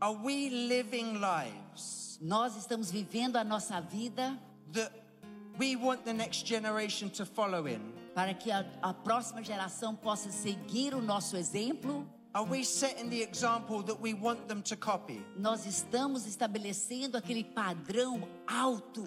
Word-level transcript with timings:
Are 0.00 0.16
we 0.16 0.48
living 0.48 1.20
lives 1.20 2.18
Nós 2.20 2.56
estamos 2.56 2.90
vivendo 2.90 3.36
a 3.36 3.44
nossa 3.44 3.80
vida 3.80 4.38
that 4.72 4.92
we 5.58 5.76
want 5.76 6.04
the 6.04 6.12
next 6.12 6.46
generation 6.46 7.08
to 7.10 7.26
follow 7.26 7.66
in? 7.66 7.80
para 8.14 8.34
que 8.34 8.50
a, 8.50 8.66
a 8.82 8.92
próxima 8.92 9.42
geração 9.42 9.94
possa 9.94 10.30
seguir 10.30 10.94
o 10.94 11.00
nosso 11.00 11.36
exemplo? 11.36 12.04
Are 12.34 12.44
we 12.48 12.64
setting 12.64 13.08
the 13.08 13.22
example 13.22 13.82
that 13.82 14.00
we 14.00 14.12
want 14.12 14.48
them 14.48 14.60
to 14.62 14.76
copy? 14.76 15.24
Nós 15.36 15.64
estamos 15.66 16.26
estabelecendo 16.26 17.16
aquele 17.16 17.44
padrão 17.44 18.28
alto 18.46 19.06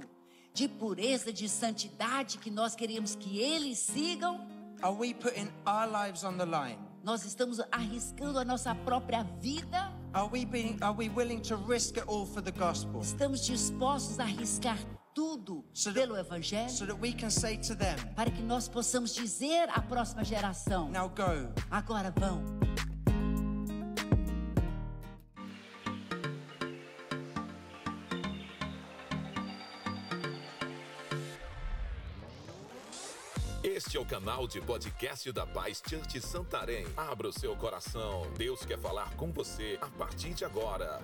de 0.54 0.68
pureza, 0.68 1.32
de 1.32 1.48
santidade 1.48 2.38
que 2.38 2.50
nós 2.50 2.76
queremos 2.76 3.16
que 3.16 3.40
eles 3.40 3.78
sigam? 3.80 4.48
Are 4.82 4.96
we 4.96 5.14
putting 5.14 5.50
our 5.66 5.88
lives 5.88 6.24
on 6.24 6.38
the 6.38 6.46
line? 6.46 6.80
Nós 7.04 7.26
estamos 7.26 7.60
arriscando 7.72 8.40
a 8.40 8.46
nossa 8.46 8.74
própria 8.74 9.24
vida? 9.24 9.91
Are 10.14 10.28
we 10.28 10.44
being 10.46 10.78
are 10.82 10.92
we 10.94 11.08
willing 11.10 11.42
to 11.44 11.56
risk 11.56 11.98
it 11.98 12.04
all 12.08 12.26
for 12.26 12.42
the 12.42 12.52
gospel? 12.52 13.00
Estamos 13.02 13.46
dispostos 13.48 14.20
a 14.20 14.24
arriscar 14.24 14.78
tudo 15.16 15.64
So 15.74 15.92
that- 15.92 16.00
pelo 16.02 16.16
Evangelho? 16.18 16.70
So 16.70 16.86
that 16.86 17.00
we 17.00 17.14
can 17.14 17.30
say 17.32 17.56
to 17.58 17.76
them, 17.76 17.96
Para 18.16 18.30
que 18.30 18.42
nós 18.44 18.68
possamos 18.68 19.16
dizer 19.16 19.70
à 19.70 19.82
próxima 19.82 20.24
geração: 20.26 20.90
now 20.90 21.08
go. 21.08 21.50
agora 21.70 22.12
vão. 22.12 22.44
Canal 34.12 34.46
de 34.46 34.60
podcast 34.60 35.32
da 35.32 35.48
Paz 35.48 35.82
Church 35.90 36.20
Santarém. 36.20 36.86
Abra 36.98 37.30
o 37.30 37.32
seu 37.32 37.56
coração. 37.56 38.30
Deus 38.38 38.66
quer 38.66 38.78
falar 38.78 39.16
com 39.16 39.32
você 39.32 39.80
a 39.82 39.88
partir 39.88 40.34
de 40.34 40.44
agora. 40.44 41.02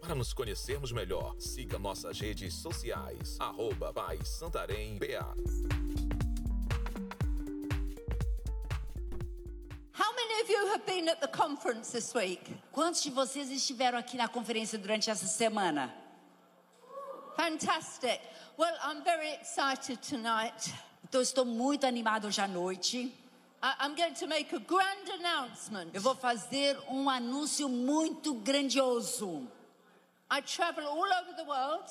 Para 0.00 0.16
nos 0.16 0.32
conhecermos 0.32 0.90
melhor, 0.90 1.36
siga 1.38 1.78
nossas 1.78 2.18
redes 2.18 2.54
sociais. 2.54 3.36
Arroba 3.38 3.92
Paz 3.92 4.26
Santarém 4.30 4.98
BA. 4.98 5.36
Quantos 12.72 13.00
de 13.00 13.10
vocês 13.10 13.48
estiveram 13.48 13.96
aqui 13.96 14.16
na 14.16 14.26
conferência 14.26 14.76
durante 14.76 15.08
essa 15.08 15.28
semana? 15.28 16.01
Fantastic. 17.36 18.20
Well, 18.56 18.74
I'm 18.82 19.02
very 19.04 19.32
excited 19.34 19.98
tonight. 20.02 20.72
Então, 21.04 21.20
estou 21.20 21.44
muito 21.44 21.84
animado 21.84 22.26
hoje 22.26 22.40
à 22.40 22.48
noite. 22.48 23.12
I'm 23.62 23.94
going 23.94 24.14
to 24.14 24.26
make 24.26 24.52
a 24.52 24.58
grand 24.58 25.08
announcement. 25.20 25.90
Eu 25.94 26.00
vou 26.00 26.14
fazer 26.16 26.76
um 26.88 27.08
anúncio 27.08 27.68
muito 27.68 28.34
grandioso. 28.34 29.46
I 30.30 30.40
travel 30.40 30.86
all 30.88 31.06
over 31.06 31.36
the 31.36 31.44
world, 31.44 31.84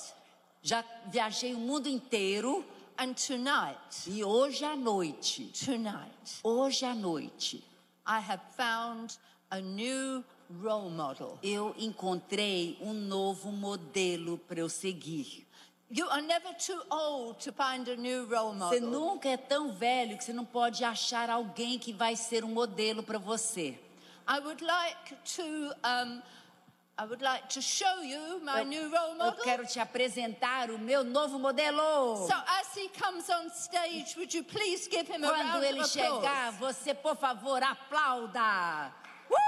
Já 0.62 0.84
viajei 1.06 1.54
o 1.54 1.58
mundo 1.58 1.88
inteiro 1.88 2.64
and 2.98 3.14
tonight, 3.14 4.06
e 4.06 4.22
hoje 4.22 4.64
à 4.64 4.76
noite, 4.76 5.50
tonight, 5.64 6.40
hoje 6.44 6.84
à 6.84 6.94
noite, 6.94 7.64
I 8.06 8.20
have 8.20 8.40
found 8.56 9.16
a 9.50 9.60
new 9.60 10.24
role 10.60 10.90
model. 10.90 11.38
eu 11.42 11.74
encontrei 11.78 12.76
um 12.80 12.92
novo 12.92 13.50
modelo 13.52 14.38
para 14.38 14.60
eu 14.60 14.68
seguir. 14.68 15.46
You 15.90 16.08
are 16.10 16.22
never 16.22 16.54
too 16.56 16.80
old 16.90 17.38
to 17.44 17.52
find 17.52 17.86
a 17.88 17.96
new 17.96 18.24
role 18.26 18.54
Você 18.58 18.80
model. 18.80 18.88
nunca 19.00 19.28
é 19.28 19.36
tão 19.36 19.72
velho 19.72 20.16
que 20.16 20.24
você 20.24 20.32
não 20.32 20.44
pode 20.44 20.82
achar 20.84 21.28
alguém 21.28 21.78
que 21.78 21.92
vai 21.92 22.16
ser 22.16 22.44
um 22.44 22.48
modelo 22.48 23.02
para 23.02 23.18
você. 23.18 23.78
I 24.26 24.38
would 24.40 24.64
like 24.64 25.14
to, 25.36 25.42
um, 25.42 26.22
I 26.98 27.04
would 27.04 27.22
like 27.22 27.48
to 27.52 27.60
show 27.60 28.02
you 28.02 28.40
my 28.40 28.60
Eu, 28.60 28.64
new 28.64 28.88
role 28.90 29.10
eu 29.10 29.14
model. 29.16 29.42
quero 29.44 29.66
te 29.66 29.78
apresentar 29.80 30.70
o 30.70 30.78
meu 30.78 31.04
novo 31.04 31.38
modelo. 31.38 32.26
So 32.26 32.32
as 32.46 32.74
he 32.74 32.88
comes 32.88 33.28
on 33.28 33.48
stage, 33.50 34.14
would 34.16 34.32
you 34.34 34.44
please 34.44 34.88
give 34.88 35.06
him 35.12 35.22
a 35.24 35.28
Quando 35.28 35.42
round 35.50 35.66
ele 35.66 35.80
of 35.80 35.90
applause? 35.90 36.20
chegar, 36.22 36.52
você, 36.52 36.94
por 36.94 37.16
favor, 37.16 37.62
aplauda. 37.62 38.94
Uhul! 39.28 39.38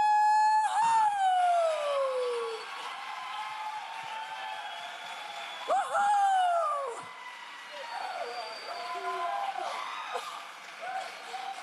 Uhul! 5.68 7.00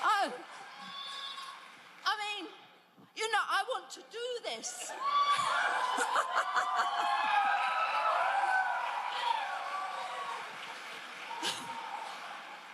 Oh, 0.04 0.32
I 2.04 2.12
mean, 2.22 2.48
you 3.16 3.26
know, 3.30 3.44
I 3.48 3.62
want 3.72 3.90
to 3.92 4.00
do 4.00 4.26
this. 4.44 4.92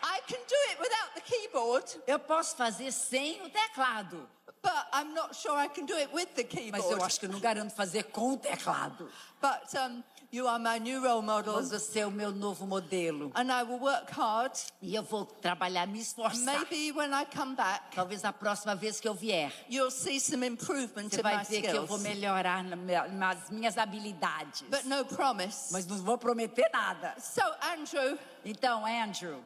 I 0.03 0.21
can 0.27 0.39
do 0.47 0.57
it 0.71 0.79
without 0.81 1.15
the 1.15 1.21
keyboard, 1.23 1.85
Eu 2.19 2.25
posso 2.25 2.57
fazer 2.57 2.91
sem 2.93 3.41
o 3.43 3.49
teclado, 3.49 4.29
but 4.61 4.73
I'm 4.93 5.15
not 5.15 5.37
sure 5.37 5.57
I 5.57 5.69
can 5.69 5.85
do 5.87 5.95
it 5.95 6.13
with 6.13 6.27
the 6.35 6.43
mas 6.43 6.53
eu 6.53 6.91
keyboard. 6.91 7.03
acho 7.05 7.21
que 7.21 7.27
eu 7.27 7.31
não 7.31 7.39
garanto 7.39 7.73
fazer 7.75 8.03
com 8.05 8.33
o 8.33 8.37
teclado. 8.37 9.09
But 9.41 9.73
um, 9.75 10.03
you 10.33 10.49
are 10.49 10.59
my 10.61 10.81
new 10.81 11.01
role 11.01 11.23
model, 11.23 11.53
Mas 11.55 11.71
você 11.71 12.01
é 12.01 12.07
o 12.07 12.11
meu 12.11 12.33
novo 12.33 12.67
modelo. 12.67 13.31
and 13.37 13.53
I 13.53 13.63
will 13.63 13.79
work 13.79 14.11
hard. 14.13 14.53
E 14.83 14.97
eu 14.97 15.03
vou 15.05 15.25
trabalhar, 15.27 15.87
me 15.87 16.01
esforçar. 16.01 16.45
Maybe 16.69 16.91
when 16.91 17.13
I 17.13 17.25
come 17.25 17.55
back, 17.55 17.95
Talvez 17.95 18.25
a 18.25 18.33
próxima 18.33 18.75
vez 18.75 18.99
que 18.99 19.07
eu 19.07 19.15
vier, 19.15 19.53
you'll 19.71 19.93
see 19.93 20.19
some 20.19 20.45
improvement 20.45 21.09
você 21.09 21.21
in 21.21 21.25
my 21.25 21.35
vai 21.37 21.45
ver 21.45 21.61
que 21.63 21.69
eu 21.69 21.87
vou 21.87 21.97
skills. 21.99 22.03
melhorar 22.17 22.65
nas 22.65 23.49
minhas 23.51 23.79
habilidades. 23.79 24.63
But 24.63 24.85
no 24.87 25.05
promise. 25.05 25.73
Mas 25.73 25.87
não 25.87 25.97
vou 25.99 26.19
prometer 26.19 26.69
nada. 26.73 27.15
So, 27.21 27.43
Andrew, 27.63 28.19
Então, 28.45 28.85
Andrew, 28.85 29.41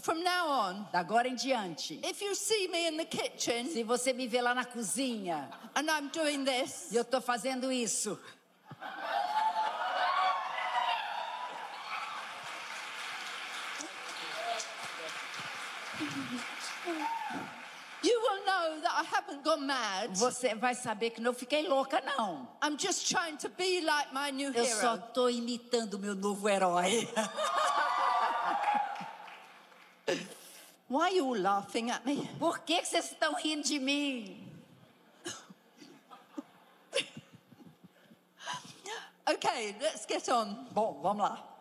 from 0.00 0.22
now 0.22 0.48
on, 0.48 0.86
da 0.92 1.00
agora 1.00 1.28
em 1.28 1.34
diante, 1.34 2.00
if 2.04 2.22
you 2.22 2.34
see 2.34 2.68
me 2.68 2.88
in 2.88 2.96
the 2.96 3.04
kitchen 3.04 3.66
se 3.66 3.82
você 3.82 4.12
me 4.12 4.26
vê 4.26 4.40
lá 4.40 4.54
na 4.54 4.64
cozinha 4.64 5.48
and 5.74 5.90
I'm 5.90 6.08
doing 6.08 6.44
this, 6.44 6.90
e 6.92 6.96
eu 6.96 7.04
tô 7.04 7.20
fazendo 7.20 7.70
isso, 7.70 8.18
you 18.02 18.20
will 18.20 18.44
know 18.46 18.80
that 18.82 18.92
I 18.94 19.04
haven't 19.04 19.42
gone 19.42 19.66
mad. 19.66 20.10
você 20.16 20.54
vai 20.54 20.74
saber 20.74 21.10
que 21.10 21.20
não 21.20 21.32
fiquei 21.32 21.66
louca, 21.66 22.00
não. 22.16 22.48
I'm 22.62 22.76
just 22.78 23.08
trying 23.08 23.36
to 23.38 23.48
be 23.48 23.80
like 23.80 24.12
my 24.12 24.30
new 24.30 24.52
Eu 24.52 24.64
só 24.66 24.94
hero. 24.94 25.02
tô 25.12 25.28
imitando 25.28 25.98
meu 25.98 26.14
novo 26.14 26.48
herói. 26.48 27.08
Why 30.88 31.08
are 31.08 31.12
you 31.12 31.24
all 31.24 31.38
laughing 31.38 31.90
at 31.90 32.06
me? 32.06 32.28
Por 32.38 32.60
que, 32.60 32.80
que 32.80 32.86
vocês 32.86 33.10
estão 33.10 33.34
rindo 33.34 33.66
de 33.66 33.78
mim? 33.78 34.42
Okay, 39.28 39.74
let's 39.80 40.06
get 40.06 40.28
on. 40.28 40.68
Bom, 40.72 41.00
vamos 41.02 41.28
lá. 41.28 41.55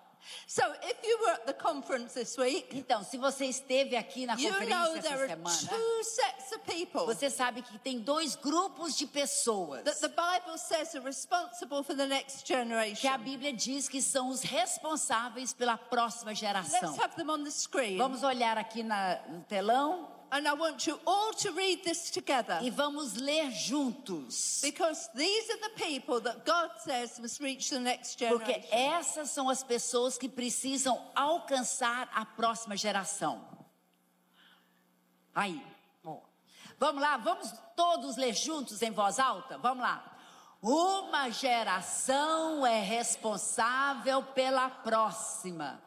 So, 0.48 0.62
if 0.84 0.98
you 1.04 1.18
were 1.20 1.34
at 1.34 1.46
the 1.46 1.54
conference 1.54 2.14
this 2.14 2.38
week, 2.38 2.68
Então, 2.72 3.04
se 3.04 3.18
você 3.18 3.46
esteve 3.46 3.96
aqui 3.96 4.26
na 4.26 4.36
you 4.36 4.50
know 4.50 4.60
conferência 4.60 5.02
there 5.02 5.14
essa 5.14 5.24
are 5.24 5.28
semana, 5.28 5.70
two 5.70 6.04
sets 6.04 6.52
of 6.52 6.60
people 6.66 7.06
você 7.06 7.30
sabe 7.30 7.62
que 7.62 7.78
tem 7.80 8.00
dois 8.00 8.36
grupos 8.36 8.96
de 8.96 9.08
pessoas 9.08 9.84
that 9.84 10.00
the 10.00 10.10
Bible 10.10 10.58
says 10.58 10.96
are 10.96 11.06
responsible 11.06 11.84
for 11.84 11.96
the 11.96 12.08
next 12.08 12.46
que 12.46 12.54
a 12.54 12.64
generation. 12.64 13.18
Bíblia 13.20 13.54
diz 13.54 13.88
que 13.88 14.02
são 14.02 14.30
os 14.30 14.42
responsáveis 14.42 15.54
pela 15.54 15.78
próxima 15.78 16.34
geração. 16.34 16.92
Let's 16.92 17.04
have 17.04 17.16
them 17.16 17.30
on 17.30 17.44
the 17.44 17.52
screen. 17.52 17.98
Vamos 17.98 18.24
olhar 18.24 18.58
aqui 18.58 18.84
na, 18.84 19.20
no 19.30 19.42
telão 19.44 20.15
And 20.36 20.50
I 20.50 20.54
want 20.54 20.86
you 20.86 21.00
all 21.08 21.32
to 21.32 21.52
read 21.54 21.86
this 21.86 22.12
together. 22.12 22.60
e 22.62 22.70
vamos 22.70 23.16
ler 23.16 23.52
juntos. 23.52 24.60
Because 24.62 25.10
these 25.16 25.50
are 25.50 25.60
the 25.62 25.82
people 25.82 26.20
that 26.20 26.46
God 26.46 26.72
says 26.84 27.18
must 27.22 27.40
reach 27.40 27.70
the 27.70 27.80
next 27.80 28.20
Porque 28.20 28.62
generation. 28.62 29.00
essas 29.00 29.30
são 29.30 29.50
as 29.50 29.64
pessoas 29.64 30.18
que 30.18 30.28
precisam 30.28 31.02
alcançar 31.16 32.10
a 32.14 32.26
próxima 32.26 32.76
geração. 32.76 33.48
Aí. 35.34 35.66
Bom. 36.04 36.22
Vamos 36.78 37.02
lá, 37.02 37.16
vamos 37.16 37.54
todos 37.78 38.18
ler 38.18 38.34
juntos 38.34 38.82
em 38.82 38.92
voz 38.92 39.20
alta? 39.20 39.58
Vamos 39.58 39.84
lá. 39.84 40.18
Uma 40.62 41.30
geração 41.30 42.66
é 42.66 42.82
responsável 42.82 44.22
pela 44.22 44.70
próxima. 44.70 45.82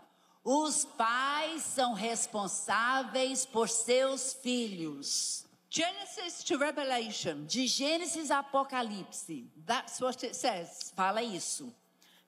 Os 0.50 0.86
pais 0.86 1.60
são 1.60 1.92
responsáveis 1.92 3.44
por 3.44 3.68
seus 3.68 4.32
filhos. 4.32 5.44
Genesis 5.68 6.42
to 6.42 6.56
Revelation. 6.56 7.44
De 7.44 7.66
Gênesis 7.66 8.30
a 8.30 8.38
Apocalipse, 8.38 9.46
That's 9.66 10.00
what 10.00 10.24
it 10.24 10.34
says. 10.34 10.90
fala 10.96 11.22
isso. 11.22 11.70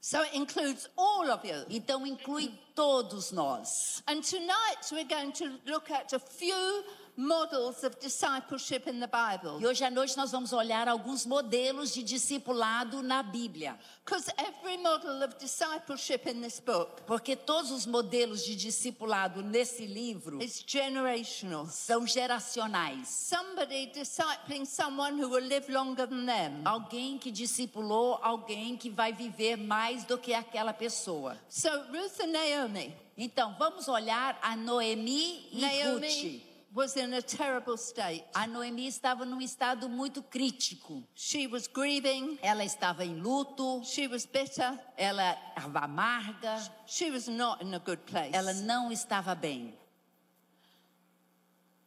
So 0.03 0.21
it 0.23 0.37
includes 0.37 0.87
all 0.99 1.31
of 1.31 1.47
you. 1.47 1.65
Então 1.71 2.07
inclui 2.07 2.53
todos 2.75 3.33
nós. 3.33 4.03
And 4.07 4.21
tonight 4.21 4.93
we're 4.93 5.09
going 5.09 5.33
to 5.33 5.59
look 5.65 5.91
at 5.91 6.13
a 6.13 6.19
few 6.19 6.85
models 7.17 7.83
of 7.85 7.99
discipleship 8.01 8.89
in 8.89 9.01
the 9.01 9.07
Bible. 9.09 9.61
E 9.61 9.67
hoje 9.67 9.85
à 9.85 9.91
noite 9.91 10.17
nós 10.17 10.31
vamos 10.31 10.53
olhar 10.53 10.89
alguns 10.89 11.27
modelos 11.27 11.93
de 11.93 12.03
discipulado 12.03 13.03
na 13.03 13.23
Bíblia. 13.23 13.79
Because 14.05 14.31
every 14.39 14.77
model 14.79 15.23
of 15.23 15.37
discipleship 15.39 16.27
in 16.29 16.41
this 16.41 16.59
book 16.61 17.03
Porque 17.07 17.37
todos 17.37 17.71
os 17.71 17.87
modelos 17.87 18.45
de 18.45 18.57
discipulado 18.57 19.43
nesse 19.43 19.87
livro 19.87 20.43
is 20.43 20.63
generational. 20.67 21.67
são 21.67 22.07
geracionais. 22.07 23.09
Somebody 23.09 23.87
discipling 23.87 24.65
someone 24.65 25.21
who 25.23 25.29
will 25.29 25.47
live 25.47 25.69
longer 25.71 26.07
than 26.07 26.27
them. 26.27 26.63
Alguém 26.65 27.19
que 27.19 27.31
discipulou 27.31 28.19
alguém 28.23 28.77
que 28.77 28.91
vai 28.91 29.13
viver 29.13 29.57
mais 29.57 30.05
do 30.05 30.17
que 30.19 30.33
aquela 30.35 30.73
pessoa. 30.73 31.37
So 31.49 31.69
Ruth 31.93 32.21
and 32.21 32.33
Naomi. 32.33 32.95
Então, 33.17 33.55
vamos 33.59 33.87
olhar 33.87 34.39
a 34.41 34.57
Noemi 34.57 35.47
e 35.53 35.61
Naomi 35.61 36.09
Ruth. 36.09 36.50
Was 36.73 36.97
in 36.97 37.13
a 37.15 37.21
terrible 37.23 37.77
state. 37.77 38.25
A 38.35 38.47
Noemi 38.47 38.87
estava 38.87 39.25
num 39.25 39.41
estado 39.41 39.89
muito 39.89 40.23
crítico. 40.23 41.03
She 41.15 41.47
was 41.49 41.67
grieving. 41.67 42.39
Ela 42.43 42.65
estava 42.65 43.05
em 43.05 43.21
luto, 43.21 43.83
She 43.85 44.07
was 44.07 44.25
bitter. 44.27 44.79
ela 44.97 45.37
estava 45.57 45.81
amarga, 45.81 46.59
She 46.87 47.11
was 47.11 47.27
not 47.29 47.63
in 47.65 47.75
a 47.75 47.79
good 47.79 48.03
place. 48.07 48.31
ela 48.33 48.53
não 48.53 48.93
estava 48.93 49.35
bem. 49.35 49.75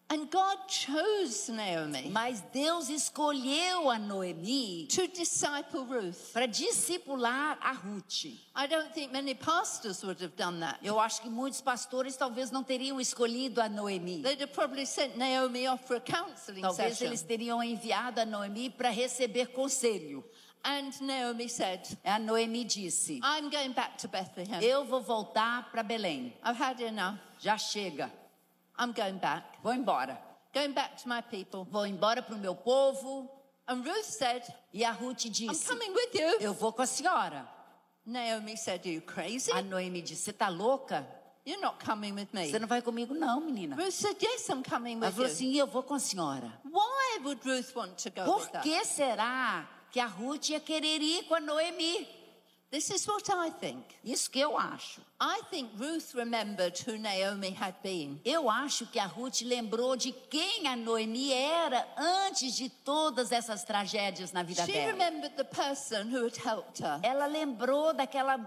And 0.10 0.30
God 0.30 0.58
chose 0.68 1.50
Naomi 1.50 2.10
Mas 2.12 2.42
Deus 2.54 2.88
escolheu 2.90 3.90
a 3.90 3.98
Noemi 3.98 4.86
to 4.88 5.08
disciple 5.08 5.86
Ruth. 5.86 6.32
para 6.34 6.46
discipular 6.48 7.58
a 7.62 7.74
Ruth. 7.84 8.26
I 8.56 8.68
don't 8.68 8.94
think 8.94 9.12
many 9.12 9.34
pastors 9.34 10.04
would 10.04 10.22
have 10.22 10.36
done 10.36 10.60
that. 10.60 10.78
Eu 10.84 11.00
acho 11.00 11.22
que 11.22 11.30
muitos 11.30 11.62
pastores 11.62 12.16
talvez 12.16 12.52
não 12.52 12.64
teriam 12.64 13.00
escolhido 13.00 13.60
a 13.60 13.68
Noemi. 13.70 14.22
They'd 14.22 14.42
have 14.42 14.54
probably 14.54 14.86
sent 14.86 15.18
Naomi 15.18 15.66
off 15.68 15.88
for 15.88 15.96
a 15.96 16.02
counseling 16.02 16.62
Talvez 16.62 16.98
session. 16.98 17.08
eles 17.08 17.24
teriam 17.24 17.64
enviado 17.64 18.20
a 18.20 18.26
Noemi 18.26 18.70
para 18.70 18.90
receber 18.92 19.48
conselho. 19.48 20.24
And 20.66 20.92
Naomi 21.02 21.50
said, 21.50 21.82
A 22.06 22.20
Noemi 22.20 22.64
disse: 22.66 23.20
I'm 23.24 23.50
going 23.50 23.74
back 23.74 23.98
to 23.98 24.08
Bethlehem. 24.08 24.62
Eu 24.62 24.86
vou 24.86 25.02
voltar 25.02 25.72
para 25.72 25.82
Belém. 25.82 26.34
I've 26.44 26.58
had 26.62 26.80
enough. 26.82 27.18
Já 27.40 27.58
chega. 27.58 28.12
I'm 28.80 28.92
going 28.94 29.18
back. 29.20 29.44
Vou 29.64 29.74
embora. 29.74 30.20
Going 30.54 30.74
back 30.74 31.02
to 31.02 31.08
my 31.10 31.22
people. 31.22 31.66
Vou 31.72 31.86
embora 31.86 32.22
para 32.22 32.36
o 32.36 32.38
meu 32.40 32.56
povo. 32.56 33.30
And 33.68 33.82
Ruth 33.84 34.06
said, 34.06 34.44
E 34.74 34.84
a 34.84 34.92
Ruth 34.92 35.26
I'm 35.26 35.32
disse: 35.32 35.68
coming 35.68 35.92
with 35.94 36.14
you. 36.14 36.38
Eu 36.40 36.54
vou 36.54 36.74
com 36.74 36.82
a 36.82 36.86
senhora. 36.86 37.48
Naomi 38.06 38.58
said, 38.58 38.82
Are 38.86 38.90
you 38.94 39.02
crazy? 39.02 39.52
A 39.52 39.62
Noemi 39.62 40.02
disse: 40.02 40.24
Você 40.24 40.32
está 40.32 40.50
louca? 40.50 41.08
You're 41.46 41.62
not 41.62 41.84
coming 41.84 42.14
with 42.14 42.28
me. 42.34 42.50
Você 42.50 42.60
não 42.60 42.68
vai 42.68 42.82
comigo, 42.82 43.14
não, 43.14 43.42
menina. 43.42 43.76
Ruth 43.76 43.92
said, 43.94 44.18
Yes, 44.22 44.48
I'm 44.50 44.64
coming 44.64 44.98
Ela 44.98 45.08
with 45.08 45.14
falou 45.14 45.28
you. 45.28 45.34
assim: 45.34 45.54
Eu 45.56 45.68
vou 45.68 45.84
com 45.84 45.94
a 45.94 46.00
senhora. 46.00 46.52
Why 46.66 47.20
would 47.24 47.42
Ruth 47.48 47.76
want 47.76 47.98
to 48.04 48.10
go 48.10 48.24
Por 48.26 48.42
with 48.42 48.62
que 48.62 48.84
será 48.86 49.68
que 49.92 50.00
a 50.00 50.06
Ruth 50.08 50.50
ia 50.50 50.60
querer 50.60 51.02
ir 51.02 51.24
com 51.24 51.36
a 51.36 51.40
Noemi? 51.40 52.08
This 52.74 52.90
is 52.90 53.08
what 53.08 53.30
I 53.30 53.52
think. 53.52 53.84
Isso 54.04 54.32
que 54.32 54.40
eu 54.40 54.58
acho. 54.58 55.00
I 55.22 55.42
think 55.52 55.70
Ruth 55.78 56.16
remembered 56.16 56.76
who 56.80 56.98
Naomi 56.98 57.52
had 57.52 57.76
been. 57.84 58.20
Eu 58.26 58.50
acho 58.50 58.88
que 58.88 58.98
a 58.98 59.06
Ruth 59.06 59.42
lembrou 59.44 59.96
de 59.96 60.12
quem 60.12 60.68
a 60.68 60.76
Noemi 60.76 61.32
era 61.32 61.86
antes 61.96 62.56
de 62.56 62.70
todas 62.70 63.32
essas 63.32 63.64
tragédias 63.64 64.32
na 64.32 64.42
vida 64.42 64.66
She 64.66 64.72
dela. 64.72 64.92
remembered 64.92 65.36
the 65.38 65.44
person 65.44 66.10
who 66.12 66.24
had 66.26 66.36
helped 66.36 66.80
her. 66.80 67.00
Ela 67.04 67.28
lembrou 67.28 67.94
daquela 67.94 68.40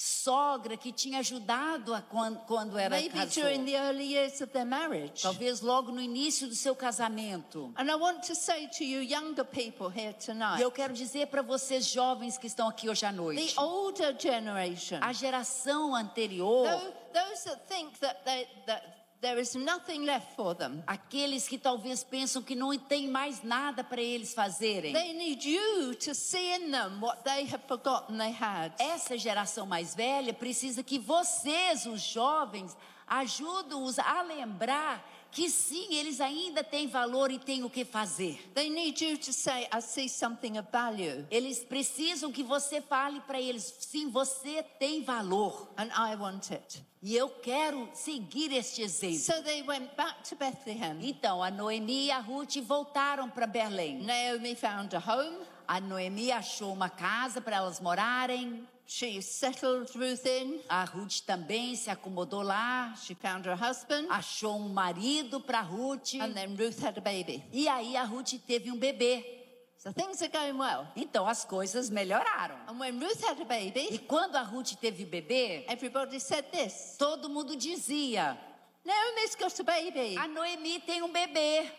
sogra 0.00 0.76
que 0.78 0.90
tinha 0.92 1.18
ajudado 1.18 1.92
quando, 2.10 2.38
quando 2.46 2.78
era 2.78 2.96
Maybe 2.96 3.10
casou. 3.18 3.42
during 3.44 3.64
the 3.66 3.76
early 3.76 4.04
years 4.14 4.40
of 4.40 4.50
their 4.52 4.64
marriage. 4.64 5.22
Talvez 5.22 5.60
logo 5.60 5.92
no 5.92 6.00
início 6.00 6.48
do 6.48 6.54
seu 6.54 6.74
casamento. 6.74 7.72
And 7.76 7.90
I 7.90 7.94
want 7.96 8.22
to 8.26 8.34
say 8.34 8.66
to 8.78 8.84
you, 8.84 9.02
younger 9.02 9.44
people 9.44 9.88
here 9.88 10.10
E 10.18 10.24
tonight, 10.24 10.62
eu 10.62 10.70
quero 10.70 10.94
dizer 10.94 11.26
para 11.26 11.42
vocês 11.42 11.86
jovens 11.86 12.38
que 12.38 12.46
estão 12.46 12.66
aqui 12.68 12.88
hoje 12.88 13.04
à 13.04 13.10
the 13.10 13.16
noite, 13.16 13.54
older 13.58 14.16
generation, 14.18 14.98
a 15.02 15.12
geração 15.12 15.94
anterior, 15.94 16.66
tho- 16.66 16.92
those 17.12 17.44
that 17.44 17.60
think 17.68 17.98
that, 18.00 18.20
they, 18.24 18.46
that 18.66 18.82
there 19.20 19.38
is 19.38 19.54
nothing 19.54 20.04
left 20.04 20.34
for 20.34 20.54
them, 20.54 20.82
aqueles 20.86 21.46
que 21.46 21.58
talvez 21.58 22.02
pensam 22.02 22.42
que 22.42 22.54
não 22.54 22.76
tem 22.78 23.08
mais 23.08 23.42
nada 23.42 23.84
para 23.84 24.00
eles 24.00 24.32
fazerem. 24.32 24.92
they 24.92 25.12
need 25.12 25.44
you 25.44 25.94
to 25.94 26.14
see 26.14 26.54
in 26.54 26.70
them 26.70 27.00
what 27.00 27.22
they 27.22 27.44
have 27.44 27.62
forgotten 27.68 28.18
they 28.18 28.32
had. 28.32 28.72
Essa 28.78 29.18
geração 29.18 29.66
mais 29.66 29.94
velha 29.94 30.32
precisa 30.32 30.82
que 30.82 30.98
vocês, 30.98 31.86
os 31.86 32.00
jovens, 32.00 32.76
ajudem-os 33.06 33.98
a 33.98 34.22
lembrar 34.22 35.04
que 35.30 35.48
sim, 35.48 35.94
eles 35.94 36.20
ainda 36.20 36.62
têm 36.64 36.86
valor 36.88 37.30
e 37.30 37.38
têm 37.38 37.64
o 37.64 37.70
que 37.70 37.84
fazer. 37.84 38.38
They 38.54 38.68
need 38.68 39.04
you 39.04 39.16
to 39.18 39.32
say, 39.32 39.68
I 39.72 39.80
see 39.80 40.08
something 40.08 40.58
of 40.58 40.68
value, 40.72 41.26
Eles 41.30 41.60
precisam 41.60 42.32
que 42.32 42.42
você 42.42 42.80
fale 42.80 43.20
para 43.20 43.40
eles: 43.40 43.74
sim, 43.80 44.10
você 44.10 44.62
tem 44.78 45.02
valor. 45.02 45.68
and 45.78 45.88
I 45.88 46.16
want 46.16 46.50
it. 46.50 46.82
E 47.02 47.16
eu 47.16 47.28
quero 47.30 47.88
seguir 47.94 48.52
este 48.52 48.82
exemplo. 48.82 49.18
So 49.20 49.42
they 49.42 49.62
went 49.62 49.94
back 49.96 50.22
to 50.28 50.36
Bethlehem. 50.36 50.98
Então, 51.02 51.42
a 51.42 51.50
Noemi 51.50 52.06
e 52.06 52.10
a 52.10 52.18
Ruth 52.18 52.56
voltaram 52.62 53.30
para 53.30 53.46
Belém. 53.46 54.02
Naomi 54.02 54.54
found 54.54 54.94
a 54.94 54.98
home. 54.98 55.38
A 55.66 55.80
Noemi 55.80 56.30
achou 56.32 56.72
uma 56.72 56.90
casa 56.90 57.40
para 57.40 57.56
elas 57.56 57.80
morarem. 57.80 58.66
She 58.92 59.20
settled 59.22 59.88
Ruth 59.94 60.26
in. 60.26 60.58
A 60.68 60.84
Ruth 60.84 61.20
também 61.24 61.76
se 61.76 61.88
acomodou 61.88 62.42
lá. 62.42 62.92
She 62.96 63.14
found 63.14 63.46
her 63.46 63.54
husband. 63.54 64.08
Achou 64.10 64.56
um 64.56 64.68
marido 64.68 65.40
para 65.40 65.60
Ruth. 65.60 66.16
And 66.20 66.34
then 66.34 66.56
Ruth 66.56 66.82
had 66.82 66.98
a 66.98 67.00
baby. 67.00 67.40
E 67.52 67.68
aí 67.68 67.96
a 67.96 68.02
Ruth 68.02 68.34
teve 68.44 68.68
um 68.72 68.76
bebê. 68.76 69.24
So 69.78 69.92
things 69.92 70.20
are 70.22 70.28
going 70.28 70.58
well. 70.58 70.88
Então 70.96 71.24
as 71.24 71.44
coisas 71.44 71.88
melhoraram. 71.88 72.56
And 72.66 72.80
when 72.80 72.98
Ruth 72.98 73.22
had 73.22 73.38
a 73.38 73.42
E 73.42 73.70
baby, 73.70 73.98
quando 74.08 74.34
a 74.34 74.42
Ruth 74.42 74.74
teve 74.80 75.04
o 75.04 75.06
bebê, 75.06 75.64
everybody 75.68 76.18
said 76.18 76.50
this 76.50 76.96
todo 76.98 77.28
mundo 77.28 77.54
dizia: 77.54 78.36
Naomi's 78.84 79.36
got 79.36 79.56
a 79.60 79.62
baby. 79.62 80.16
a 80.18 80.26
Noemi 80.26 80.80
tem 80.80 81.00
um 81.00 81.12
bebê. 81.12 81.70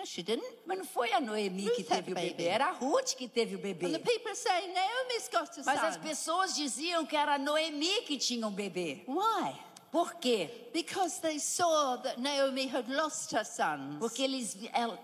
No, 0.00 0.06
she 0.06 0.22
didn't. 0.22 0.46
Mas 0.66 0.78
não 0.78 0.84
foi 0.84 1.12
a 1.12 1.20
Noemi 1.20 1.64
Ruth 1.66 1.74
que 1.76 1.82
had 1.82 1.88
teve 2.04 2.12
o 2.12 2.14
baby. 2.14 2.28
bebê, 2.30 2.44
era 2.44 2.66
a 2.68 2.72
Ruth 2.72 3.14
que 3.14 3.28
teve 3.28 3.54
o 3.54 3.58
And 3.58 3.62
the 3.62 3.74
bebê. 3.74 3.98
people 4.04 4.34
say, 4.34 4.72
Naomi's 4.72 5.28
got 5.30 5.58
a 5.58 5.62
Mas 5.64 5.84
as 5.84 5.94
son. 5.96 6.00
pessoas 6.00 6.54
diziam 6.56 7.04
que 7.04 7.14
era 7.16 7.34
a 7.34 7.38
Noemi 7.38 8.02
que 8.02 8.16
tinha 8.16 8.46
um 8.46 8.50
bebê. 8.52 9.02
Why? 9.06 9.54
Por 9.92 10.14
quê? 10.14 10.48
Because 10.72 11.20
they 11.20 11.40
saw 11.40 11.96
that 11.98 12.16
Naomi 12.20 12.68
had 12.68 12.88
lost 12.88 13.32
her 13.34 13.44
sons. 13.44 13.96
Porque 13.98 14.22
eles, 14.22 14.56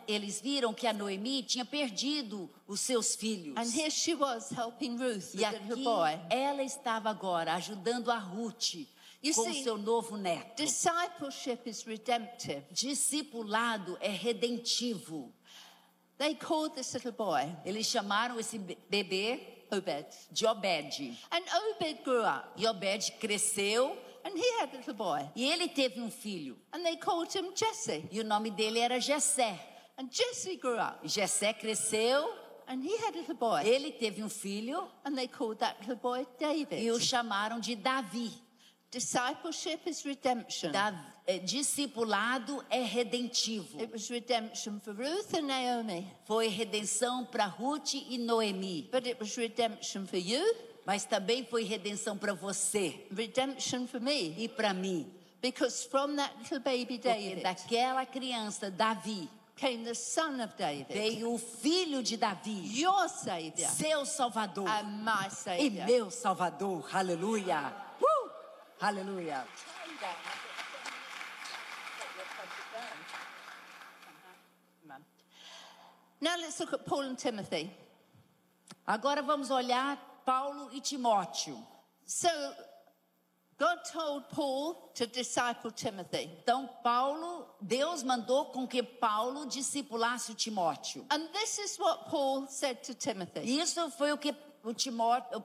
eles 0.06 0.40
viram 0.40 0.72
que 0.72 0.86
a 0.86 0.92
Noemi 0.92 1.42
tinha 1.42 1.64
perdido 1.64 2.48
os 2.68 2.80
seus 2.80 3.16
filhos. 3.16 3.56
And 3.56 3.68
here 3.68 3.90
she 3.90 4.14
was 4.14 4.48
helping 4.50 4.96
Ruth 4.96 5.34
E 5.34 5.44
aqui 5.44 5.82
boy. 5.82 6.18
ela 6.30 6.62
estava 6.62 7.10
agora 7.10 7.54
ajudando 7.54 8.12
a 8.12 8.16
Ruth 8.18 8.86
You 9.22 9.34
com 9.34 9.44
see, 9.44 9.62
seu 9.64 9.76
novo 9.78 10.16
neto. 10.16 10.56
Discipleship 10.62 11.66
is 11.68 11.84
redemptive. 11.84 12.62
Discipulado 12.70 13.96
é 14.00 14.08
redentivo. 14.08 15.32
They 16.18 16.34
called 16.34 16.74
this 16.74 16.94
little 16.94 17.12
boy 17.12 17.54
Eles 17.64 17.86
chamaram 17.86 18.38
esse 18.40 18.58
be- 18.58 18.78
bebê 18.90 19.66
Obed. 19.70 20.06
de 20.30 20.46
Obed. 20.46 21.18
And 21.30 21.42
Obed 21.42 22.02
grew 22.04 22.22
up 22.22 22.52
E 22.56 22.66
Obed 22.66 23.12
cresceu 23.20 23.96
and 24.24 24.36
he 24.36 24.60
had 24.60 24.72
a 24.74 24.78
little 24.78 24.94
boy. 24.94 25.28
e 25.36 25.44
ele 25.44 25.68
teve 25.68 26.00
um 26.00 26.10
filho. 26.10 26.56
And 26.72 26.82
they 26.84 26.96
called 26.96 27.32
him 27.32 27.52
Jesse. 27.54 28.08
E 28.10 28.20
o 28.20 28.24
nome 28.24 28.50
dele 28.50 28.80
era 28.80 28.98
Jessé. 28.98 29.58
And 29.98 30.08
Jesse 30.10 30.56
grew 30.56 30.78
up 30.78 31.00
Jessé 31.04 31.52
cresceu, 31.54 32.26
and 32.66 32.82
he 32.82 32.96
had 32.98 33.14
a 33.14 33.18
little 33.20 33.34
boy. 33.36 33.60
ele 33.64 33.92
teve 33.92 34.22
um 34.22 34.28
filho 34.30 34.88
And 35.04 35.14
they 35.16 35.28
called 35.28 35.58
that 35.60 35.76
little 35.80 35.96
boy 35.96 36.26
David. 36.38 36.80
e 36.82 36.90
o 36.90 36.98
chamaram 36.98 37.60
de 37.60 37.76
Davi. 37.76 38.32
Discipleship 38.90 39.80
is 39.86 40.04
redemption. 40.04 40.70
Da, 40.72 40.94
é, 41.26 41.38
discipulado 41.38 42.64
é 42.70 42.82
redentivo. 42.82 43.80
It 43.80 43.92
was 43.92 44.08
redemption 44.08 44.80
for 44.80 44.94
Ruth 44.94 45.34
and 45.34 45.42
Naomi, 45.42 46.06
Foi 46.24 46.48
redenção 46.48 47.24
para 47.24 47.46
Ruth 47.46 47.94
e 47.94 48.16
Noemi, 48.16 48.88
but 48.92 49.06
it 49.06 49.18
was 49.20 49.34
redemption 49.36 50.06
for 50.06 50.16
you, 50.18 50.42
mas 50.86 51.04
também 51.04 51.44
foi 51.44 51.64
redenção 51.64 52.16
para 52.16 52.32
você 52.32 53.06
redemption 53.14 53.86
for 53.86 54.00
me. 54.00 54.34
e 54.38 54.48
para 54.48 54.72
mim. 54.72 55.12
Because 55.42 55.84
from 55.88 56.16
that 56.16 56.32
little 56.38 56.60
baby 56.60 56.96
Porque 56.98 57.08
David 57.08 57.42
daquela 57.42 58.06
criança, 58.06 58.70
Davi, 58.70 59.28
came 59.56 59.84
the 59.84 59.94
son 59.94 60.40
of 60.42 60.54
David, 60.56 60.86
veio 60.92 61.32
o 61.34 61.38
filho 61.38 62.02
de 62.02 62.16
Davi, 62.16 62.80
your 62.80 63.08
Savior 63.08 63.68
seu 63.68 64.06
Salvador 64.06 64.68
and 64.68 65.02
my 65.04 65.26
e 65.26 65.30
Savior. 65.30 65.86
meu 65.86 66.10
Salvador. 66.10 66.88
Aleluia. 66.94 67.84
Aleluia. 68.80 69.44
Now 76.20 76.36
let's 76.38 76.60
look 76.60 76.72
at 76.72 76.84
Paul 76.84 77.02
and 77.02 77.18
Timothy. 77.18 77.70
Agora 78.86 79.22
vamos 79.22 79.50
olhar 79.50 79.98
Paulo 80.24 80.70
e 80.72 80.80
Timóteo. 80.80 81.56
So, 82.04 82.28
God 83.58 83.78
told 83.90 84.28
Paul 84.30 84.92
to 84.94 85.06
disciple 85.06 85.70
Timothy. 85.70 86.30
Então, 86.42 86.68
Paulo, 86.82 87.46
Deus 87.60 88.02
mandou 88.02 88.46
com 88.46 88.66
que 88.66 88.82
Paulo 88.82 89.46
discipulasse 89.46 90.34
Timóteo. 90.34 91.04
And 91.10 91.28
this 91.32 91.58
is 91.58 91.78
what 91.78 92.10
Paul 92.10 92.46
said 92.48 92.82
to 92.84 92.94
Timothy. 92.94 93.40
Isso 93.40 93.90
foi 93.92 94.12
o 94.12 94.18
que 94.18 94.34
o 94.62 94.72
Timóteo, 94.74 95.42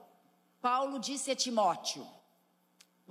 Paulo 0.62 1.00
disse 1.00 1.32
a 1.32 1.36
Timóteo. 1.36 2.06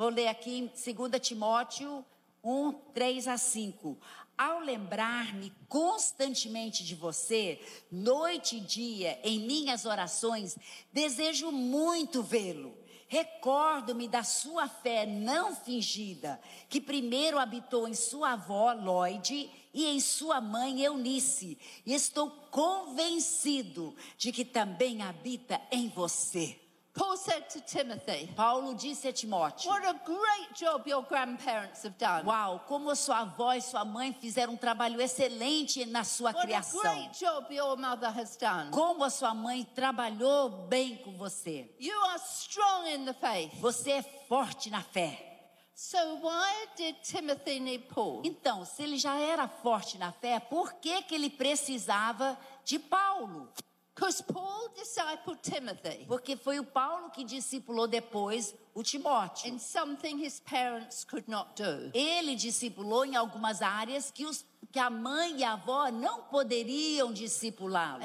Vou 0.00 0.09
ler 0.09 0.28
aqui 0.28 0.57
em 0.57 0.66
2 0.66 1.21
Timóteo 1.21 2.02
1, 2.42 2.73
3 2.95 3.28
a 3.28 3.37
5. 3.37 3.99
Ao 4.38 4.61
lembrar-me 4.61 5.52
constantemente 5.69 6.83
de 6.83 6.95
você, 6.95 7.61
noite 7.92 8.57
e 8.57 8.61
dia, 8.61 9.21
em 9.23 9.40
minhas 9.40 9.85
orações, 9.85 10.57
desejo 10.90 11.52
muito 11.52 12.23
vê-lo. 12.23 12.75
Recordo-me 13.09 14.09
da 14.09 14.23
sua 14.23 14.69
fé 14.69 15.04
não 15.04 15.54
fingida, 15.54 16.40
que 16.71 16.80
primeiro 16.80 17.38
habitou 17.38 17.87
em 17.87 17.92
sua 17.92 18.33
avó 18.33 18.73
Lloyd 18.73 19.50
e 19.75 19.85
em 19.85 20.00
sua 20.00 20.40
mãe 20.40 20.80
Eunice, 20.80 21.59
e 21.85 21.92
estou 21.92 22.30
convencido 22.50 23.95
de 24.16 24.33
que 24.33 24.47
também 24.47 25.02
habita 25.02 25.61
em 25.71 25.90
você. 25.90 26.59
Paul 26.92 27.16
said 27.16 27.49
to 27.50 27.61
Timothy, 27.61 28.28
Paulo 28.35 28.75
disse 28.75 29.06
a 29.06 29.12
Timóteo: 29.12 29.68
What 29.70 29.87
a 29.87 29.94
great 30.04 30.54
job 30.54 30.87
your 30.88 31.02
grandparents 31.02 31.85
have 31.85 31.97
done. 31.99 32.25
Uau, 32.26 32.61
como 32.66 32.90
a 32.90 32.97
sua 32.97 33.20
avó 33.20 33.52
e 33.54 33.62
sua 33.62 33.85
mãe 33.85 34.12
fizeram 34.12 34.54
um 34.54 34.56
trabalho 34.56 35.00
excelente 35.00 35.87
na 35.87 36.02
sua 36.02 36.30
What 36.32 36.40
a 36.40 36.42
criação. 36.47 36.80
great 36.80 37.18
job 37.18 37.54
your 37.54 37.76
mother 37.76 38.11
has 38.11 38.37
done. 38.37 38.70
Como 38.73 39.04
a 39.04 39.11
sua 39.11 39.32
mãe 39.35 39.64
trabalhou 39.75 40.50
bem 40.68 40.97
com 40.97 41.16
você. 41.16 41.75
You 41.78 41.99
are 42.06 42.20
strong 42.20 42.88
in 42.88 43.04
the 43.04 43.14
faith. 43.14 43.54
Você 43.61 43.92
é 43.92 44.02
forte 44.28 44.68
na 44.68 44.82
fé. 44.82 45.26
So 45.75 45.97
why 46.23 46.66
did 46.76 46.97
Timothy 47.02 47.59
need 47.59 47.85
Paul? 47.94 48.20
Então, 48.23 48.66
se 48.66 48.82
ele 48.82 48.99
já 48.99 49.18
era 49.18 49.49
forte 49.49 49.97
na 49.97 50.12
fé, 50.12 50.38
por 50.38 50.75
que, 50.75 51.00
que 51.04 51.14
ele 51.14 51.30
precisava 51.30 52.38
de 52.64 52.78
Paulo? 52.78 53.49
Because 53.94 54.23
Paul 54.23 54.68
discipled 54.75 55.40
Timothy 55.42 56.06
Porque 56.06 56.37
foi 56.37 56.59
o 56.59 56.64
Paulo 56.64 57.11
que 57.11 57.25
discipulou 57.25 57.87
depois 57.87 58.54
o 58.75 58.82
Timóteo. 58.82 59.49
in 59.49 59.59
something 59.59 60.18
his 60.18 60.40
parents 60.40 61.04
could 61.04 61.28
not 61.28 61.54
do. 61.61 61.90
Ele 61.92 62.35
discipulou 62.37 63.04
em 63.04 63.16
algumas 63.16 63.61
áreas 63.61 64.11
que, 64.11 64.25
os, 64.25 64.44
que 64.73 64.78
a 64.78 64.88
mãe 64.88 65.40
e 65.40 65.44
a 65.44 65.52
avó 65.52 65.90
não 65.90 66.23
poderiam 66.23 67.12
discipulá-lo. 67.12 68.02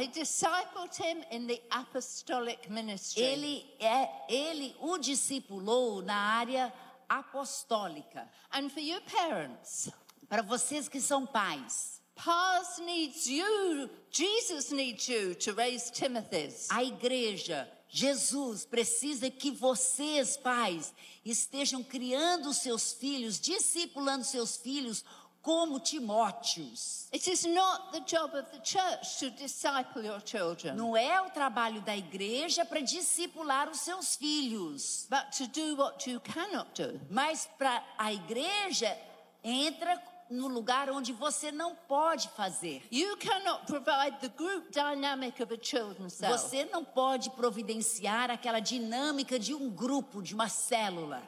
Ele, 3.16 3.76
é, 3.80 4.34
ele 4.34 4.76
o 4.80 4.98
discipulou 4.98 6.02
na 6.02 6.16
área 6.16 6.74
apostólica. 7.08 8.28
And 8.52 8.70
for 8.70 8.82
you 8.82 9.00
parents, 9.02 9.92
Para 10.28 10.42
vocês 10.42 10.90
que 10.90 11.00
são 11.00 11.26
pais, 11.26 11.95
Paz 12.16 12.80
needs 12.86 13.28
you, 13.28 13.90
Jesus 14.10 14.72
needs 14.72 15.08
you 15.10 15.36
to 15.36 15.54
raise 15.54 15.92
Timothy's. 15.92 16.68
a 16.72 16.82
igreja, 16.84 17.68
Jesus 17.90 18.66
precisa 18.66 19.30
que 19.30 19.52
vocês, 19.52 20.38
pais, 20.38 20.94
estejam 21.26 21.84
criando 21.84 22.54
seus 22.54 22.94
filhos, 22.94 23.40
discipulando 23.40 24.24
seus 24.24 24.58
filhos 24.58 25.04
como 25.42 25.80
Timóteos. 25.80 27.08
It 27.14 27.30
is 27.30 27.46
not 27.46 27.92
the 27.92 28.00
job 28.00 28.34
of 28.36 28.50
the 28.52 28.60
church 28.64 29.20
to 29.20 29.30
disciple 29.32 30.04
your 30.04 30.20
children, 30.26 30.76
Não 30.76 30.96
é 30.98 31.22
o 31.22 31.30
trabalho 31.30 31.82
da 31.82 31.96
igreja 31.96 32.66
para 32.66 32.80
discipular 32.82 33.70
os 33.70 33.82
seus 33.82 34.16
filhos, 34.16 35.06
but 35.10 35.32
to 35.38 35.48
do 35.48 35.76
what 35.76 36.10
you 36.10 36.20
cannot 36.22 36.68
do. 36.82 37.00
mas 37.10 37.48
para 37.60 37.84
a 37.98 38.12
igreja 38.12 38.98
entra 39.44 40.02
no 40.30 40.48
lugar 40.48 40.90
onde 40.90 41.14
você 41.14 41.52
não 41.52 41.76
pode 41.76 42.30
fazer. 42.30 42.82
You 42.92 43.18
cannot 43.18 43.66
provide 43.66 44.20
the 44.22 44.30
group 44.30 44.72
dynamic 44.72 45.42
of 45.42 45.54
a 45.54 45.58
children's 45.62 46.14
cell 46.14 46.38
Você 46.38 46.66
não 46.66 46.84
pode 46.84 47.30
providenciar 47.32 48.32
aquela 48.32 48.60
dinâmica 48.60 49.38
de 49.38 49.54
um 49.54 49.70
grupo, 49.70 50.22
de 50.22 50.34
uma 50.34 50.50
célula, 50.50 51.24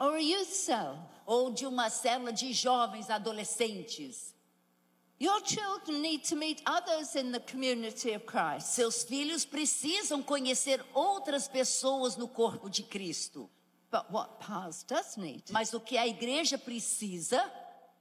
ou 1.26 1.50
de 1.50 1.66
uma 1.66 1.90
célula 1.90 2.32
de 2.32 2.52
jovens 2.52 3.10
adolescentes. 3.10 4.34
Your 5.20 5.40
children 5.44 6.00
need 6.00 6.28
to 6.28 6.36
meet 6.36 6.62
others 6.64 7.16
in 7.16 7.32
the 7.32 7.40
community 7.40 8.14
of 8.14 8.24
Christ. 8.24 8.68
Seus 8.68 9.02
filhos 9.02 9.44
precisam 9.44 10.22
conhecer 10.22 10.84
outras 10.94 11.48
pessoas 11.48 12.16
no 12.16 12.28
corpo 12.28 12.70
de 12.70 12.84
Cristo. 12.84 13.50
But 13.90 14.10
what 14.10 14.38
does 14.86 15.16
need 15.16 15.44
Mas 15.50 15.72
o 15.72 15.80
que 15.80 15.96
a 15.96 16.06
igreja 16.06 16.56
precisa 16.56 17.42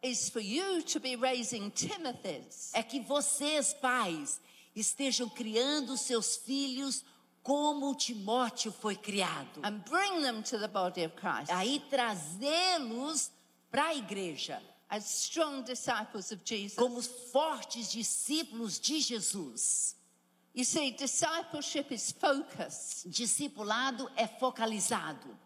is 0.04 0.30
for 0.30 0.42
you 0.42 0.82
to 0.84 1.00
be 1.00 1.16
raising 1.16 1.70
Timothy's. 1.72 2.72
é 2.74 2.84
que 2.84 3.00
vocês, 3.00 3.74
pais, 3.74 4.39
estejam 4.75 5.27
criando 5.30 5.98
seus 5.98 6.36
filhos 6.38 7.04
como 7.44 7.96
Timóteo 7.96 8.72
foi 8.72 8.96
criado. 8.96 9.62
and 9.63 9.80
bring 9.89 10.22
them 10.22 10.42
to 10.44 10.58
the 10.60 10.68
body 10.68 11.06
of 11.06 11.16
Christ 11.16 11.50
Aí 11.51 11.80
trazê-los 11.89 13.32
para 13.72 13.88
a 13.88 13.96
igreja 13.96 14.62
as 14.89 15.06
strong 15.24 15.63
disciples 15.63 16.32
of 16.32 16.42
Jesus. 16.46 16.75
como 16.77 17.01
fortes 17.01 17.92
discípulos 17.92 18.80
de 18.80 19.00
Jesus. 19.01 19.96
You 20.56 20.63
see, 20.66 20.92
discipleship 20.92 21.92
is 21.94 22.12
focus. 22.12 23.04
Discipulado 23.06 24.10
é 24.16 24.25
focalizado. 24.27 25.38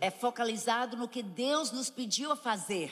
É 0.00 0.10
focalizado 0.10 0.96
no 0.96 1.08
que 1.08 1.22
Deus 1.22 1.70
nos 1.70 1.90
pediu 1.90 2.32
a 2.32 2.36
fazer. 2.36 2.90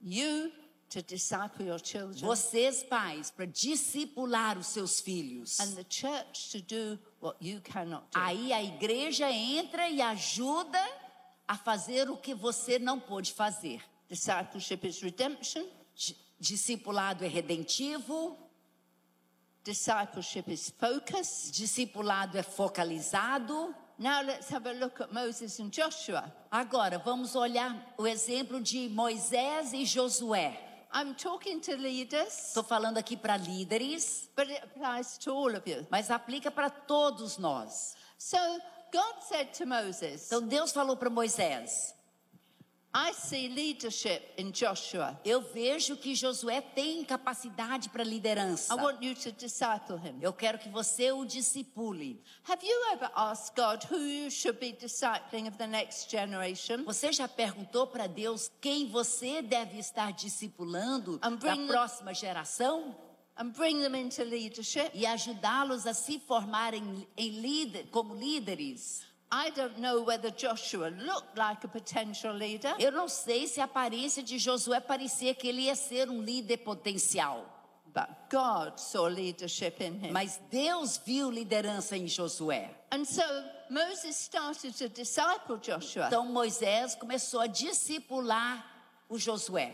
You 0.00 0.52
to 0.88 1.02
disciple 1.02 1.66
your 1.66 1.78
children, 1.84 2.20
Vocês, 2.20 2.82
pais, 2.82 3.30
para 3.30 3.44
discipular 3.46 4.56
os 4.58 4.66
seus 4.68 5.00
filhos. 5.00 5.60
and 5.60 5.74
the 5.74 5.84
church 5.88 6.50
to 6.50 6.60
do 6.62 6.98
what 7.20 7.36
you 7.40 7.60
cannot 7.60 8.04
do. 8.12 8.18
Aí 8.18 8.52
a 8.52 8.62
igreja 8.62 9.30
entra 9.30 9.88
e 9.88 10.00
ajuda 10.00 10.80
a 11.46 11.56
fazer 11.56 12.08
o 12.10 12.16
que 12.16 12.34
você 12.34 12.78
não 12.78 12.98
pôde 12.98 13.32
fazer. 13.32 13.82
Discipleship 14.08 14.80
is 14.86 15.00
redemption. 15.00 15.64
Di- 15.94 16.16
Discipulado 16.40 17.22
é 17.24 17.28
redentivo, 17.28 18.36
Discipleship 19.74 20.48
is 20.48 20.68
focus. 20.80 21.48
discipulado 21.52 22.36
é 22.36 22.42
focalizado. 22.42 23.72
Now 23.96 24.20
let's 24.20 24.50
have 24.52 24.66
a 24.68 24.72
look 24.72 25.00
at 25.00 25.12
Moses 25.12 25.60
and 25.60 25.70
Joshua. 25.70 26.24
Agora, 26.50 26.98
vamos 26.98 27.36
olhar 27.36 27.94
o 27.96 28.04
exemplo 28.04 28.60
de 28.60 28.88
Moisés 28.88 29.72
e 29.72 29.84
Josué. 29.84 30.58
I'm 30.92 31.14
talking 31.14 31.60
to 31.60 31.76
leaders, 31.76 32.48
Estou 32.48 32.64
falando 32.64 32.98
aqui 32.98 33.16
para 33.16 33.36
líderes, 33.36 34.28
but 34.36 34.48
it 34.50 34.60
applies 34.64 35.16
to 35.18 35.30
all 35.32 35.54
of 35.54 35.62
you. 35.70 35.86
mas 35.88 36.10
aplica 36.10 36.50
para 36.50 36.68
todos 36.68 37.38
nós. 37.38 37.94
So 38.18 38.38
God 38.92 39.22
said 39.22 39.52
to 39.56 39.66
Moses, 39.66 40.26
Então 40.26 40.42
Deus 40.48 40.72
falou 40.72 40.96
para 40.96 41.08
Moisés: 41.08 41.94
I 42.92 43.12
see 43.12 43.48
leadership 43.48 44.20
in 44.36 44.50
Joshua. 44.50 45.16
Eu 45.24 45.40
vejo 45.40 45.96
que 45.96 46.12
Josué 46.12 46.60
tem 46.60 47.04
capacidade 47.04 47.88
para 47.88 48.02
liderança. 48.02 48.74
I 48.74 48.76
want 48.76 49.00
you 49.00 49.14
to 49.14 49.30
disciple 49.30 49.96
him. 49.96 50.18
Eu 50.20 50.32
quero 50.32 50.58
que 50.58 50.68
você 50.68 51.12
o 51.12 51.24
discipule. 51.24 52.20
Have 52.48 52.66
you 52.66 52.92
ever 52.92 53.08
asked 53.14 53.54
God 53.54 53.84
who 53.88 53.96
you 53.98 54.28
should 54.28 54.58
be 54.58 54.72
discipling 54.72 55.46
of 55.46 55.56
the 55.56 55.68
next 55.68 56.10
generation? 56.10 56.82
Você 56.84 57.12
já 57.12 57.28
perguntou 57.28 57.86
para 57.86 58.08
Deus 58.08 58.50
quem 58.60 58.88
você 58.88 59.40
deve 59.40 59.78
estar 59.78 60.12
discipulando 60.12 61.18
da 61.18 61.56
próxima 61.68 62.12
geração 62.12 62.96
And 63.36 63.52
bring 63.52 63.80
them 63.80 63.94
into 63.94 64.24
leadership? 64.24 64.90
e 64.92 65.06
ajudá-los 65.06 65.86
a 65.86 65.94
se 65.94 66.18
formarem 66.18 67.06
em 67.16 67.40
líder, 67.40 67.86
como 67.92 68.14
líderes? 68.16 69.02
I 69.32 69.50
don't 69.50 69.78
know 69.78 70.02
whether 70.02 70.30
Joshua 70.30 70.88
looked 70.90 71.36
like 71.38 71.64
a 71.64 71.68
potential 71.68 72.32
leader, 72.34 72.74
Eu 72.80 72.90
não 72.90 73.08
sei 73.08 73.46
se 73.46 73.60
a 73.60 73.64
aparência 73.64 74.22
de 74.22 74.38
Josué 74.38 74.80
parecia 74.80 75.34
que 75.34 75.46
ele 75.46 75.62
ia 75.62 75.76
ser 75.76 76.10
um 76.10 76.20
líder 76.20 76.58
potencial, 76.58 77.44
but 77.94 78.08
God 78.28 78.78
saw 78.78 79.06
leadership 79.06 79.80
in 79.80 80.04
him. 80.04 80.10
mas 80.12 80.40
Deus 80.50 80.98
viu 80.98 81.30
liderança 81.30 81.96
em 81.96 82.08
Josué. 82.08 82.70
And 82.90 83.04
so 83.04 83.22
Moses 83.70 84.16
started 84.16 84.76
to 84.76 84.88
disciple 84.88 85.58
Joshua. 85.58 86.06
Então 86.08 86.26
Moisés 86.26 86.96
começou 86.96 87.40
a 87.40 87.46
discipular 87.46 88.66
o 89.08 89.16
Josué. 89.16 89.72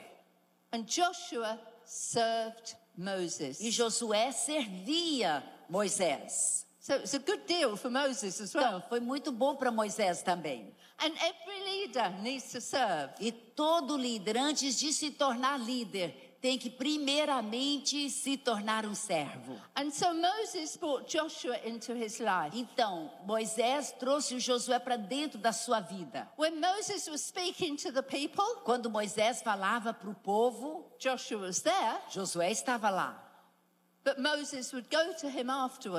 And 0.70 0.82
Joshua 0.82 1.58
served 1.86 2.76
Moses. 2.94 3.60
E 3.60 3.70
Josué 3.70 4.32
servia 4.32 5.42
Moisés. 5.70 6.65
So 6.86 6.94
it's 6.94 7.14
a 7.14 7.18
good 7.18 7.48
deal 7.48 7.76
for 7.76 7.90
Moses 7.90 8.40
as 8.40 8.54
well. 8.54 8.76
Então, 8.76 8.88
foi 8.88 9.00
muito 9.00 9.32
bom 9.32 9.56
para 9.56 9.72
Moisés 9.72 10.22
também. 10.22 10.72
And 11.00 11.10
every 11.16 11.64
leader 11.64 12.12
needs 12.22 12.52
to 12.52 12.60
serve. 12.60 13.12
E 13.18 13.32
todo 13.32 13.96
líder, 13.96 14.38
antes 14.38 14.78
de 14.78 14.92
se 14.92 15.10
tornar 15.10 15.58
líder, 15.58 16.14
tem 16.40 16.56
que 16.56 16.70
primeiramente 16.70 18.08
se 18.08 18.36
tornar 18.36 18.86
um 18.86 18.94
servo. 18.94 19.60
And 19.74 19.90
so 19.90 20.14
Moses 20.14 20.76
brought 20.76 21.10
Joshua 21.12 21.58
into 21.66 21.92
his 21.92 22.20
life. 22.20 22.56
Então, 22.56 23.10
Moisés 23.26 23.90
trouxe 23.98 24.36
o 24.36 24.38
Josué 24.38 24.78
para 24.78 24.96
dentro 24.96 25.40
da 25.40 25.52
sua 25.52 25.80
vida. 25.80 26.30
When 26.38 26.60
Moses 26.60 27.08
was 27.08 27.20
speaking 27.20 27.74
to 27.78 27.90
the 27.90 28.02
people, 28.02 28.62
Quando 28.62 28.88
Moisés 28.88 29.42
falava 29.42 29.92
para 29.92 30.08
o 30.08 30.14
povo, 30.14 30.88
Joshua 31.00 31.40
was 31.40 31.62
there, 31.62 31.98
Josué 32.10 32.52
estava 32.52 32.90
lá. 32.90 33.25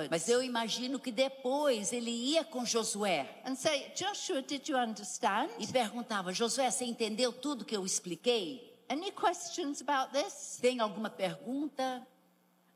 Mas 0.10 0.30
eu 0.30 0.42
imagino 0.42 1.00
que 1.00 1.12
depois 1.12 1.92
ele 1.92 2.12
ia 2.12 2.44
com 2.46 2.64
Josué 2.64 3.42
and 3.46 3.56
say, 3.56 3.92
Joshua, 3.96 4.42
did 4.42 4.68
you 4.68 4.78
understand? 4.78 5.50
e 5.60 5.68
perguntava: 5.68 6.32
Josué, 6.32 6.72
você 6.72 6.86
entendeu 6.86 7.34
tudo 7.34 7.66
que 7.66 7.76
eu 7.76 7.86
expliquei? 7.86 8.78
Any 8.90 9.12
questions 9.12 9.82
about 9.82 10.14
this? 10.14 10.58
Tem 10.62 10.80
alguma 10.80 11.10
pergunta? 11.10 12.08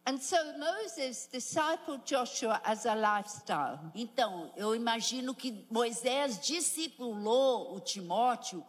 And 0.06 0.18
so 0.18 0.36
Moses 0.58 1.30
discipled 1.32 2.02
Joshua 2.06 2.60
as 2.64 2.86
a 2.86 2.96
lifestyle. 2.96 3.80
Então, 3.94 4.52
eu 4.58 4.76
imagino 4.76 5.34
que 5.34 5.66
Moisés 5.70 6.40
discipulou 6.42 7.76
o 7.76 7.80
Timóteo, 7.80 8.66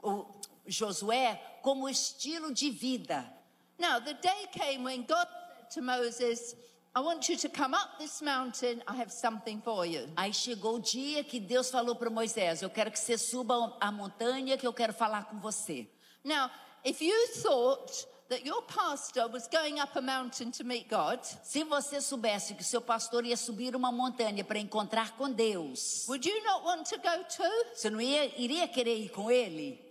o 0.00 0.24
Josué, 0.66 1.34
como 1.60 1.88
estilo 1.88 2.54
de 2.54 2.70
vida. 2.70 3.30
Now, 3.78 4.00
the 4.00 4.14
day 4.14 4.46
came 4.52 4.84
when 4.84 5.02
God 5.02 5.26
to 5.70 5.82
Moses, 5.82 6.54
I 6.94 7.00
want 7.00 7.28
you 7.28 7.36
to 7.36 7.48
come 7.48 7.74
up 7.74 7.98
this 7.98 8.22
mountain. 8.22 8.82
I 8.88 8.96
have 8.96 9.10
something 9.12 9.60
for 9.60 9.84
you. 9.84 10.08
Aí 10.16 10.32
chegou 10.32 10.76
o 10.76 10.80
dia 10.80 11.22
que 11.22 11.38
Deus 11.38 11.70
falou 11.70 11.94
para 11.94 12.08
Moisés: 12.08 12.62
Eu 12.62 12.70
quero 12.70 12.90
que 12.90 12.98
você 12.98 13.18
suba 13.18 13.76
a 13.80 13.92
montanha 13.92 14.56
que 14.56 14.66
eu 14.66 14.72
quero 14.72 14.92
falar 14.92 15.24
com 15.26 15.38
você. 15.38 15.86
Now, 16.24 16.50
if 16.84 17.02
you 17.02 17.14
thought 17.42 18.06
that 18.28 18.44
your 18.44 18.62
pastor 18.62 19.28
was 19.30 19.46
going 19.46 19.78
up 19.78 19.96
a 19.96 20.00
mountain 20.00 20.50
to 20.50 20.64
meet 20.64 20.88
God, 20.88 21.20
Se 21.44 21.62
você 21.64 22.00
soubesse 22.00 22.54
que 22.54 22.64
seu 22.64 22.80
pastor 22.80 23.24
ia 23.24 23.36
subir 23.36 23.76
uma 23.76 23.92
montanha 23.92 24.42
para 24.42 24.58
encontrar 24.58 25.16
com 25.16 25.30
Deus, 25.30 26.06
would 26.08 26.26
you 26.26 26.42
not 26.44 26.64
want 26.64 26.88
to 26.88 26.96
go 26.96 27.24
too? 27.28 27.74
você 27.74 27.90
não 27.90 28.00
ia, 28.00 28.40
iria 28.40 28.66
querer 28.66 28.96
ir 28.96 29.10
com 29.10 29.30
ele? 29.30 29.84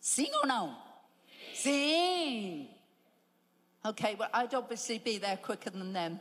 Sim 0.00 0.30
ou 0.34 0.46
não? 0.46 0.80
Sim. 1.54 2.68
Okay, 3.90 4.14
well, 4.16 4.28
I'd 4.34 4.54
obviously 4.54 4.98
be 4.98 5.18
there 5.18 5.36
quicker 5.38 5.70
than 5.70 5.92
them. 5.92 6.20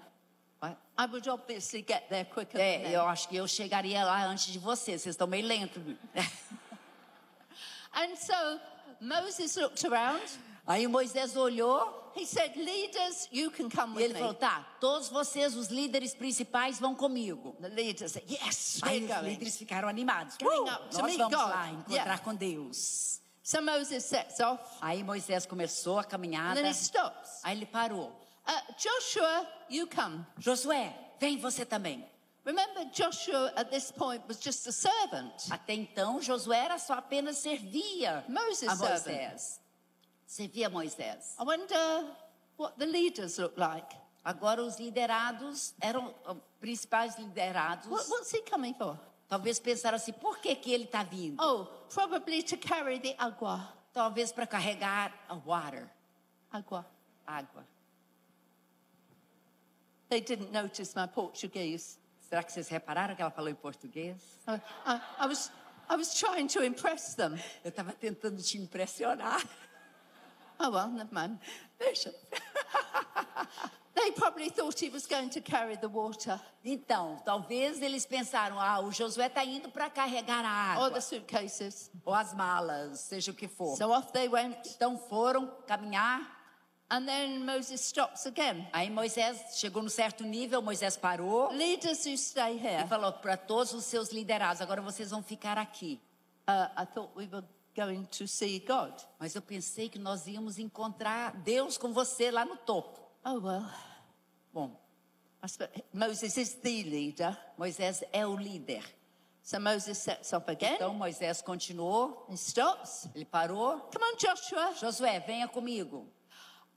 I 0.99 1.05
would 1.05 1.27
obviously 1.27 1.83
get 1.83 2.09
there 2.09 2.25
quicker 2.25 2.57
than 2.57 2.61
É, 2.65 2.83
them. 2.83 2.91
eu 2.93 3.05
acho 3.07 3.27
que 3.29 3.35
eu 3.35 3.47
chegaria 3.47 4.03
lá 4.03 4.25
antes 4.25 4.47
de 4.51 4.57
vocês. 4.57 5.01
Vocês 5.03 5.13
estão 5.13 5.27
meio 5.27 5.45
lentos. 5.45 5.81
And 7.93 8.15
so 8.15 8.59
Moses 9.01 9.55
looked 9.57 9.85
around. 9.85 10.21
Aí 10.65 10.87
Moisés 10.87 11.35
olhou 11.35 12.05
He 12.15 12.25
said, 12.25 12.55
Leaders, 12.57 13.29
you 13.31 13.51
can 13.51 13.69
come 13.69 13.93
e 13.93 13.95
with 13.97 14.03
ele 14.05 14.13
me. 14.15 14.19
falou: 14.19 14.33
Tá, 14.33 14.65
todos 14.79 15.07
vocês, 15.09 15.55
os 15.55 15.67
líderes 15.67 16.15
principais, 16.15 16.79
vão 16.79 16.95
comigo. 16.95 17.55
The 17.61 17.69
leaders 17.69 18.13
said, 18.13 18.23
Yes, 18.27 18.79
Aí 18.81 19.01
we're 19.01 19.05
os 19.13 19.19
going. 19.19 19.29
líderes 19.29 19.55
ficaram 19.55 19.87
animados. 19.87 20.35
Uh, 20.41 20.65
nós 20.65 20.97
vamos 20.97 21.15
God. 21.17 21.31
lá 21.33 21.69
encontrar 21.71 21.93
Yeah. 21.93 22.17
com 22.17 22.33
Deus. 22.33 23.21
So 23.47 23.61
Moses 23.61 24.03
sets 24.03 24.41
off 24.41 24.61
Aí 24.81 25.01
Moisés 25.05 25.45
começou 25.45 25.97
a 25.97 26.01
and 26.01 26.09
caminhada. 26.09 26.55
then 26.55 26.65
he 26.65 26.73
stops. 26.73 27.39
Aí 27.45 27.55
ele 27.55 27.65
parou. 27.65 28.09
Uh, 28.45 28.73
Joshua, 28.77 29.47
you 29.69 29.87
come. 29.87 30.25
Josué, 30.37 30.93
vem 31.17 31.37
você 31.37 31.65
também. 31.65 32.05
Remember, 32.43 32.83
Joshua 32.91 33.53
at 33.55 33.69
this 33.71 33.89
point 33.89 34.21
was 34.27 34.41
just 34.41 34.67
a 34.67 34.71
servant. 34.73 35.49
Até 35.49 35.75
então, 35.75 36.21
Josué 36.21 36.57
era 36.57 36.77
só 36.77 36.95
apenas 36.95 37.37
servia 37.37 38.25
Moses 38.27 38.67
a 38.67 38.75
servant. 38.75 39.05
Moisés. 39.05 39.59
Servia 40.25 40.67
a 40.67 40.69
Moisés. 40.69 41.35
I 41.39 41.43
wonder 41.45 42.05
what 42.57 42.77
the 42.77 42.85
leaders 42.85 43.37
look 43.37 43.57
like. 43.57 43.95
Agora 44.25 44.61
os 44.61 44.77
liderados 44.77 45.73
eram 45.79 46.13
os 46.27 46.37
principais 46.59 47.17
liderados. 47.17 47.87
What, 47.87 48.09
what's 48.09 48.29
he 48.33 48.41
coming 48.41 48.73
for? 48.73 48.99
Talvez 49.27 49.59
pensaram 49.59 49.97
assim, 49.97 50.13
por 50.13 50.39
que, 50.39 50.55
que 50.55 50.71
ele 50.71 50.85
está 50.85 51.03
vindo? 51.03 51.41
Oh, 51.43 51.65
probably 51.93 52.41
to 52.43 52.57
carry 52.57 52.99
the 52.99 53.15
agua. 53.17 53.73
Talvez 53.93 54.31
para 54.31 54.45
carregar 54.47 55.11
a 55.27 55.35
water, 55.35 55.89
Agua. 56.51 56.85
água. 57.25 57.65
They 60.09 60.21
didn't 60.21 60.51
notice 60.51 60.95
my 60.95 61.07
Portuguese. 61.07 61.97
Será 62.29 62.43
que 62.43 62.51
vocês 62.51 62.69
repararam 62.69 63.15
que 63.15 63.21
ela 63.21 63.31
falou 63.31 63.49
em 63.49 63.55
português? 63.55 64.15
I, 64.47 64.55
I, 64.85 65.01
I 65.19 65.27
was, 65.27 65.51
I 65.89 65.95
was 65.97 66.13
trying 66.13 66.47
to 66.47 66.63
impress 66.63 67.15
them. 67.15 67.37
Eu 67.63 67.69
estava 67.69 67.91
tentando 67.91 68.41
te 68.41 68.57
impressionar. 68.57 69.41
Oh 70.59 70.69
well, 70.69 70.87
never 70.87 71.13
mind. 71.13 71.39
Deixa. 71.77 72.13
They 73.99 74.11
probably 74.11 74.51
thought 74.51 74.79
he 74.79 74.89
was 74.89 75.07
going 75.07 75.29
to 75.29 75.41
carry 75.41 75.75
the 75.75 75.87
water 75.87 76.39
Então, 76.63 77.19
talvez 77.25 77.81
eles 77.81 78.05
pensaram, 78.05 78.59
ah, 78.59 78.79
o 78.79 78.91
Josué 78.91 79.25
está 79.25 79.43
indo 79.43 79.69
para 79.69 79.89
carregar 79.89 80.45
a 80.45 80.79
or 80.79 80.85
água. 80.87 80.91
the 80.91 81.01
suitcases. 81.01 81.89
Ou 82.05 82.13
as 82.13 82.33
malas, 82.33 82.99
seja 82.99 83.31
o 83.31 83.33
que 83.33 83.47
for. 83.47 83.75
So 83.75 83.89
off 83.91 84.11
they 84.13 84.27
went. 84.27 84.55
Então 84.75 84.99
foram 85.09 85.47
caminhar. 85.65 86.35
And 86.89 87.05
then 87.05 87.43
Moses 87.43 87.81
stops 87.81 88.25
again. 88.27 88.67
Aí 88.71 88.89
Moisés 88.89 89.57
chegou 89.59 89.81
num 89.83 89.89
certo 89.89 90.23
nível, 90.23 90.61
Moisés 90.61 90.95
parou 90.95 91.51
Leaders 91.51 92.05
who 92.05 92.15
stay 92.17 92.55
e 92.55 92.65
here. 92.65 92.87
falou 92.87 93.11
para 93.13 93.35
todos 93.35 93.73
os 93.73 93.83
seus 93.83 94.09
liderados: 94.11 94.61
agora 94.61 94.81
vocês 94.81 95.09
vão 95.11 95.21
ficar 95.23 95.57
aqui. 95.57 95.99
Uh, 96.47 96.81
I 96.81 96.85
thought 96.85 97.11
we 97.15 97.27
were 97.27 97.45
going 97.75 98.05
to 98.05 98.27
see 98.27 98.59
God. 98.59 98.93
Mas 99.19 99.35
eu 99.35 99.41
pensei 99.41 99.89
que 99.89 99.99
nós 99.99 100.27
íamos 100.27 100.57
encontrar 100.59 101.33
Deus 101.37 101.77
com 101.77 101.91
você 101.91 102.31
lá 102.31 102.45
no 102.45 102.55
topo. 102.55 103.06
Oh 103.29 103.39
well. 103.39 103.69
Bom, 104.53 104.71
suppose 105.45 105.67
Moses 105.91 106.37
is 106.37 106.53
the 106.63 106.83
leader. 106.83 107.37
Moisés 107.59 108.01
é 108.13 108.25
o 108.25 108.37
líder. 108.37 108.81
So 109.43 109.59
Moses 109.59 109.97
sets 109.97 110.31
off 110.31 110.49
again. 110.49 110.75
Então 110.75 110.93
Moisés 110.93 111.41
continuou, 111.41 112.25
He 112.29 112.37
stops. 112.37 113.09
ele 113.13 113.25
parou. 113.25 113.81
Come 113.91 114.05
on, 114.05 114.15
Joshua. 114.17 114.73
Josué, 114.79 115.19
venha 115.19 115.45
comigo. 115.49 116.07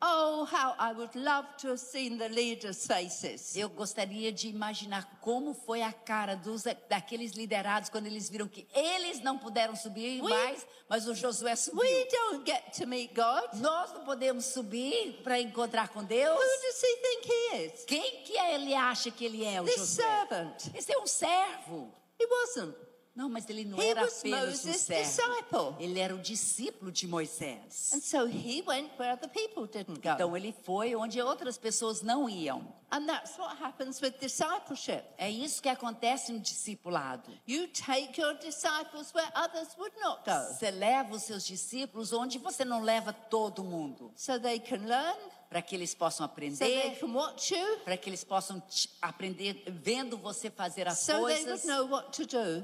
Oh, 0.02 0.44
how 0.50 0.74
I 0.78 0.94
would 0.94 1.14
love 1.14 1.46
to 1.58 1.68
have 1.68 1.78
seen 1.78 2.16
the 2.16 2.28
leaders' 2.28 2.86
faces. 2.86 3.54
Eu 3.54 3.68
gostaria 3.68 4.32
de 4.32 4.48
imaginar 4.48 5.18
como 5.20 5.52
foi 5.52 5.82
a 5.82 5.92
cara 5.92 6.34
dos, 6.36 6.64
daqueles 6.88 7.32
liderados 7.32 7.90
quando 7.90 8.06
eles 8.06 8.30
viram 8.30 8.48
que 8.48 8.66
eles 8.74 9.20
não 9.20 9.36
puderam 9.36 9.76
subir 9.76 10.22
We- 10.22 10.30
mais, 10.30 10.66
mas 10.88 11.06
o 11.06 11.14
Josué 11.14 11.54
subiu. 11.54 11.80
We 11.82 12.06
don't 12.06 12.50
get 12.50 12.72
to 12.78 12.86
meet 12.86 13.12
God. 13.14 13.60
Nós 13.60 13.92
não 13.92 14.04
podemos 14.04 14.46
subir 14.46 15.20
para 15.22 15.38
encontrar 15.38 15.88
com 15.90 16.02
Deus. 16.02 16.34
Who 16.34 16.62
does 16.62 16.82
he 16.82 16.96
think 16.96 17.28
he 17.28 17.56
is? 17.66 17.84
Quem 17.84 18.22
que 18.24 18.38
ele 18.38 18.74
acha 18.74 19.10
que 19.10 19.24
ele 19.26 19.44
é, 19.44 19.60
o 19.60 19.64
This 19.64 19.76
Josué? 19.76 20.04
servant. 20.04 20.74
Esse 20.74 20.92
é 20.94 20.98
um 20.98 21.06
servo. 21.06 21.92
He 22.18 22.26
wasn't. 22.26 22.74
Não, 23.14 23.29
mas 23.29 23.49
ele 23.51 23.64
não 23.64 23.77
He 23.79 23.88
era 23.88 24.03
was 24.03 24.20
apenas 24.20 24.64
um 24.64 24.73
servo. 24.73 25.03
disciple. 25.03 25.77
Ele 25.85 25.99
era 25.99 26.14
o 26.14 26.18
discípulo 26.18 26.92
de 26.92 27.07
Moisés. 27.09 27.92
And 27.92 28.01
so 28.01 28.27
he 28.27 28.62
went 28.66 28.90
where 28.99 29.12
other 29.12 29.29
people 29.29 29.66
didn't 29.66 30.01
go. 30.01 30.11
Então 30.14 30.37
ele 30.37 30.55
foi 30.64 30.94
onde 30.94 31.20
outras 31.20 31.59
pessoas 31.59 32.03
não 32.03 32.29
iam. 32.31 32.73
And 32.92 33.07
that's 33.07 33.37
what 33.38 33.57
happens 33.62 34.01
with 34.01 34.14
discipleship. 34.20 35.03
É 35.18 35.31
isso 35.31 35.61
que 35.61 35.68
acontece 35.68 36.33
no 36.33 36.38
discipulado. 36.40 37.31
You 37.46 37.68
take 37.68 38.20
your 38.20 38.35
disciples 38.38 39.12
where 39.14 39.31
others 39.37 39.77
would 39.77 39.94
not 40.01 40.23
go. 40.25 40.55
Você 40.55 40.70
leva 40.70 41.14
os 41.14 41.23
seus 41.25 41.44
discípulos 41.44 42.12
onde 42.12 42.38
você 42.38 42.64
não 42.64 42.81
leva 42.83 43.12
todo 43.12 43.62
mundo, 43.64 44.12
So 44.16 44.38
they 44.40 44.59
can 44.61 44.87
learn, 44.87 45.18
para 45.50 45.60
que 45.60 45.74
eles 45.74 45.92
possam 45.96 46.24
so 46.24 46.32
aprender, 46.32 46.96
you, 47.02 47.78
para 47.84 47.96
que 47.96 48.08
eles 48.08 48.22
possam 48.22 48.62
aprender 49.02 49.64
vendo 49.66 50.16
você 50.16 50.48
fazer 50.48 50.86
as 50.86 51.00
so 51.00 51.18
coisas, 51.18 51.64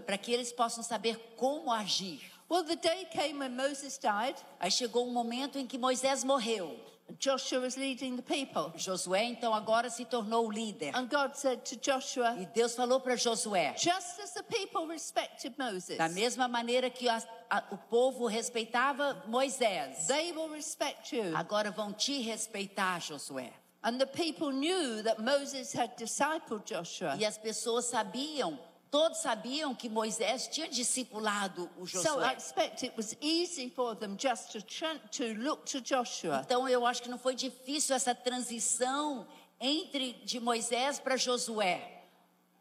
para 0.07 0.17
que 0.17 0.33
eles 0.33 0.53
possam 0.53 0.85
saber 0.85 1.19
como 1.37 1.73
agir. 1.73 2.21
Well, 2.49 2.63
the 2.63 2.77
day 2.77 3.05
came 3.07 3.41
when 3.41 3.57
Moses 3.57 3.99
died. 3.99 4.37
Aí 4.61 4.71
chegou 4.71 5.05
um 5.09 5.13
momento 5.13 5.59
em 5.59 5.67
que 5.67 5.77
Moisés 5.77 6.23
morreu. 6.23 6.79
Joshua 7.19 7.61
was 7.61 7.77
leading 7.77 8.17
the 8.17 8.23
people. 8.23 8.73
Josué 8.77 9.23
então 9.25 9.55
agora 9.55 9.89
se 9.89 10.05
tornou 10.05 10.47
o 10.47 10.51
líder. 10.51 10.91
And 10.95 11.07
God 11.09 11.35
said 11.37 11.61
to 11.65 11.77
Joshua, 11.77 12.37
E 12.39 12.47
Deus 12.47 12.75
falou 12.75 13.01
para 13.01 13.15
Josué, 13.17 13.75
just 13.79 14.21
as 14.21 14.33
the 14.35 14.43
people 14.43 14.87
respected 14.87 15.55
Moses, 15.57 15.97
da 15.99 16.09
mesma 16.09 16.49
maneira 16.49 16.91
que 16.91 17.09
as- 17.09 17.27
a- 17.49 17.63
o 17.71 17.77
povo 17.79 18.27
respeitava 18.27 19.23
Moisés, 19.29 20.07
they 20.09 20.33
will 20.33 20.49
respect 20.51 21.15
you. 21.17 21.35
agora 21.37 21.71
vão 21.71 21.93
te 21.93 22.21
respeitar, 22.21 23.01
Josué. 23.01 23.53
And 23.83 23.99
the 23.99 24.07
people 24.07 24.51
knew 24.51 25.01
that 25.05 25.23
Moses 25.23 25.73
had 25.73 25.95
discipled 25.97 26.65
Joshua. 26.67 27.15
E 27.19 27.25
as 27.25 27.39
pessoas 27.39 27.85
sabiam, 27.85 28.59
todos 28.91 29.19
sabiam 29.19 29.75
que 29.75 29.89
Moisés 29.89 30.47
tinha 30.49 30.69
discipulado 30.69 31.69
o 31.79 31.87
So 31.87 31.99
I 31.99 32.03
Josué. 32.03 32.33
expect 32.35 32.83
it 32.87 32.95
was 32.97 33.17
easy 33.21 33.69
for 33.71 33.95
them 33.97 34.17
just 34.19 34.53
to, 34.53 34.63
tran- 34.63 35.01
to 35.11 35.25
look 35.35 35.65
to 35.71 35.81
Joshua 35.81 36.43
Então 36.45 36.69
eu 36.69 36.87
acho 36.87 37.03
que 37.03 37.09
não 37.09 37.19
foi 37.19 37.35
difícil 37.35 37.95
essa 37.97 38.15
transição 38.15 39.27
entre 39.61 40.13
de 40.25 40.39
Moisés 40.41 40.99
para 40.99 41.17
Josué. 41.17 41.93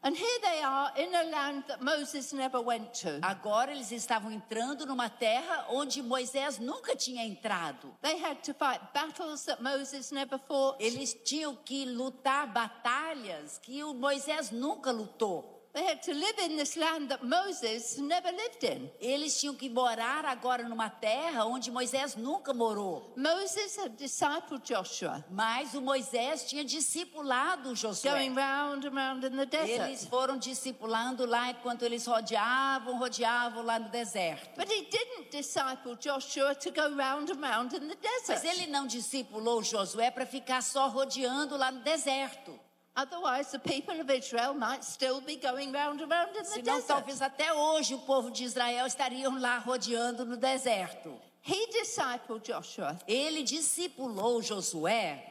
And 0.02 0.14
here 0.14 0.40
they 0.40 0.62
are 0.62 0.92
in 1.02 1.12
a 1.16 1.22
land 1.24 1.64
that 1.66 1.82
Moses 1.82 2.32
never 2.32 2.60
went 2.60 2.92
to. 3.00 3.18
Agora 3.22 3.72
eles 3.72 3.90
estavam 3.90 4.30
entrando 4.30 4.86
numa 4.86 5.08
terra 5.08 5.66
onde 5.70 6.00
Moisés 6.00 6.58
nunca 6.60 6.94
tinha 6.94 7.24
entrado. 7.24 7.92
They 8.02 8.16
had 8.22 8.36
to 8.44 8.54
fight 8.54 8.80
battles 8.94 9.44
that 9.46 9.60
Moses 9.62 10.12
never 10.12 10.38
fought. 10.38 10.76
Eles 10.80 11.12
tinham 11.24 11.56
que 11.56 11.84
lutar 11.86 12.46
batalhas 12.52 13.58
que 13.58 13.82
o 13.82 13.94
Moisés 13.94 14.50
nunca 14.52 14.92
lutou. 14.92 15.55
They 15.76 15.84
had 15.84 16.00
to 16.04 16.14
live 16.14 16.38
in 16.38 16.56
this 16.56 16.74
land 16.74 17.10
that 17.10 17.22
Moses 17.22 17.98
never 17.98 18.32
lived 18.32 18.64
in. 18.64 18.90
Eles 18.98 19.38
tinham 19.38 19.54
que 19.54 19.68
morar 19.68 20.24
agora 20.24 20.66
numa 20.66 20.88
terra 20.88 21.44
onde 21.44 21.70
Moisés 21.70 22.16
nunca 22.16 22.54
morou. 22.54 23.12
Moses 23.14 23.76
had 23.76 23.94
discipled 23.98 24.62
Joshua, 24.64 25.22
Mas 25.30 25.74
o 25.74 25.82
Moisés 25.82 26.46
tinha 26.48 26.64
discipulado 26.64 27.74
Josué. 27.76 28.10
going 28.10 28.34
round 28.34 28.86
and 28.86 28.94
round 28.94 29.26
in 29.26 29.36
the 29.36 29.42
Eles 29.54 29.76
desert. 30.00 30.08
foram 30.08 30.38
discipulando 30.38 31.26
lá 31.26 31.50
enquanto 31.50 31.82
eles 31.82 32.06
rodeavam, 32.06 32.98
rodeavam 32.98 33.62
lá 33.62 33.78
no 33.78 33.90
deserto. 33.90 34.56
But 34.56 34.70
he 34.72 34.80
didn't 34.90 35.30
disciple 35.30 35.94
Joshua 35.96 36.54
to 36.54 36.70
go 36.70 36.88
round 36.96 37.30
and 37.30 37.38
round 37.38 37.76
in 37.76 37.86
the 37.86 37.96
Mas 38.02 38.40
desert. 38.40 38.46
ele 38.46 38.66
não 38.68 38.86
discipulou 38.86 39.62
Josué 39.62 40.10
para 40.10 40.24
ficar 40.24 40.62
só 40.62 40.88
rodeando 40.88 41.54
lá 41.54 41.70
no 41.70 41.80
deserto. 41.82 42.58
Otherwise, 42.96 43.52
the 43.52 43.58
people 43.58 44.00
of 44.00 44.10
Israel 44.10 44.54
might 44.54 44.82
still 44.82 45.20
be 45.20 45.36
going 45.36 45.70
round 45.70 46.00
and 46.00 46.10
round 46.10 46.30
in 46.34 46.42
the 46.42 46.48
Senão, 46.48 46.76
desert. 46.76 46.86
talvez 46.86 47.20
até 47.20 47.52
hoje 47.52 47.94
o 47.94 47.98
povo 47.98 48.30
de 48.30 48.44
Israel 48.44 48.86
estariam 48.86 49.38
lá 49.38 49.58
rodeando 49.58 50.24
no 50.24 50.36
deserto. 50.36 51.14
He 51.42 51.66
discipled 51.66 52.42
Joshua 52.42 52.98
Ele 53.06 53.42
discipulou 53.42 54.40
Josué 54.42 55.22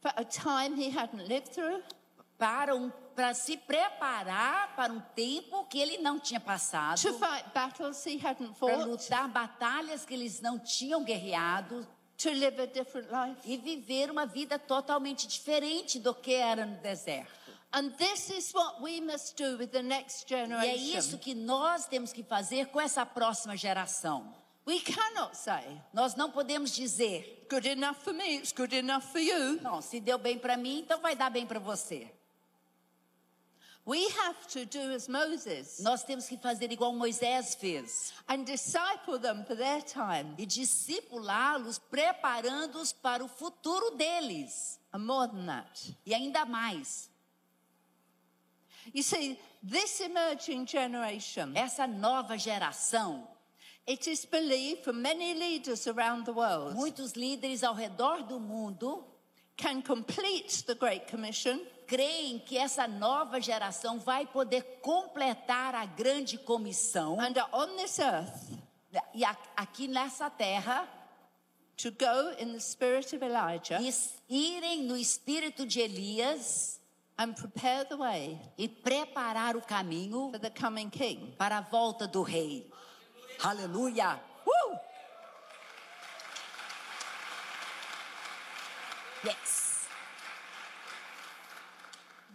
for 0.00 0.12
a 0.16 0.24
time 0.24 0.76
he 0.76 0.90
hadn't 0.90 1.26
lived 1.26 1.48
through, 1.48 1.82
para, 2.38 2.76
um, 2.76 2.92
para 3.16 3.32
se 3.32 3.56
preparar 3.56 4.76
para 4.76 4.92
um 4.92 5.00
tempo 5.16 5.64
que 5.64 5.78
ele 5.78 5.96
não 5.98 6.20
tinha 6.20 6.38
passado, 6.38 7.00
to 7.00 7.14
fight 7.14 7.44
battles 7.54 8.04
he 8.04 8.18
hadn't 8.22 8.52
para 8.58 8.68
fought, 8.76 8.84
lutar 8.84 9.28
batalhas 9.28 10.04
que 10.04 10.12
eles 10.12 10.42
não 10.42 10.58
tinham 10.58 11.02
guerreado 11.02 11.86
to 12.18 12.30
live 12.30 12.60
a 12.62 12.66
different 12.66 13.08
life. 13.10 13.36
e 13.44 13.56
viver 13.56 14.10
uma 14.10 14.26
vida 14.26 14.58
totalmente 14.58 15.26
diferente 15.26 15.98
do 15.98 16.14
que 16.14 16.32
era 16.34 16.64
no 16.66 16.76
deserto. 16.76 17.32
And 17.72 17.90
this 17.96 18.30
is 18.30 18.52
what 18.54 18.80
we 18.80 19.00
must 19.00 19.36
do 19.36 19.56
with 19.58 19.68
the 19.68 19.82
next 19.82 20.30
E 20.30 20.34
é 20.34 20.76
isso 20.76 21.10
generation. 21.10 21.18
que 21.18 21.34
nós 21.34 21.86
temos 21.86 22.12
que 22.12 22.22
fazer 22.22 22.66
com 22.68 22.80
essa 22.80 23.04
próxima 23.04 23.56
geração. 23.56 24.32
We 24.66 24.80
cannot 24.80 25.36
say, 25.36 25.80
Nós 25.92 26.14
não 26.14 26.30
podemos 26.30 26.70
dizer, 26.70 27.46
good 27.50 27.68
enough 27.68 27.96
for 27.96 28.14
me, 28.14 28.36
it's 28.36 28.52
good 28.52 28.74
enough 28.74 29.02
for 29.02 29.18
you. 29.20 29.60
não, 29.60 29.82
se 29.82 30.00
deu 30.00 30.16
bem 30.18 30.38
para 30.38 30.56
mim, 30.56 30.78
então 30.78 31.00
vai 31.00 31.14
dar 31.16 31.30
bem 31.30 31.44
para 31.46 31.58
você. 31.58 32.10
We 33.86 34.08
have 34.08 34.46
to 34.52 34.64
do 34.64 34.92
as 34.94 35.06
Moses 35.08 35.80
Nós 35.80 36.02
temos 36.02 36.26
que 36.26 36.38
fazer 36.38 36.72
igual 36.72 36.94
Moisés 36.94 37.54
fez 37.54 38.14
and 38.26 38.44
disciple 38.44 39.18
them 39.18 39.44
for 39.44 39.54
their 39.54 39.82
time. 39.82 40.34
e 40.38 40.46
discipulá-los, 40.46 41.78
preparando-os 41.78 42.92
para 42.94 43.22
o 43.22 43.28
futuro 43.28 43.90
deles. 43.96 44.78
And 44.92 45.00
more 45.00 45.28
than 45.28 45.44
that. 45.46 45.94
E 46.06 46.14
ainda 46.14 46.46
mais, 46.46 47.10
You 48.92 49.02
see, 49.02 49.38
this 49.62 50.00
emerging 50.00 50.66
generation, 50.66 51.52
essa 51.54 51.86
nova 51.86 52.36
geração, 52.36 53.26
it 53.86 54.06
is 54.10 54.24
believed 54.26 54.84
from 54.84 55.00
many 55.02 55.34
leaders 55.34 55.86
around 55.86 56.24
the 56.26 56.32
world, 56.32 56.74
muitos 56.74 57.12
líderes 57.14 57.62
ao 57.62 57.74
redor 57.74 58.22
do 58.24 58.38
mundo 58.38 59.04
can 59.56 59.80
complete 59.82 60.64
the 60.66 60.74
Great 60.74 61.06
Commission 61.10 61.60
creem 61.86 62.38
que 62.38 62.56
essa 62.56 62.86
nova 62.86 63.40
geração 63.40 63.98
vai 63.98 64.26
poder 64.26 64.80
completar 64.80 65.74
a 65.74 65.86
grande 65.86 66.38
comissão 66.38 67.20
and 67.20 67.34
on 67.52 67.76
this 67.76 67.98
earth 67.98 68.52
e 69.14 69.24
aqui 69.56 69.88
nessa 69.88 70.30
terra 70.30 70.88
to 71.76 71.90
go 71.90 72.30
in 72.38 72.52
the 72.52 72.60
spirit 72.60 73.14
of 73.14 73.24
Elijah 73.24 73.80
irem 74.28 74.84
no 74.84 74.96
espírito 74.96 75.66
de 75.66 75.80
Elias 75.80 76.80
and 77.18 77.34
prepare 77.34 77.84
the 77.84 77.96
way 77.96 78.40
e 78.58 78.68
preparar 78.68 79.56
o 79.56 79.60
caminho 79.60 80.30
for 80.30 80.38
the 80.38 80.50
coming 80.50 80.90
king. 80.90 81.34
para 81.38 81.58
a 81.58 81.60
volta 81.60 82.06
do 82.06 82.22
rei. 82.22 82.70
Aleluia! 83.42 84.20
Uh! 84.46 84.76
Yes. 89.24 89.86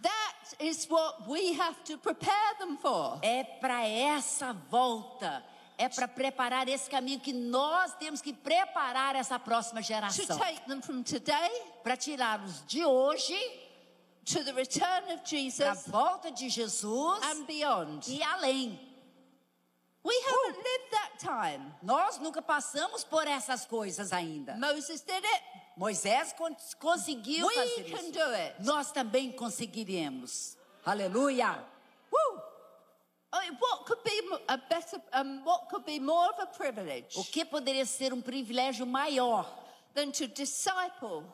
That 0.02 0.49
is 0.60 0.86
what 0.88 1.26
we 1.28 1.52
have 1.58 1.76
to 1.84 1.96
prepare 1.98 2.54
them 2.58 2.76
for. 2.76 3.18
É 3.22 3.44
para 3.60 3.86
essa 3.86 4.52
volta, 4.70 5.44
é 5.78 5.88
para 5.88 6.06
preparar 6.08 6.68
esse 6.68 6.88
caminho 6.90 7.20
que 7.20 7.32
nós 7.32 7.94
temos 7.96 8.20
que 8.20 8.32
preparar 8.32 9.16
essa 9.16 9.38
próxima 9.38 9.80
To 9.80 9.86
geração. 9.86 10.38
take 10.38 10.60
them 10.68 10.80
from 10.82 11.02
today 11.02 11.50
Para 11.82 11.96
tirá-los 11.96 12.64
de 12.66 12.84
hoje 12.84 13.34
to 14.26 14.44
the 14.44 14.52
return 14.52 15.12
of 15.12 15.22
para 15.22 15.22
a 15.22 15.24
Jesus 15.24 15.86
volta 15.88 16.30
de 16.30 16.48
Jesus 16.48 17.22
and 17.24 17.44
beyond. 17.46 18.06
e 18.08 18.22
além. 18.22 18.78
We 20.02 20.14
haven't 20.14 20.56
lived 20.56 20.90
that 20.92 21.18
time. 21.18 21.74
Nós 21.82 22.18
nunca 22.18 22.40
passamos 22.40 23.04
por 23.04 23.26
essas 23.26 23.66
coisas 23.66 24.12
ainda. 24.14 24.56
Moses 24.56 25.02
did 25.02 25.22
it. 25.24 25.42
Moisés 25.80 26.34
con- 26.34 26.54
conseguiu 26.78 27.46
We 27.46 27.54
fazer 27.54 27.84
can 27.90 28.02
isso. 28.02 28.12
do 28.12 28.24
it. 28.34 28.54
Nós 28.62 28.92
também 28.92 29.32
conseguiremos. 29.32 30.54
Aleluia! 30.84 31.64
Uh! 32.12 32.38
A 33.32 33.46
a 36.42 36.46
privilege 36.46 37.18
O 37.18 37.24
que 37.24 37.46
poderia 37.46 37.86
ser 37.86 38.12
um 38.12 38.20
privilégio 38.20 38.84
maior 38.84 39.46
than 39.94 40.10
to 40.10 40.26
disciple 40.28 41.24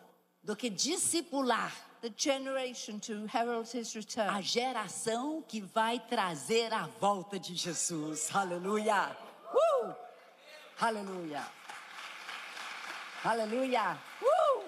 do 0.44 0.54
que 0.54 0.70
discipular 0.70 1.72
the 2.00 2.12
generation 2.16 3.00
to 3.00 3.26
herald 3.34 3.66
his 3.76 3.96
a 3.96 3.98
return? 3.98 4.42
geração 4.42 5.42
que 5.42 5.60
vai 5.60 5.98
trazer 5.98 6.72
a 6.72 6.86
volta 7.00 7.36
de 7.36 7.56
Jesus? 7.56 8.28
Aleluia! 8.32 9.16
Uh! 9.52 9.92
Aleluia! 10.78 11.44
Aleluia! 13.24 13.98
Uh! 14.22 14.62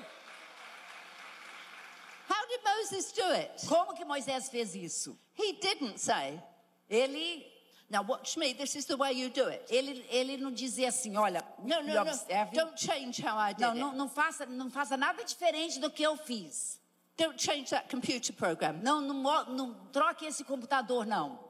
How 2.29 2.47
did 2.49 2.61
Moses 2.79 3.13
do 3.13 3.25
it? 3.33 3.67
Como 3.67 3.95
que 3.95 4.05
Moisés 4.05 4.49
fez 4.49 4.75
isso? 4.75 5.17
He 5.35 5.53
didn't 5.61 5.99
say, 5.99 6.41
Ele 6.89 7.45
now 7.91 8.03
watch 8.03 8.37
me, 8.39 8.53
this 8.55 8.77
is 8.77 8.87
the 8.87 8.97
way 8.97 9.13
you 9.13 9.31
do 9.31 9.49
it. 9.49 9.65
ele, 9.71 10.05
ele 10.11 10.37
não 10.37 10.51
dizia 10.53 10.89
assim, 10.89 11.17
olha, 11.17 11.43
No, 11.63 11.83
no, 11.83 12.05
no, 12.05 12.51
don't 12.53 12.77
change 12.77 13.21
how 13.23 13.37
I 13.39 13.53
did 13.55 13.61
Não, 13.63 13.71
it. 13.71 13.81
não, 13.81 13.93
não 13.95 14.09
faça, 14.09 14.47
não 14.47 14.71
faça 14.71 14.97
nada 14.97 15.25
diferente 15.25 15.79
do 15.79 15.91
que 15.91 16.03
eu 16.03 16.17
fiz. 16.17 16.79
Don't 17.17 17.41
change 17.43 17.71
that 17.71 17.89
computer 17.89 18.33
program. 18.33 18.75
Não, 18.83 19.01
não, 19.01 19.45
não 19.47 19.75
troque 19.91 20.25
esse 20.27 20.45
computador, 20.45 21.05
não. 21.07 21.47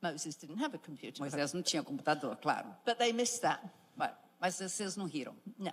Moses 0.00 0.36
didn't 0.36 0.62
have 0.62 0.76
a 0.76 0.78
computer 0.78 1.12
program, 1.18 1.38
Moisés 1.40 1.52
não 1.52 1.62
tinha 1.62 1.82
computador, 1.82 2.36
claro. 2.36 2.68
but 2.86 2.96
they 2.98 3.12
missed 3.12 3.40
that. 3.40 3.60
Mas, 3.96 4.12
mas 4.38 4.54
vocês 4.54 4.96
não 4.96 5.06
riram. 5.06 5.34
No. 5.58 5.72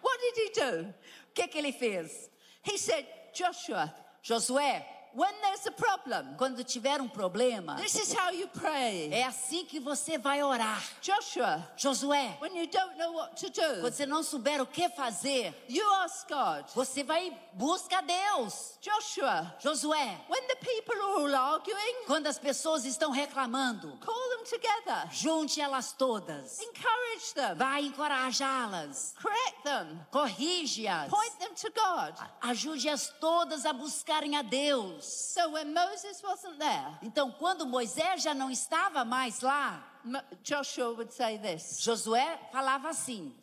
What 0.00 0.18
did 0.20 0.38
he 0.38 0.50
do? 0.60 0.88
O 0.90 0.94
que, 1.34 1.48
que 1.48 1.58
ele 1.58 1.72
fez? 1.72 2.30
He 2.62 2.76
said, 2.76 3.06
Joshua, 3.34 3.94
Josué, 4.24 4.82
when 5.14 5.32
there's 5.42 5.66
a 5.66 5.70
problem, 5.72 6.34
quando 6.36 6.62
tiver 6.64 7.00
um 7.00 7.08
problema, 7.08 7.76
this 7.76 7.94
is 7.96 8.12
how 8.14 8.30
you 8.30 8.46
pray. 8.48 9.10
é 9.12 9.24
assim 9.24 9.64
que 9.64 9.80
você 9.80 10.18
vai 10.18 10.42
orar. 10.42 10.82
Joshua, 11.00 11.66
Josué, 11.76 12.36
when 12.40 12.56
you 12.56 12.66
don't 12.66 12.96
know 12.98 13.12
what 13.14 13.36
to 13.36 13.48
do, 13.50 13.80
quando 13.80 13.92
você 13.94 14.06
não 14.06 14.22
souber 14.22 14.60
o 14.60 14.66
que 14.66 14.88
fazer, 14.90 15.54
you 15.68 15.84
ask 16.02 16.28
God. 16.28 16.66
você 16.74 17.02
vai 17.02 17.36
busca 17.54 18.00
Deus. 18.02 18.78
Joshua, 18.80 19.54
Josué, 19.60 20.16
when 20.28 20.46
the 20.48 20.56
people 20.56 20.94
are 20.94 21.20
all 21.20 21.34
arguing, 21.54 22.04
quando 22.06 22.26
as 22.26 22.38
pessoas 22.38 22.84
estão 22.84 23.10
reclamando, 23.10 23.96
call 24.00 24.28
them 24.30 24.44
together, 24.44 25.08
junte 25.10 25.60
elas 25.60 25.92
todas. 25.92 26.60
encourage 26.60 27.34
them, 27.34 27.54
Vai 27.56 27.82
encorajá-las. 27.86 29.14
correct 29.20 29.62
them, 29.64 30.00
Corrige-as. 30.12 31.08
point 31.10 31.32
them 31.40 31.54
to 31.54 31.70
God. 31.74 32.14
Ajude-as 32.42 33.08
todas 33.20 33.64
a 33.66 33.72
buscarem 33.72 34.36
a 34.36 34.42
Deus. 34.42 34.97
So 35.02 35.50
when 35.52 35.72
Moses 35.72 36.22
wasn't 36.22 36.58
there, 36.58 36.98
Então, 37.02 37.30
quando 37.32 37.66
Moisés 37.66 38.22
já 38.22 38.34
não 38.34 38.50
estava 38.50 39.04
mais 39.04 39.40
lá, 39.40 40.00
Mo- 40.04 40.22
Joshua 40.42 40.90
would 40.90 41.12
say 41.12 41.38
this. 41.38 41.80
Josué 41.80 42.38
falava 42.52 42.88
assim. 42.88 43.34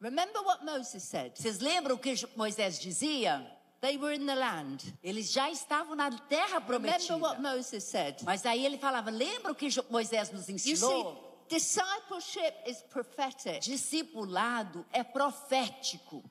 Remember 0.00 0.42
what 0.42 0.64
Moses 0.64 1.02
said? 1.02 1.32
Vocês 1.36 1.58
lembram 1.60 1.96
o 1.96 1.98
que 1.98 2.14
Moisés 2.36 2.78
dizia? 2.78 3.50
They 3.80 3.96
were 3.98 4.14
in 4.14 4.24
the 4.26 4.34
land. 4.34 4.94
Eles 5.02 5.30
já 5.30 5.50
estavam 5.50 5.94
na 5.94 6.10
terra 6.10 6.58
Remember 6.58 6.90
what 6.92 7.06
prometida. 7.06 7.40
Moses 7.40 7.84
said? 7.84 8.22
Mas 8.22 8.44
aí 8.46 8.64
ele 8.64 8.78
falava: 8.78 9.10
lembra 9.10 9.52
o 9.52 9.54
que 9.54 9.68
Moisés 9.90 10.30
nos 10.30 10.48
You 10.48 10.58
see, 10.58 10.72
ensinou? 10.72 11.44
discipleship 11.48 12.54
is 12.66 12.82
prophetic. 12.82 13.60
Discipulado 13.60 14.84
é 14.92 15.02
profético. 15.04 16.22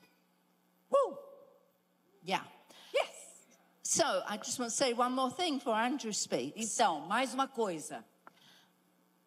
Uh! 0.90 1.16
Yeah. 2.26 2.46
So 3.96 4.22
I 4.28 4.36
just 4.38 4.58
want 4.58 4.70
to 4.72 4.76
say 4.76 4.92
one 4.92 5.12
more 5.14 5.30
thing 5.30 5.58
before 5.58 5.74
Andrew 5.76 6.12
speaks. 6.12 6.56
Então, 6.56 7.00
mais 7.06 7.32
uma 7.32 7.46
coisa. 7.46 8.02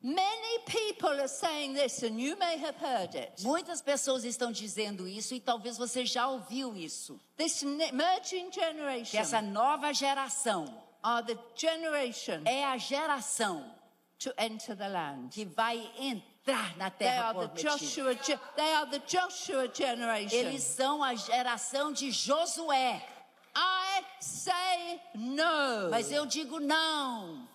Many 0.04 0.60
people 0.68 1.10
are 1.20 1.28
saying 1.28 1.74
this, 1.74 2.04
and 2.04 2.20
you 2.20 2.38
may 2.38 2.58
have 2.58 2.76
heard 2.76 3.16
it. 3.16 3.42
Muitas 3.44 3.82
pessoas 3.82 4.24
estão 4.26 4.52
dizendo 4.52 5.08
isso 5.08 5.34
e 5.34 5.40
talvez 5.40 5.78
você 5.78 6.06
já 6.06 6.28
ouviu 6.28 6.76
isso. 6.76 7.20
This 7.36 7.64
emerging 7.64 8.50
Que 8.52 8.60
generation 8.62 9.18
essa 9.20 9.42
nova 9.42 9.92
geração 9.94 10.66
are 11.04 11.26
the 11.26 11.38
generation 11.56 12.44
é 12.46 12.64
a 12.66 12.78
geração 12.78 13.64
to 14.20 14.32
enter 14.38 14.76
the 14.76 14.88
land. 14.88 15.30
que 15.34 15.46
vai 15.46 15.78
entrar 15.98 16.78
na 16.78 16.90
They 16.92 17.08
terra 17.08 17.30
are 17.30 17.40
the 17.40 17.48
prometida. 17.48 17.72
Joshua. 17.78 18.14
ge- 18.24 18.40
They 18.56 18.74
are 18.74 18.90
the 18.92 19.00
Joshua 19.00 19.68
generation. 19.74 20.36
Eles 20.36 20.64
são 20.64 21.04
a 21.04 21.16
geração 21.16 21.92
de 21.92 22.12
Josué. 22.12 23.02
I 23.98 24.04
say 24.20 25.02
no. 25.16 25.90
Mas 25.90 26.12
eu 26.12 26.26
digo 26.26 26.60
não. 26.60 27.48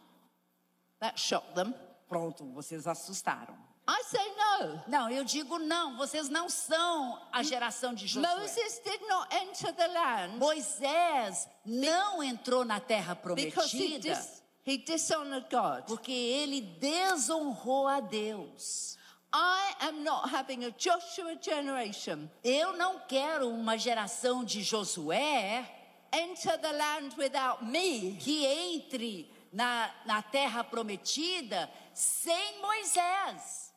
That 1.00 1.20
shocked 1.20 1.54
them. 1.54 1.74
Pronto, 2.08 2.44
vocês 2.52 2.86
assustaram. 2.86 3.56
I 3.88 4.02
say 4.04 4.34
no. 4.36 4.82
Não, 4.86 5.10
eu 5.10 5.24
digo 5.24 5.58
não, 5.58 5.96
vocês 5.96 6.28
não 6.28 6.48
são 6.48 7.20
a 7.32 7.42
geração 7.42 7.92
de 7.92 8.06
Josué. 8.06 8.34
Moses 8.36 8.80
did 8.84 9.00
not 9.08 9.34
enter 9.34 9.72
the 9.74 9.88
land 9.88 10.36
Moisés 10.38 11.48
não 11.64 12.22
entrou 12.22 12.64
na 12.64 12.78
terra 12.78 13.16
prometida 13.16 14.20
he 14.64 14.78
dishonored 14.78 15.46
God. 15.50 15.84
porque 15.86 16.12
ele 16.12 16.60
desonrou 16.60 17.88
a 17.88 18.00
Deus. 18.00 18.96
I 19.34 19.74
am 19.80 20.04
not 20.04 20.32
having 20.32 20.64
a 20.64 20.70
Joshua 20.70 21.36
generation 21.40 22.28
Eu 22.44 22.76
não 22.76 23.00
quero 23.00 23.48
uma 23.48 23.76
geração 23.76 24.44
de 24.44 24.62
Josué 24.62 25.81
enter 26.12 26.58
the 26.58 26.72
land 26.72 27.14
without 27.16 27.64
me. 27.64 28.16
que 28.20 28.46
entre 28.46 29.30
na, 29.52 29.90
na 30.04 30.22
terra 30.22 30.64
prometida 30.64 31.70
sem 31.94 32.60
Moisés. 32.60 33.72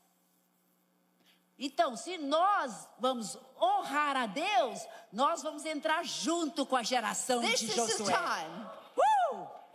Então, 1.57 1.95
se 1.95 2.17
nós 2.17 2.87
vamos 2.99 3.37
honrar 3.59 4.17
a 4.17 4.25
Deus, 4.25 4.85
nós 5.11 5.41
vamos 5.41 5.65
entrar 5.65 6.03
junto 6.03 6.65
com 6.65 6.75
a 6.75 6.83
geração 6.83 7.39
This 7.41 7.61
de 7.61 7.67
Josué. 7.71 8.13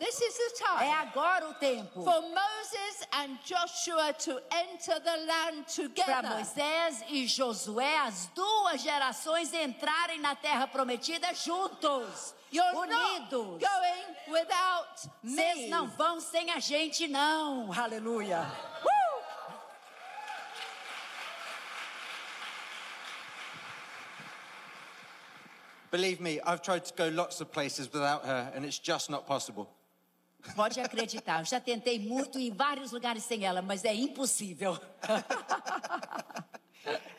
Time. 0.01 0.07
This 0.07 0.21
is 0.21 0.35
the 0.37 0.65
É 0.65 0.79
time 0.79 0.93
agora 1.09 1.49
o 1.49 1.55
tempo 1.55 2.03
for 2.03 2.23
Moses 2.23 3.07
and 3.13 3.39
Joshua 3.45 4.13
to 4.15 4.41
enter 4.51 4.99
the 5.01 5.17
land 5.27 5.67
together. 5.67 6.05
para 6.07 6.23
together. 6.23 6.37
Moisés 6.37 7.05
e 7.09 7.27
Josué, 7.27 7.99
as 7.99 8.27
duas 8.35 8.81
gerações 8.81 9.53
entrarem 9.53 10.19
na 10.21 10.35
terra 10.35 10.67
prometida 10.67 11.33
juntos, 11.35 12.35
You're 12.53 12.73
not 12.73 13.21
unidos. 13.31 13.61
going 13.61 14.33
without 14.33 15.09
me. 15.23 15.35
Vocês 15.37 15.57
me. 15.59 15.69
não 15.69 15.87
vão 15.89 16.19
sem 16.21 16.51
a 16.51 16.59
gente, 16.59 17.07
não. 17.07 17.71
Aleluia. 17.73 18.47
Believe 25.91 26.21
me, 26.21 26.41
I've 26.47 26.63
tried 26.63 26.85
to 26.85 26.95
go 26.95 27.09
lots 27.09 27.41
of 27.41 27.51
places 27.51 27.93
without 27.93 28.25
her, 28.25 28.53
and 28.55 28.65
it's 28.65 28.79
just 28.79 29.11
not 29.11 29.27
possible. 29.27 29.69
Pode 30.55 30.81
acreditar, 30.81 31.45
já 31.45 31.61
tentei 31.61 31.99
muito 31.99 32.39
em 32.39 32.51
vários 32.51 32.93
lugares 32.93 33.23
sem 33.25 33.45
ela, 33.45 33.61
mas 33.63 33.85
é 33.85 33.95
impossível. 33.95 34.79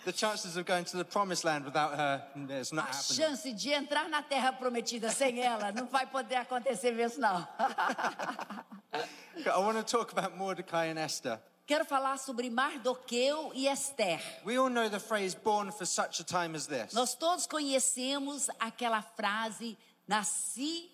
The 0.04 0.12
chances 0.12 0.58
of 0.58 0.66
going 0.66 0.86
to 0.86 0.98
the 0.98 1.04
promised 1.04 1.44
land 1.46 1.64
without 1.64 1.96
her, 1.96 2.24
it's 2.50 2.72
not 2.72 2.88
A 2.90 2.92
happening. 2.98 3.16
chance 3.16 3.54
de 3.54 3.70
entrar 3.72 4.10
na 4.10 4.24
terra 4.24 4.52
prometida 4.52 5.12
sem 5.12 5.40
ela 5.40 5.72
não 5.72 5.86
vai 5.86 6.08
poder 6.08 6.38
acontecer 6.38 6.92
mesmo, 6.92 7.22
não. 7.22 7.48
I 9.46 9.58
want 9.60 9.78
to 9.78 9.84
talk 9.84 10.12
about 10.12 10.36
Mordecai 10.36 10.90
and 10.90 10.98
Esther. 10.98 11.40
Quero 11.68 11.86
falar 11.86 12.18
sobre 12.18 12.50
Mardoqueu 12.50 13.52
e 13.54 13.68
Esther. 13.68 14.20
We 14.44 14.58
all 14.58 14.70
know 14.70 14.90
the 14.90 15.00
phrase 15.00 15.36
born 15.36 15.72
for 15.72 15.86
such 15.86 16.20
a 16.20 16.24
time 16.24 16.56
as 16.56 16.66
this. 16.66 16.94
Nós 16.94 17.14
todos 17.14 17.46
conhecemos 17.46 18.50
aquela 18.60 19.04
frase: 19.04 19.78
nasci, 20.08 20.90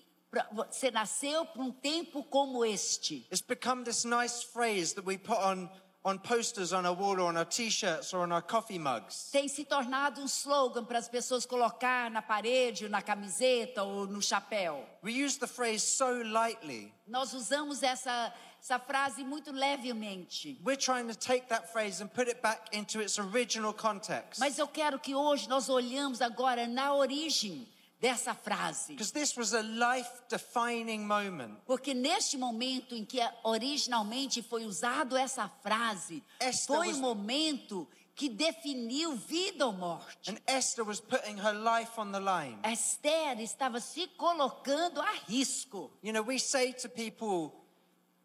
você 0.52 0.92
nasceu 0.92 1.46
para 1.46 1.62
um 1.62 1.72
tempo 1.72 2.24
como 2.24 2.66
este. 2.66 3.26
It's 3.32 3.42
become 3.42 3.84
this 3.84 4.04
nice 4.04 4.44
phrase 4.44 4.94
that 4.96 5.06
we 5.06 5.18
put 5.18 5.38
on, 5.38 5.70
on 6.04 6.18
posters 6.20 6.74
on 6.74 6.86
our 6.86 6.96
wall 6.96 7.20
or 7.20 7.30
on 7.30 7.38
our 7.38 7.46
t 7.46 7.70
shirts 7.70 8.14
or 8.14 8.24
on 8.24 8.32
our 8.32 8.42
coffee 8.42 8.78
mugs. 8.78 9.30
Tem 9.32 9.48
se 9.48 9.64
tornado 9.64 10.22
um 10.22 10.26
slogan 10.26 10.84
para 10.84 10.98
as 10.98 11.08
pessoas 11.08 11.46
colocar 11.46 12.12
na 12.12 12.22
parede, 12.22 12.86
ou 12.86 12.90
na 12.90 13.02
camiseta 13.02 13.84
ou 13.84 14.06
no 14.06 14.22
chapéu. 14.22 14.86
We 15.02 15.12
use 15.14 15.40
the 15.40 15.48
phrase 15.48 15.80
so 15.80 16.24
lightly. 16.24 16.94
Nós 17.08 17.34
usamos 17.34 17.82
essa, 17.82 18.34
essa 18.62 18.78
frase 18.80 19.24
muito 19.24 19.54
levemente. 19.54 20.60
We're 20.62 20.76
trying 20.76 21.08
to 21.08 21.16
take 21.16 21.48
that 21.48 21.72
phrase 21.72 22.04
and 22.04 22.10
put 22.10 22.28
it 22.30 22.42
back 22.42 22.76
into 22.78 23.02
its 23.02 23.18
original 23.18 23.74
context. 23.74 24.40
Mas 24.40 24.60
eu 24.60 24.68
quero 24.68 25.00
que 25.00 25.16
hoje 25.16 25.48
nós 25.48 25.70
olhamos 25.70 26.22
agora 26.22 26.68
na 26.68 26.94
origem 26.94 27.66
dessa 28.00 28.34
frase. 28.36 28.94
Because 28.94 29.12
this 29.12 29.36
was 29.36 29.54
a 29.54 29.62
life 29.62 30.10
defining 30.30 31.06
moment. 31.06 31.58
Porque 31.66 31.94
neste 31.94 32.38
momento 32.38 32.96
em 32.96 33.04
que 33.04 33.20
originalmente 33.44 34.42
foi 34.42 34.66
usado 34.66 35.16
essa 35.18 35.48
frase, 35.62 36.24
Esta 36.40 36.74
foi 36.74 36.88
was- 36.90 36.98
um 36.98 37.02
momento 37.02 37.88
que 38.16 38.30
definiu 38.30 39.16
vida 39.16 39.66
ou 39.68 39.74
morte. 39.74 40.32
And 40.32 40.38
Esther 40.48 40.84
was 40.84 41.00
putting 41.00 41.38
her 41.38 41.54
life 41.54 42.00
on 42.00 42.12
the 42.12 42.20
line. 42.20 42.58
Esther 42.64 43.40
estava 43.40 43.80
se 43.80 44.08
colocando 44.18 45.00
a 45.02 45.12
risco. 45.28 45.92
You 46.04 46.14
know, 46.14 46.24
we 46.24 46.40
say 46.40 46.74
to 46.74 46.90
people, 46.90 47.54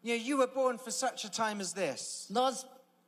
you 0.03 0.15
know, 0.15 0.23
you 0.23 0.37
were 0.37 0.51
born 0.51 0.77
for 0.79 0.91
such 0.91 1.25
a 1.25 1.29
time 1.29 1.61
as 1.61 1.73
this. 1.73 2.25
Nós 2.31 2.65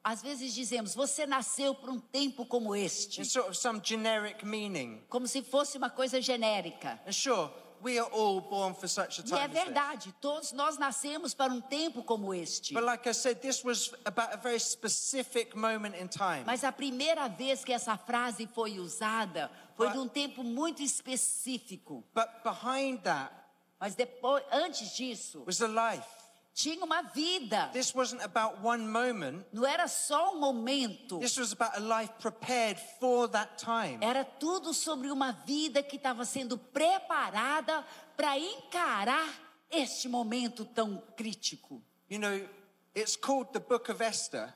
às 0.07 0.21
vezes 0.21 0.53
dizemos, 0.53 0.93
você 0.93 1.25
nasceu 1.25 1.73
para 1.73 1.91
um 1.91 1.99
tempo 1.99 2.45
como 2.45 2.75
este, 2.75 3.21
It's 3.21 3.31
sort 3.33 3.49
of 3.49 3.57
some 3.57 3.81
generic 3.83 4.45
meaning. 4.45 5.03
como 5.09 5.25
se 5.27 5.41
fosse 5.41 5.79
uma 5.79 5.89
coisa 5.89 6.21
genérica. 6.21 6.99
And 7.07 7.11
sure, 7.11 7.49
we 7.83 7.97
are 7.97 8.07
all 8.13 8.39
born 8.39 8.75
for 8.75 8.87
such 8.87 9.19
a 9.19 9.23
E 9.23 9.23
time 9.23 9.39
é 9.39 9.45
as 9.45 9.51
this. 9.51 9.63
verdade, 9.63 10.15
todos 10.21 10.51
nós 10.51 10.77
nascemos 10.77 11.33
para 11.33 11.51
um 11.51 11.59
tempo 11.59 12.03
como 12.03 12.35
este. 12.35 12.71
But 12.75 12.83
like 12.83 13.09
I 13.09 13.13
said, 13.15 13.39
this 13.41 13.63
was 13.63 13.91
about 14.05 14.31
a 14.31 14.37
very 14.37 14.59
specific 14.59 15.55
moment 15.57 15.95
in 15.99 16.07
time. 16.07 16.43
Mas 16.45 16.63
a 16.63 16.71
primeira 16.71 17.27
vez 17.27 17.63
que 17.65 17.73
essa 17.73 17.97
frase 17.97 18.47
foi 18.53 18.77
usada 18.79 19.49
foi 19.75 19.87
But- 19.87 19.93
de 19.93 19.99
um 19.99 20.07
tempo 20.07 20.43
muito 20.43 20.83
específico. 20.83 22.03
But 22.13 22.27
behind 22.43 22.99
that 23.03 23.31
Mas 23.79 23.93
depois, 23.93 24.41
antes 24.51 24.95
disso, 24.95 25.43
was 25.45 25.61
a 25.61 25.67
life. 25.67 26.07
Tinha 26.55 26.83
uma 26.85 27.01
vida. 27.03 27.69
This 27.73 27.93
wasn't 27.93 28.23
about 28.23 28.57
one 28.65 28.87
moment. 28.87 29.45
Não 29.51 29.65
era 29.67 29.87
só 29.89 30.33
um 30.33 30.39
momento. 30.39 31.19
This 31.19 31.37
was 31.37 31.51
about 31.51 31.75
a 31.75 31.81
life 31.81 32.13
prepared 32.21 32.79
for 32.99 33.27
that 33.29 33.57
time. 33.63 33.97
Era 34.01 34.23
tudo 34.23 34.73
sobre 34.73 35.11
uma 35.11 35.33
vida 35.45 35.83
que 35.83 35.97
estava 35.97 36.23
sendo 36.23 36.57
preparada 36.57 37.85
para 38.15 38.39
encarar 38.39 39.27
este 39.69 40.07
momento 40.07 40.63
tão 40.63 41.03
crítico. 41.17 41.81
You 42.09 42.19
know, 42.19 42.47
it's 42.95 43.17
called 43.17 43.51
the 43.51 43.59
Book 43.59 43.91
of 43.91 44.01
Esther, 44.01 44.53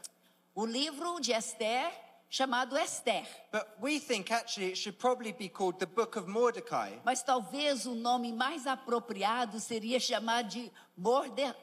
O 0.56 0.66
livro 0.66 1.20
de 1.20 1.34
Esther, 1.34 1.92
chamado 2.30 2.78
Esther. 2.78 3.26
but 3.52 3.68
we 3.82 4.00
think 4.00 4.32
actually 4.32 4.68
it 4.70 4.78
should 4.78 4.98
probably 4.98 5.34
be 5.34 5.50
called 5.50 5.80
the 5.80 5.86
Book 5.88 6.16
of 6.18 6.28
Mordecai 6.30 6.92
Mas 7.04 7.24
talvez 7.24 7.86
o 7.88 7.96
nome 7.96 8.32
mais 8.32 8.68
apropriado 8.68 9.60
seria 9.60 10.00
chamar 10.00 10.44
de 10.44 10.72
Morde- 10.96 11.36
da- 11.44 11.56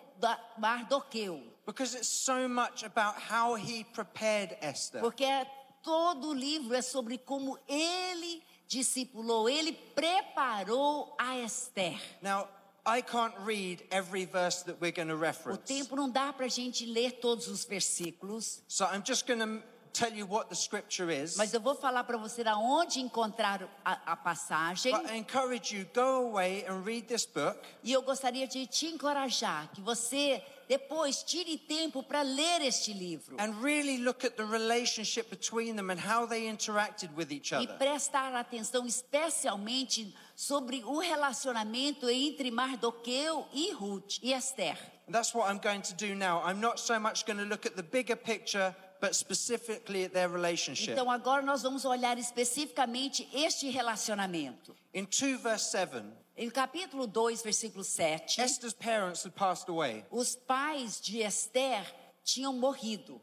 Mardoqueu. 0.58 1.42
because 1.66 1.94
it's 1.94 2.08
so 2.08 2.48
much 2.48 2.82
about 2.84 3.16
how 3.16 3.54
he 3.54 3.84
prepared 3.84 4.56
Esther. 4.60 5.00
Porque 5.00 5.24
é- 5.24 5.46
todo 5.82 6.28
o 6.28 6.34
livro 6.34 6.74
é 6.74 6.82
sobre 6.82 7.18
como 7.18 7.58
ele 7.68 8.42
discipulou, 8.68 9.48
ele 9.48 9.72
preparou 9.94 11.14
a 11.18 11.36
Esther. 11.38 11.98
Now, 12.22 12.48
I 12.84 13.02
can't 13.02 13.34
read 13.44 13.82
every 13.90 14.24
verse 14.26 14.62
that 14.64 14.80
we're 14.80 14.92
going 14.92 15.08
to 15.08 15.14
O 15.14 15.18
reference. 15.18 15.64
tempo 15.66 15.96
não 15.96 16.08
dá 16.08 16.32
para 16.32 16.46
a 16.46 16.48
gente 16.48 16.86
ler 16.86 17.12
todos 17.20 17.48
os 17.48 17.64
versículos, 17.64 18.62
So 18.68 18.84
I'm 18.86 19.02
just 19.04 19.26
going 19.26 19.40
to 19.40 19.62
tell 19.96 20.12
you 20.12 20.26
what 20.26 20.48
the 20.48 20.54
scripture 20.54 21.10
is. 21.10 21.36
mas 21.36 21.54
eu 21.54 21.60
vou 21.60 21.74
falar 21.74 22.04
para 22.04 22.16
você 22.16 22.42
aonde 22.46 23.00
encontrar 23.00 23.62
a, 23.84 24.12
a 24.12 24.16
passagem. 24.16 24.92
But 24.92 25.10
I 25.10 25.16
encourage 25.16 25.74
you, 25.74 25.86
go 25.94 26.28
away 26.28 26.64
and 26.66 26.82
read 26.84 27.06
this 27.06 27.26
book. 27.26 27.58
E 27.82 27.92
eu 27.92 28.02
gostaria 28.02 28.46
de 28.46 28.66
te 28.66 28.86
encorajar 28.86 29.68
que 29.72 29.80
você 29.80 30.42
depois 30.68 31.22
tire 31.22 31.56
tempo 31.58 32.02
para 32.02 32.22
ler 32.22 32.60
este 32.62 32.92
livro 32.92 33.36
and 33.38 33.52
really 33.62 33.98
look 33.98 34.24
at 34.24 34.36
the 34.36 34.44
relationship 34.44 35.30
between 35.30 35.76
them 35.76 35.90
and 35.90 36.00
how 36.00 36.26
they 36.26 36.48
interacted 36.48 37.10
with 37.16 37.30
each 37.30 37.52
e 37.52 37.66
prestar 37.78 38.34
atenção 38.34 38.84
especialmente 38.84 40.12
sobre 40.34 40.82
o 40.84 40.98
relacionamento 40.98 42.10
entre 42.10 42.50
Mardoqueu 42.50 43.46
e 43.52 43.72
Ruth 43.72 44.18
e 44.22 44.32
Esther. 44.32 44.76
And 45.08 45.12
that's 45.12 45.32
what 45.32 45.48
I'm 45.48 45.60
going 45.60 45.82
to 45.82 45.94
do 45.94 46.16
now. 46.16 46.42
I'm 46.44 46.60
not 46.60 46.80
so 46.80 46.98
much 46.98 47.24
going 47.24 47.38
to 47.38 47.44
look 47.44 47.64
at 47.64 47.76
the 47.76 47.82
bigger 47.82 48.16
picture 48.16 48.74
but 49.00 49.14
specifically 49.14 50.04
at 50.04 50.12
their 50.12 50.28
relationship. 50.28 50.92
Então 50.92 51.10
agora 51.10 51.42
nós 51.42 51.62
vamos 51.62 51.84
olhar 51.84 52.18
especificamente 52.18 53.28
este 53.32 53.68
relacionamento. 53.70 54.74
In 54.94 55.04
2 55.04 55.36
verse 55.40 55.70
7, 55.70 56.02
Em 56.36 56.50
capítulo 56.50 57.06
2, 57.06 57.42
versículo 57.42 57.82
7, 57.82 58.40
Esther's 58.40 58.74
parents 58.74 59.24
had 59.24 59.32
passed 59.34 59.68
away. 59.70 60.04
os 60.10 60.36
pais 60.36 61.00
de 61.00 61.22
Esther 61.22 61.84
tinham 62.24 62.52
morrido. 62.52 63.20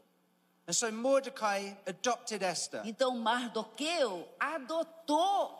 And 0.66 0.72
so 0.72 0.90
Mordecai 0.90 1.76
adopted 1.86 2.42
Esther. 2.42 2.80
Então 2.86 3.18
Mardoqueu 3.18 4.26
adotou 4.40 5.03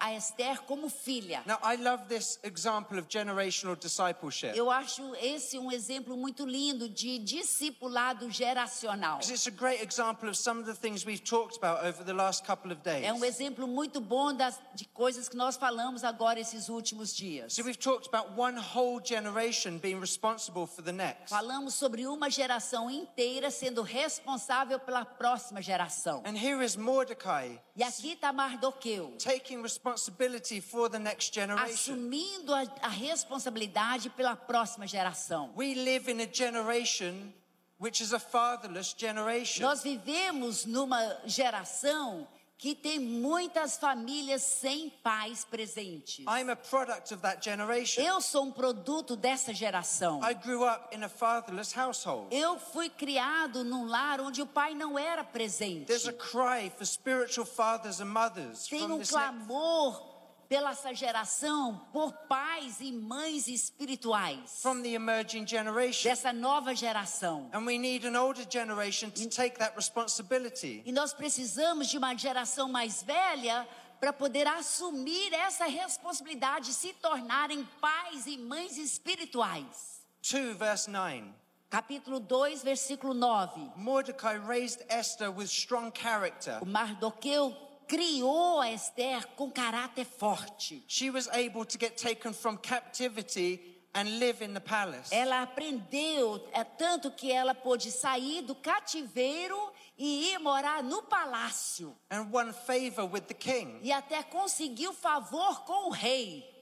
a 0.01 0.13
Esther 0.15 0.63
como 0.63 0.89
filha. 0.89 1.43
Now, 1.47 1.59
I 1.63 1.77
love 1.77 2.09
this 2.09 2.39
example 2.43 2.99
of 2.99 3.09
generational 3.09 3.77
discipleship 3.77 4.57
Eu 4.57 4.71
acho 4.71 5.15
esse 5.17 5.59
um 5.59 5.71
exemplo 5.71 6.17
muito 6.17 6.47
lindo 6.47 6.89
de 6.89 7.19
discipulado 7.19 8.31
geracional. 8.31 9.19
it's 9.21 9.47
a 9.47 9.51
great 9.51 9.83
example 9.83 10.29
of 10.29 10.37
some 10.37 10.61
of 10.61 10.67
the 10.67 10.75
things 10.75 11.05
we've 11.05 11.23
talked 11.23 11.57
about 11.57 11.85
over 11.85 12.05
the 12.05 12.13
last 12.13 12.45
couple 12.45 12.73
of 12.73 12.83
days. 12.83 13.05
É 13.05 13.13
um 13.13 13.25
exemplo 13.25 13.67
muito 13.67 14.01
bom 14.01 14.33
das, 14.33 14.59
de 14.75 14.85
coisas 14.87 15.29
que 15.29 15.37
nós 15.37 15.57
falamos 15.57 16.05
agora 16.05 16.39
esses 16.41 16.69
últimos 16.69 17.15
dias. 17.15 17.53
So, 17.55 17.63
we've 17.63 17.79
talked 17.79 18.09
about 18.09 18.39
one 18.39 18.59
whole 18.59 19.01
generation 19.01 19.79
being 19.79 20.01
responsible 20.01 20.67
for 20.67 20.83
the 20.83 20.93
next. 20.93 21.31
Falamos 21.31 21.75
sobre 21.75 22.07
uma 22.07 22.31
geração 22.31 22.91
inteira 22.91 23.51
sendo 23.51 23.83
responsável 23.83 24.79
pela 24.79 25.05
próxima 25.05 25.61
geração. 25.61 26.23
And 26.25 26.37
here 26.37 26.65
is 26.65 26.77
Mordecai 26.77 27.61
E 27.77 27.83
aqui 27.83 28.13
está 28.13 28.33
Mardoqueu, 28.33 29.17
taking 29.19 29.61
responsibility 29.61 30.61
for 30.61 30.89
the 30.89 30.99
next 30.99 31.35
generation. 31.35 31.75
assumindo 31.75 32.55
a, 32.55 32.63
a 32.83 32.89
responsabilidade 32.89 34.11
pela 34.11 34.37
próxima 34.37 34.87
geração. 34.87 35.53
We 35.57 35.75
live 35.75 36.09
in 36.09 36.21
a 36.21 36.27
generation 36.27 37.33
which 37.81 38.01
is 38.01 38.13
a 38.13 38.21
fatherless 38.21 38.95
generation. 38.97 39.63
Nós 39.63 39.83
vivemos 39.83 40.65
numa 40.65 41.21
geração 41.27 42.29
que 42.57 42.75
tem 42.75 42.99
muitas 42.99 43.77
famílias 43.77 44.43
sem 44.43 44.89
pais 45.03 45.45
presentes. 45.45 46.25
I'm 46.27 46.51
a 46.51 46.57
product 46.57 47.13
of 47.13 47.23
that 47.23 47.45
generation. 47.45 48.03
Eu 48.03 48.21
sou 48.21 48.45
um 48.45 48.53
produto 48.53 49.17
dessa 49.17 49.53
geração. 49.53 50.21
I 50.23 50.35
grew 50.35 50.65
up 50.65 50.95
in 50.95 51.03
a 51.03 51.09
fatherless 51.09 51.79
household. 51.79 52.35
Eu 52.35 52.59
fui 52.59 52.89
criado 52.89 53.65
num 53.65 53.87
lar 53.87 54.21
onde 54.21 54.41
o 54.41 54.47
pai 54.47 54.75
não 54.75 54.99
era 54.99 55.25
presente. 55.25 55.87
There's 55.87 56.07
a 56.07 56.13
cry 56.13 56.71
for 56.71 56.87
spiritual 56.87 57.47
fathers 57.47 58.01
and 58.01 58.07
mothers 58.07 58.67
Tem 58.67 58.91
um 58.91 59.03
clamor 59.03 60.14
pela 60.55 60.71
essa 60.71 60.95
geração 60.95 61.85
por 61.93 62.13
pais 62.29 62.79
e 62.81 62.93
mães 62.93 63.49
espirituais 63.49 64.61
from 64.63 64.83
the 64.83 64.91
emerging 64.91 65.45
generation. 65.45 66.09
dessa 66.09 66.33
nova 66.33 66.77
geração. 66.77 67.51
And 67.53 67.67
we 67.67 67.77
need 67.77 68.07
an 68.07 68.17
older 68.17 68.47
generation 68.49 69.11
to 69.11 69.29
take 69.29 69.59
that 69.59 69.75
responsibility. 69.75 70.81
E 70.87 70.93
nós 70.93 71.13
precisamos 71.13 71.89
de 71.89 71.99
uma 71.99 72.15
geração 72.17 72.69
mais 72.69 73.03
velha 73.03 73.67
para 73.99 74.13
poder 74.13 74.47
assumir 74.47 75.33
essa 75.33 75.65
responsabilidade, 75.67 76.73
se 76.73 76.93
tornarem 76.93 77.69
pais 77.81 78.29
e 78.29 78.39
mães 78.39 78.79
espirituais. 78.79 80.05
2 80.23 80.57
verse 80.57 80.89
9. 80.89 81.35
Capítulo 81.69 82.21
2, 82.21 82.63
versículo 82.63 83.13
9. 83.13 83.73
Mordecai 83.75 84.39
raised 84.39 84.81
Esther 84.89 85.33
with 85.33 85.47
strong 85.47 85.91
character. 85.91 86.61
O 86.63 86.67
Mardoqueu 86.67 87.53
criou 87.87 88.61
a 88.61 88.71
Esther 88.71 89.27
com 89.37 89.51
caráter 89.51 90.05
forte. 90.05 90.83
She 90.89 91.11
was 91.11 91.29
able 91.29 91.65
to 91.65 91.79
get 91.79 91.97
taken 91.97 92.33
from 92.33 92.57
captivity 92.57 93.61
and 93.95 94.19
live 94.19 94.43
in 94.45 94.53
the 94.55 94.61
palace. 94.61 95.11
Ela 95.15 95.43
aprendeu, 95.43 96.47
é 96.53 96.65
tanto 96.65 97.11
que 97.13 97.31
ela 97.31 97.55
pôde 97.55 97.91
sair 97.93 98.43
do 98.43 98.55
cativeiro 98.55 99.57
e 99.97 100.31
ir 100.33 100.39
morar 100.41 100.83
no 100.83 101.03
palácio. 101.03 101.95
and 102.11 102.31
won 102.33 102.53
favor 102.53 103.05
with 103.07 103.23
the 103.29 103.35
king. 103.35 103.79
E 103.83 103.93
até 103.93 104.23
conseguiu 104.25 104.93
favor 104.93 105.65
com 105.65 105.89
o 105.89 105.91
rei. 105.91 106.53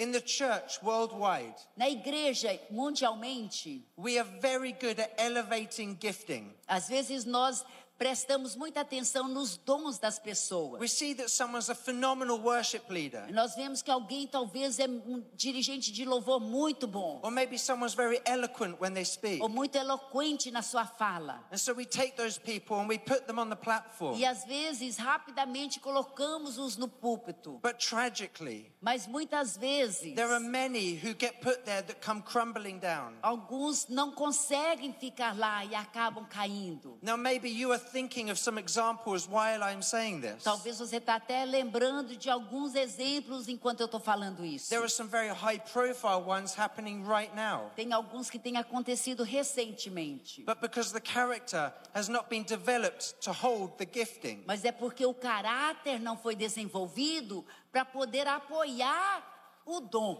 In 0.00 0.12
the 0.12 0.20
church 0.24 0.78
worldwide, 0.84 1.56
Na 1.76 1.88
igreja, 1.88 2.56
mundialmente, 2.70 3.84
we 3.96 4.16
are 4.16 4.28
very 4.40 4.70
good 4.72 5.00
at 5.00 5.10
elevating 5.18 5.96
gifting. 6.00 6.54
às 6.68 6.86
vezes 6.88 7.24
nós 7.24 7.64
prestamos 7.98 8.54
muita 8.54 8.80
atenção 8.80 9.26
nos 9.28 9.56
dons 9.56 9.98
das 9.98 10.18
pessoas. 10.18 10.80
We 10.80 10.88
see 10.88 11.14
that 11.16 11.30
someone's 11.30 11.68
a 11.68 11.74
phenomenal 11.74 12.38
worship 12.38 12.82
leader, 12.88 13.26
Nós 13.32 13.54
vemos 13.56 13.82
que 13.82 13.90
alguém 13.90 14.26
talvez 14.26 14.78
é 14.78 14.86
um 14.86 15.22
dirigente 15.34 15.90
de 15.90 16.04
louvor 16.04 16.40
muito 16.40 16.86
bom, 16.86 17.20
or 17.22 17.30
maybe 17.30 17.58
someone's 17.58 17.94
very 17.94 18.20
eloquent 18.24 18.80
when 18.80 18.94
they 18.94 19.04
speak. 19.04 19.42
ou 19.42 19.48
muito 19.48 19.76
eloquente 19.76 20.50
na 20.50 20.62
sua 20.62 20.86
fala. 20.86 21.44
And 21.50 21.58
so 21.58 21.74
we 21.74 21.84
take 21.84 22.16
those 22.16 22.38
people 22.38 22.76
and 22.76 22.88
we 22.88 22.98
put 22.98 23.26
them 23.26 23.38
on 23.38 23.48
the 23.50 23.56
platform. 23.56 24.16
E 24.16 24.24
às 24.24 24.44
vezes 24.44 24.96
rapidamente 24.96 25.80
colocamos-os 25.80 26.76
no 26.76 26.86
púlpito. 26.88 27.58
But 27.62 27.78
tragically, 27.78 28.72
Mas 28.80 29.08
muitas 29.08 29.56
vezes 29.56 30.14
there 30.14 30.30
are 30.32 30.40
many 30.40 30.94
who 31.02 31.12
get 31.18 31.40
put 31.40 31.64
there 31.64 31.82
that 31.82 32.00
come 32.00 32.22
crumbling 32.22 32.78
down. 32.78 33.14
alguns 33.22 33.88
não 33.88 34.12
conseguem 34.12 34.92
ficar 34.92 35.36
lá 35.36 35.64
e 35.64 35.74
acabam 35.74 36.24
caindo. 36.26 36.96
Now, 37.02 37.16
maybe 37.16 37.48
you 37.48 37.72
are 37.72 37.80
thinking 37.80 38.30
of 38.30 38.38
some 38.38 38.58
examples 38.60 39.26
while 39.26 39.62
I'm 39.64 39.82
saying 39.82 40.20
this. 40.20 40.44
Talvez 40.44 40.78
você 40.78 40.98
está 40.98 41.16
até 41.16 41.44
lembrando 41.44 42.16
de 42.16 42.30
alguns 42.30 42.76
exemplos 42.76 43.48
enquanto 43.48 43.80
eu 43.80 43.86
estou 43.86 43.98
falando 44.00 44.44
isso. 44.44 44.68
There 44.68 44.82
are 44.82 44.90
some 44.90 45.10
very 45.10 45.30
high 45.30 45.58
profile 45.58 46.22
ones 46.24 46.56
happening 46.56 47.04
right 47.04 47.34
now. 47.34 47.72
Tem 47.74 47.92
alguns 47.92 48.30
que 48.30 48.38
têm 48.38 48.58
acontecido 48.58 49.24
recentemente. 49.24 50.42
But 50.44 50.60
because 50.60 50.92
the 50.92 51.00
character 51.00 51.72
has 51.92 52.08
not 52.08 52.28
been 52.28 52.44
developed 52.44 53.14
to 53.22 53.32
hold 53.32 53.76
the 53.76 53.86
gifting, 53.86 54.44
Mas 54.46 54.64
é 54.64 54.70
porque 54.70 55.04
o 55.04 55.14
caráter 55.14 55.98
não 55.98 56.16
foi 56.16 56.36
desenvolvido 56.36 57.44
para 57.72 57.84
poder 57.84 58.26
apoiar 58.26 59.22
o 59.66 59.80
dom 59.80 60.18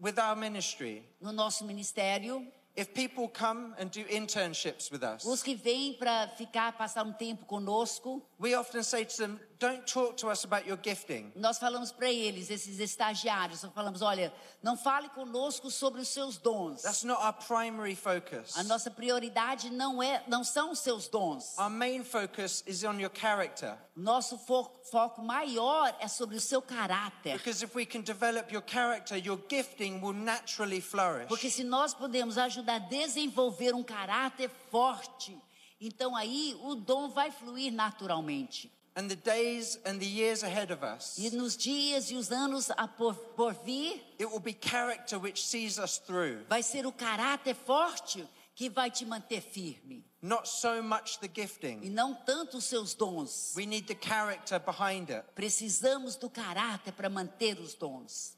with 0.00 0.18
our 0.18 0.36
ministry, 0.36 1.04
no 1.20 1.32
nosso 1.32 1.64
ministério. 1.64 2.46
if 2.76 2.94
people 2.94 3.28
come 3.28 3.74
and 3.78 3.90
do 3.90 4.04
internships 4.04 4.90
with 4.90 5.02
us, 5.02 5.24
Os 5.24 5.42
que 5.42 5.54
vêm 5.54 5.94
para 5.98 6.28
ficar, 6.36 6.72
passar 6.72 7.04
um 7.04 7.12
tempo 7.12 7.44
conosco, 7.46 8.22
we 8.38 8.54
often 8.54 8.82
say 8.82 9.04
to 9.04 9.16
them, 9.16 9.40
Don't 9.60 9.84
talk 9.92 10.16
to 10.18 10.28
us 10.30 10.44
about 10.44 10.68
your 10.68 10.78
gifting. 10.80 11.32
nós 11.34 11.58
falamos 11.58 11.90
para 11.90 12.08
eles, 12.12 12.48
esses 12.48 12.78
estagiários, 12.78 13.60
nós 13.64 13.72
falamos: 13.72 14.02
olha, 14.02 14.32
não 14.62 14.76
fale 14.76 15.08
conosco 15.08 15.68
sobre 15.68 16.00
os 16.00 16.06
seus 16.08 16.36
dons. 16.38 16.82
That's 16.82 17.02
not 17.02 17.20
our 17.20 17.32
primary 17.32 17.96
focus. 17.96 18.56
A 18.56 18.62
nossa 18.62 18.88
prioridade 18.88 19.68
não 19.70 20.00
é, 20.00 20.22
não 20.28 20.44
são 20.44 20.70
os 20.70 20.78
seus 20.78 21.08
dons. 21.08 21.58
Our 21.58 21.70
main 21.70 22.04
focus 22.04 22.62
is 22.68 22.84
on 22.84 23.00
your 23.00 23.10
character. 23.12 23.76
Nosso 23.96 24.38
fo- 24.38 24.70
foco 24.92 25.22
maior 25.22 25.92
é 25.98 26.06
sobre 26.06 26.36
o 26.36 26.40
seu 26.40 26.62
caráter. 26.62 27.32
Because 27.36 27.64
if 27.64 27.74
we 27.74 27.84
can 27.84 28.02
develop 28.02 28.52
your 28.52 28.62
character, 28.64 29.16
your 29.16 29.40
gifting 29.48 30.00
will 30.00 30.14
naturally 30.14 30.80
flourish. 30.80 31.26
Porque 31.26 31.50
se 31.50 31.64
nós 31.64 31.92
podemos 31.94 32.38
ajudar 32.38 32.76
a 32.76 32.78
desenvolver 32.78 33.74
um 33.74 33.82
caráter 33.82 34.48
forte, 34.70 35.36
então 35.80 36.14
aí 36.14 36.56
o 36.62 36.76
dom 36.76 37.08
vai 37.08 37.32
fluir 37.32 37.72
naturalmente. 37.72 38.72
And 38.98 39.08
the 39.08 39.14
days 39.14 39.78
and 39.86 40.00
the 40.00 40.06
years 40.06 40.42
ahead 40.42 40.72
of 40.72 40.82
us, 40.82 41.16
E 41.18 41.30
nos 41.30 41.56
dias 41.56 42.10
e 42.10 42.16
os 42.16 42.32
anos 42.32 42.68
a 42.76 42.88
por, 42.88 43.14
por 43.14 43.52
vir, 43.64 44.00
it 44.18 44.26
will 44.28 44.40
be 44.40 44.52
character 44.52 45.20
which 45.20 45.46
sees 45.46 45.78
us 45.78 45.98
through, 45.98 46.44
vai 46.48 46.62
ser 46.64 46.84
o 46.84 46.90
caráter 46.90 47.54
forte 47.54 48.26
que 48.56 48.68
vai 48.68 48.90
te 48.90 49.04
manter 49.06 49.40
firme. 49.40 50.02
not 50.20 50.48
so 50.48 50.82
much 50.82 51.20
the 51.20 51.26
E 51.26 51.30
gifting. 51.32 51.80
não 51.90 52.12
tanto 52.12 52.56
os 52.56 52.64
seus 52.64 52.92
dons. 52.92 53.52
We 53.54 53.66
need 53.66 53.86
the 53.86 53.94
character 53.94 54.58
behind 54.58 55.10
it. 55.10 55.22
Precisamos 55.36 56.16
do 56.16 56.28
caráter 56.28 56.92
para 56.92 57.08
manter 57.08 57.56
os 57.60 57.74
dons. 57.74 58.36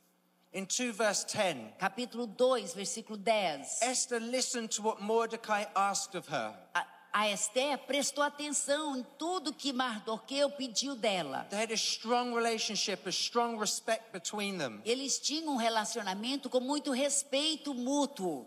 In 0.53 0.67
2 0.67 0.93
verse 0.93 1.25
10, 1.27 1.75
Capítulo 1.79 2.27
2, 2.27 2.75
versículo 2.75 3.17
10. 3.17 3.81
Esther 3.81 4.21
listened 4.21 4.69
to 4.69 4.83
what 4.83 5.01
Mordecai 5.01 5.65
asked 5.75 6.15
of 6.15 6.27
her. 6.29 6.55
A, 6.75 6.85
a 7.13 7.29
Esther 7.31 7.79
prestou 7.79 8.23
atenção 8.23 8.97
em 8.97 9.05
tudo 9.19 9.53
que 9.53 9.73
Mardoqueu 9.73 10.51
pediu 10.51 10.95
dela. 10.95 11.47
They 11.51 11.63
had 11.63 11.71
a 11.73 11.75
strong 11.75 12.35
relationship, 12.35 13.07
a 13.07 13.11
strong 13.11 13.59
respect 13.59 14.13
between 14.13 14.59
them. 14.59 14.81
Eles 14.85 15.19
tinham 15.19 15.55
um 15.55 15.57
relacionamento 15.57 16.49
com 16.49 16.61
muito 16.61 16.93
respeito 16.93 17.75
mútuo. 17.75 18.47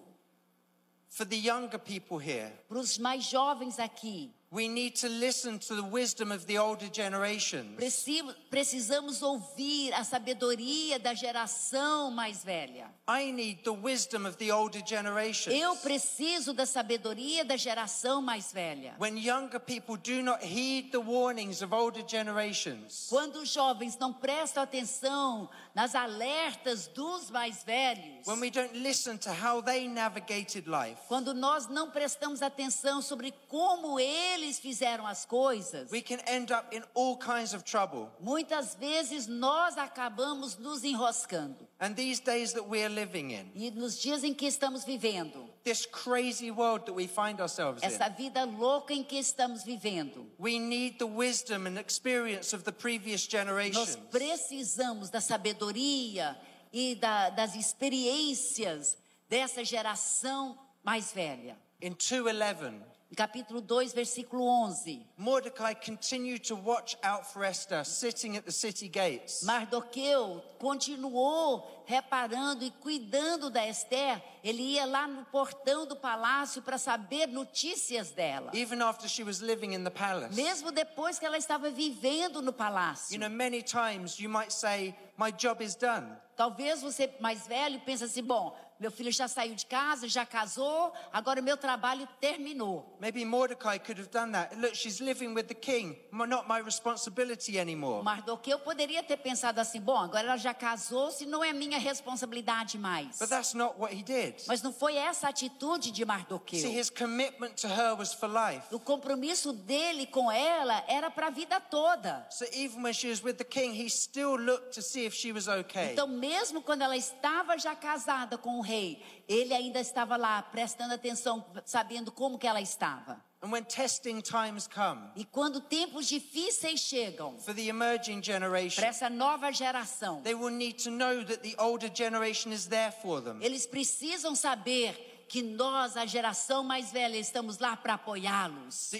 For 1.10 1.26
the 1.28 1.36
younger 1.36 1.78
people 1.80 2.18
here, 2.18 2.52
Para 2.68 2.80
os 2.80 2.98
mais 2.98 3.26
jovens 3.26 3.78
aqui, 3.78 4.32
We 4.54 4.68
need 4.68 4.92
to 5.02 5.10
listen 5.10 5.58
to 5.68 5.76
the 5.76 5.82
wisdom 5.84 6.32
of 6.32 6.46
the 6.46 6.60
older 6.60 6.88
generations. 6.88 7.76
Preci- 7.76 8.22
Precisamos 8.52 9.24
ouvir 9.24 9.92
a 9.96 10.04
sabedoria 10.04 11.00
da 11.00 11.16
geração 11.16 12.12
mais 12.12 12.44
velha. 12.44 12.88
I 13.08 13.32
need 13.32 13.64
the 13.64 13.72
wisdom 13.74 14.28
of 14.28 14.38
the 14.38 14.52
older 14.52 14.84
generations. 14.86 15.60
Eu 15.60 15.76
preciso 15.78 16.54
da 16.54 16.68
sabedoria 16.68 17.44
da 17.44 17.58
geração 17.58 18.22
mais 18.22 18.54
velha. 18.54 18.96
When 19.00 19.18
younger 19.18 19.60
people 19.60 19.98
do 19.98 20.22
not 20.22 20.44
heed 20.46 20.92
the 20.92 21.00
warnings 21.00 21.64
of 21.64 21.74
older 21.74 22.04
generations, 22.08 23.08
Quando 23.10 23.38
os 23.38 23.50
jovens 23.52 23.98
não 23.98 24.14
prestam 24.14 24.62
atenção 24.62 25.50
nas 25.74 25.96
alertas 25.96 26.86
dos 26.94 27.32
mais 27.32 27.64
velhos, 27.64 28.28
when 28.28 28.40
we 28.40 28.52
don't 28.52 28.78
listen 28.78 29.18
to 29.18 29.32
how 29.32 29.64
they 29.64 29.88
navigated 29.88 30.68
life, 30.70 31.02
quando 31.08 31.34
nós 31.34 31.66
não 31.68 31.90
prestamos 31.90 32.44
atenção 32.44 33.02
sobre 33.02 33.34
como 33.48 34.00
eles 34.00 34.43
fizeram 34.60 35.06
as 35.08 35.26
coisas, 35.26 35.90
we 35.92 36.02
can 36.02 36.20
end 36.28 36.52
up 36.52 36.76
in 36.76 36.84
all 36.94 37.18
kinds 37.18 37.54
of 37.54 37.64
trouble. 37.64 38.10
muitas 38.20 38.76
vezes 38.76 39.28
nós 39.28 39.78
acabamos 39.78 40.58
nos 40.58 40.84
enroscando. 40.84 41.68
And 41.80 41.96
these 41.96 42.20
days 42.22 42.54
that 42.54 42.68
we 42.68 42.84
are 42.84 42.90
living 42.94 43.32
in, 43.32 43.52
E 43.56 43.72
nos 43.72 44.00
dias 44.00 44.24
em 44.24 44.34
que 44.34 44.46
estamos 44.48 44.84
vivendo, 44.86 45.50
this 45.64 45.86
crazy 45.86 46.52
world 46.52 46.86
that 46.86 46.94
we 46.94 47.08
find 47.08 47.40
ourselves 47.42 47.82
essa 47.84 48.08
in, 48.08 48.14
vida 48.16 48.46
louca 48.46 48.94
em 48.94 49.04
que 49.04 49.18
estamos 49.18 49.64
vivendo, 49.64 50.26
we 50.38 50.60
need 50.60 50.98
the 50.98 51.06
wisdom 51.08 51.66
and 51.68 51.78
experience 51.80 52.54
of 52.54 52.64
the 52.64 52.72
previous 52.72 53.28
nós 53.74 53.96
precisamos 54.12 55.10
da 55.10 55.20
sabedoria 55.22 56.38
e 56.72 56.96
da- 56.96 57.30
das 57.30 57.56
experiências 57.56 58.98
dessa 59.30 59.64
geração 59.64 60.58
mais 60.84 61.12
velha. 61.12 61.58
In 61.82 61.94
211, 61.94 62.76
Em 62.76 62.93
capítulo 63.14 63.62
2, 63.62 63.94
versículo 63.94 64.44
11. 64.44 65.06
Mordecai 65.18 65.74
continued 65.74 66.40
to 66.48 66.56
watch 66.56 66.98
out 67.04 67.26
for 67.26 67.44
Esther 67.44 67.84
sitting 67.86 68.38
at 68.38 68.46
the 68.46 68.52
city 68.52 68.88
gates. 68.88 69.44
Mardoqueu 69.44 70.42
continuou 70.60 71.84
reparando 71.86 72.64
e 72.64 72.72
cuidando 72.72 73.50
da 73.50 73.66
Esther. 73.66 74.22
Ele 74.44 74.64
ia 74.64 74.86
lá 74.86 75.08
no 75.08 75.26
portão 75.26 75.86
do 75.86 75.96
palácio 75.96 76.62
para 76.62 76.78
saber 76.78 77.28
notícias 77.28 78.12
dela. 78.12 78.52
Even 78.54 78.82
after 78.82 79.08
she 79.08 79.24
was 79.24 79.40
living 79.40 79.74
in 79.74 79.84
the 79.84 79.92
palace. 79.92 80.36
Mesmo 80.36 80.72
depois 80.72 81.20
que 81.20 81.26
ela 81.26 81.38
estava 81.38 81.70
vivendo 81.70 82.42
no 82.42 82.54
palácio. 82.54 83.14
You 83.14 83.20
know, 83.20 83.30
many 83.30 83.62
times 83.62 84.20
you 84.20 84.30
might 84.30 84.52
say, 84.52 84.96
My 85.18 85.32
job 85.32 85.62
is 85.64 85.76
done. 85.76 86.18
Talvez 86.36 86.82
você 86.82 87.14
mais 87.20 87.46
velho 87.46 87.80
pense 87.82 88.04
assim, 88.04 88.24
bom, 88.24 88.58
meu 88.80 88.92
filho 88.92 89.12
já 89.12 89.28
saiu 89.28 89.56
de 89.56 89.66
casa, 89.66 90.08
já 90.08 90.26
casou, 90.26 90.94
agora 91.12 91.40
o 91.40 91.44
meu 91.44 91.58
trabalho 91.58 92.08
terminou. 92.20 92.98
Maybe 93.00 93.24
Mordecai 93.26 93.80
could 93.80 94.00
have 94.00 94.10
done 94.12 94.32
that. 94.34 94.56
Look, 94.56 94.76
she's 94.76 95.00
living 95.00 95.34
with 95.34 95.44
the 95.44 95.54
king, 95.54 95.98
not 96.12 96.48
my 96.48 96.62
responsibility 96.62 97.58
anymore. 97.58 98.04
Mardoqueu 98.04 98.60
poderia 98.60 99.04
ter 99.04 99.18
pensado 99.18 99.60
assim, 99.60 99.80
bom, 99.80 99.98
agora 99.98 100.28
ela 100.28 100.38
já 100.38 100.54
casou, 100.54 101.12
se 101.12 101.26
não 101.26 101.44
é 101.44 101.54
minha 101.54 101.78
responsabilidade 101.78 102.78
mais. 102.78 103.20
But 103.20 103.30
that's 103.30 103.54
not 103.54 103.80
what 103.80 103.96
he 103.96 104.04
did. 104.04 104.44
Mas 104.48 104.62
não 104.62 104.74
foi 104.74 104.96
essa 104.96 105.28
a 105.28 105.30
atitude 105.30 105.92
de 105.92 106.06
Mardoqueu. 106.06 106.60
See, 106.60 106.80
his 106.80 106.90
commitment 106.90 107.56
to 107.62 107.68
her 107.68 107.96
was 107.98 108.14
for 108.14 108.30
life. 108.30 108.64
O 108.72 108.80
compromisso 108.80 109.54
dele 109.54 110.06
com 110.08 110.32
ela 110.32 110.84
era 110.88 111.10
para 111.10 111.28
a 111.28 111.30
vida 111.30 111.60
toda. 111.60 112.26
So 112.30 112.46
even 112.54 112.84
when 112.84 112.94
she 112.94 113.10
was 113.10 113.24
with 113.24 113.36
the 113.36 113.44
king, 113.44 113.74
he 113.74 113.90
still 113.90 114.36
looked 114.36 114.74
to 114.76 114.82
see 114.82 115.06
if 115.06 115.14
she 115.14 115.32
was 115.32 115.48
okay. 115.48 115.94
Então, 115.94 116.08
mesmo 116.08 116.62
quando 116.62 116.82
ela 116.82 116.98
estava 116.98 117.58
já 117.58 117.76
casada 117.76 118.38
com 118.38 118.60
o 118.60 118.62
rei, 118.64 119.04
ele 119.28 119.54
ainda 119.54 119.80
estava 119.80 120.18
lá 120.18 120.42
prestando 120.42 120.96
atenção, 120.96 121.46
sabendo 121.66 122.12
como 122.12 122.40
que 122.40 122.48
ela 122.48 122.60
estava. 122.60 123.24
And 123.44 123.52
when 123.52 123.66
testing 123.66 124.22
times 124.22 124.68
come 124.68 125.12
E 125.18 125.26
quando 125.26 125.60
tempos 125.60 126.08
difíceis 126.08 126.80
chegam 126.80 127.38
for 127.40 127.54
the 127.54 127.68
emerging 127.68 128.24
generation, 128.24 128.82
para 128.82 128.88
essa 128.88 129.10
nova 129.10 129.52
geração, 129.52 130.22
they 130.24 130.34
will 130.34 130.50
need 130.50 130.82
to 130.82 130.90
know 130.90 131.24
that 131.26 131.44
the 131.44 131.54
older 131.62 131.92
generation 131.94 132.52
is 132.52 132.68
there 132.68 132.92
for 132.92 133.22
them. 133.22 133.40
eles 133.42 133.68
precisam 133.68 134.34
saber 134.34 135.26
que 135.28 135.42
nós, 135.42 135.98
a 135.98 136.06
geração 136.06 136.64
mais 136.64 136.92
velha, 136.92 137.18
estamos 137.18 137.58
lá 137.58 137.76
para 137.76 137.96
apoiá-los. 137.96 138.92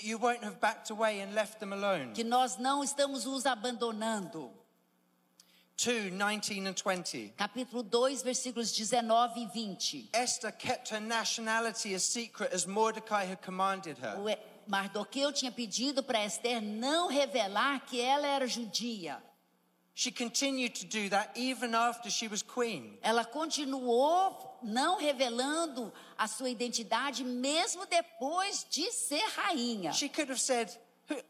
Que 2.16 2.24
nós 2.24 2.58
não 2.58 2.84
estamos 2.84 3.28
os 3.28 3.46
abandonando. 3.46 4.52
2 5.84 6.12
19 6.12 6.66
and 6.66 6.74
20. 6.76 7.34
Capítulo 7.36 7.84
2, 7.84 8.24
versículos 8.24 8.72
19 8.72 9.42
e 9.42 9.48
20. 9.48 10.10
Esther 10.14 10.52
kept 10.54 10.90
her 10.92 11.02
nationality 11.02 11.94
a 11.94 12.00
secret 12.00 12.54
as 12.54 12.66
Mordecai 12.66 13.26
had 13.26 13.42
commanded 13.42 13.98
her. 13.98 14.16
Mardoqueu 14.66 15.34
tinha 15.34 15.52
pedido 15.52 16.02
para 16.02 16.20
Esther 16.24 16.62
não 16.62 17.10
revelar 17.10 17.82
que 17.82 18.00
ela 18.00 18.26
era 18.26 18.48
judia. 18.48 19.22
She 19.94 20.10
continued 20.10 20.74
to 20.80 20.86
do 20.88 21.10
that 21.10 21.38
even 21.38 21.76
after 21.76 22.10
she 22.10 22.30
was 22.30 22.42
queen. 22.42 22.98
Ela 23.02 23.26
continuou 23.26 24.58
não 24.64 24.98
revelando 24.98 25.92
a 26.18 26.28
sua 26.28 26.50
identidade, 26.50 27.26
mesmo 27.26 27.86
depois 27.86 28.66
de 28.72 28.90
ser 28.92 29.22
rainha. 29.36 29.92
She 29.92 30.08
could 30.08 30.32
have 30.32 30.40
said, 30.42 30.70
"Who- 30.70 30.83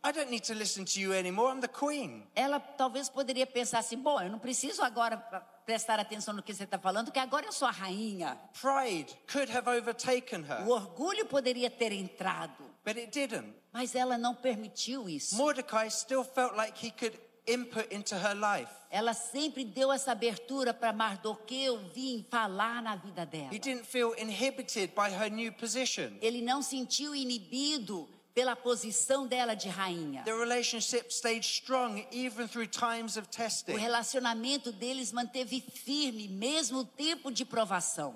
I 0.03 0.11
don't 0.11 0.29
need 0.29 0.43
to 0.45 0.53
listen 0.53 0.85
to 0.85 0.99
you 0.99 1.13
anymore, 1.13 1.51
I'm 1.51 1.59
the 1.59 1.67
queen. 1.67 2.23
Ela 2.35 2.59
talvez 2.59 3.09
poderia 3.09 3.45
pensar 3.47 3.79
assim: 3.79 3.97
bom, 3.97 4.21
eu 4.21 4.29
não 4.29 4.39
preciso 4.39 4.83
agora 4.83 5.17
prestar 5.65 5.99
atenção 5.99 6.33
no 6.33 6.43
que 6.43 6.53
você 6.53 6.63
está 6.63 6.77
falando, 6.77 7.11
que 7.11 7.19
agora 7.19 7.45
eu 7.45 7.51
sou 7.51 7.67
a 7.67 7.71
rainha. 7.71 8.37
Pride 8.61 9.13
could 9.31 9.51
have 9.51 9.67
overtaken 9.69 10.41
O 10.41 10.45
her, 10.45 10.69
orgulho 10.69 11.25
poderia 11.25 11.69
ter 11.69 11.91
entrado, 11.91 12.63
but 12.85 12.97
it 12.97 13.07
didn't. 13.07 13.53
mas 13.71 13.95
ela 13.95 14.17
não 14.17 14.35
permitiu 14.35 15.09
isso. 15.09 15.35
Mordecai 15.35 15.89
still 15.89 16.23
felt 16.23 16.55
like 16.55 16.85
he 16.85 16.91
could 16.91 17.17
input 17.47 17.87
into 17.93 18.15
her 18.15 18.35
life. 18.35 18.71
Ela 18.91 19.13
sempre 19.15 19.65
deu 19.65 19.91
essa 19.91 20.11
abertura 20.11 20.71
para 20.71 20.93
Mardoqueu 20.93 21.79
vir 21.93 22.27
falar 22.29 22.79
na 22.81 22.95
vida 22.95 23.25
dela. 23.25 23.51
He 23.51 23.57
didn't 23.57 23.85
feel 23.85 24.13
inhibited 24.19 24.93
by 24.93 25.09
her 25.09 25.31
new 25.31 25.51
position. 25.51 26.15
Ele 26.21 26.43
não 26.43 26.61
sentiu 26.61 27.15
inibido 27.15 28.07
pela 28.33 28.55
posição 28.55 29.27
dela 29.27 29.55
de 29.55 29.69
rainha. 29.69 30.23
The 30.23 30.33
relationship 30.33 31.11
stayed 31.11 31.45
strong 31.45 32.05
even 32.11 32.47
through 32.47 32.67
times 32.67 33.17
of 33.17 33.27
O 33.67 33.77
relacionamento 33.77 34.71
deles 34.71 35.11
manteve 35.11 35.61
firme, 35.61 36.27
mesmo 36.27 36.79
o 36.79 36.85
tempo 36.85 37.31
de 37.31 37.45
provação. 37.45 38.15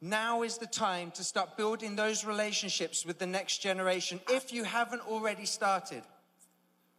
Now 0.00 0.44
is 0.44 0.58
the 0.58 0.66
time 0.66 1.12
to 1.12 1.22
start 1.22 1.56
building 1.56 1.94
those 1.94 2.26
relationships 2.26 3.04
with 3.06 3.18
the 3.18 3.26
next 3.26 3.62
generation 3.62 4.20
if 4.28 4.52
you 4.52 4.64
haven't 4.64 5.02
already 5.02 5.46
started. 5.46 6.02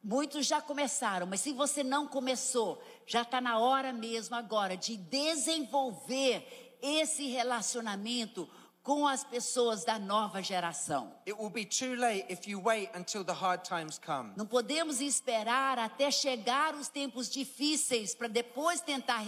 Muitos 0.02 0.46
já 0.46 0.62
começaram, 0.62 1.26
mas 1.28 1.42
se 1.42 1.54
você 1.54 1.84
não 1.84 2.08
começou, 2.08 2.82
já 3.06 3.22
está 3.24 3.42
na 3.42 3.58
hora 3.60 3.92
mesmo 3.92 4.36
agora 4.36 4.78
de 4.78 4.96
desenvolver 4.98 6.78
esse 6.82 7.28
relacionamento 7.28 8.50
com 8.84 9.08
as 9.08 9.24
pessoas 9.24 9.86
da 9.86 9.98
nova 9.98 10.44
geração. 10.44 11.14
It 11.26 11.40
will 11.40 11.50
be 11.50 11.66
too 11.66 11.96
late 11.96 12.26
if 12.30 12.48
you 12.48 12.62
wait 12.62 12.90
until 12.94 13.24
the 13.24 13.34
hard 13.34 13.64
times 13.64 13.98
come. 13.98 14.34
Não 14.36 14.46
podemos 14.46 15.00
esperar 15.00 15.80
até 15.80 16.12
chegar 16.12 16.76
os 16.76 16.90
tempos 16.90 17.30
difíceis 17.30 18.14
para 18.14 18.28
depois 18.28 18.82
tentar 18.82 19.26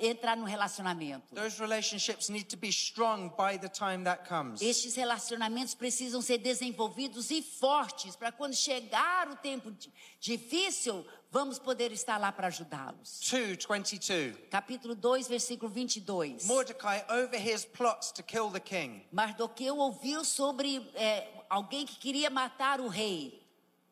entrar 0.00 0.36
no 0.36 0.44
relacionamento. 0.44 1.34
Those 1.34 1.58
relationships 1.60 2.28
need 2.28 2.44
to 2.48 2.56
be 2.56 2.68
strong 2.68 3.30
by 3.36 3.56
the 3.58 3.68
time 3.68 4.04
that 4.04 4.28
comes. 4.28 4.60
Estes 4.60 4.94
relacionamentos 4.96 5.74
precisam 5.74 6.20
ser 6.20 6.38
desenvolvidos 6.38 7.30
e 7.30 7.40
fortes 7.42 8.14
para 8.14 8.30
quando 8.30 8.54
chegar 8.54 9.28
o 9.28 9.36
tempo 9.36 9.70
di- 9.70 9.90
difícil, 10.20 11.06
vamos 11.30 11.58
poder 11.58 11.90
estar 11.92 12.18
lá 12.18 12.30
para 12.30 12.48
ajudá-los. 12.48 13.20
222. 13.20 14.36
Capítulo 14.50 14.94
2, 14.94 15.26
versículo 15.28 15.70
22. 15.70 16.44
Mordecai 16.46 17.04
overhears 17.08 17.64
plots 17.64 18.12
to 18.12 18.22
kill 18.22 18.50
the 18.50 18.60
king. 18.60 19.02
Mardoqueu 19.10 19.78
ouviu 19.78 20.24
sobre 20.24 20.86
é, 20.94 21.26
alguém 21.48 21.86
que 21.86 21.96
queria 21.96 22.28
matar 22.30 22.80
o 22.80 22.88
rei. 22.88 23.42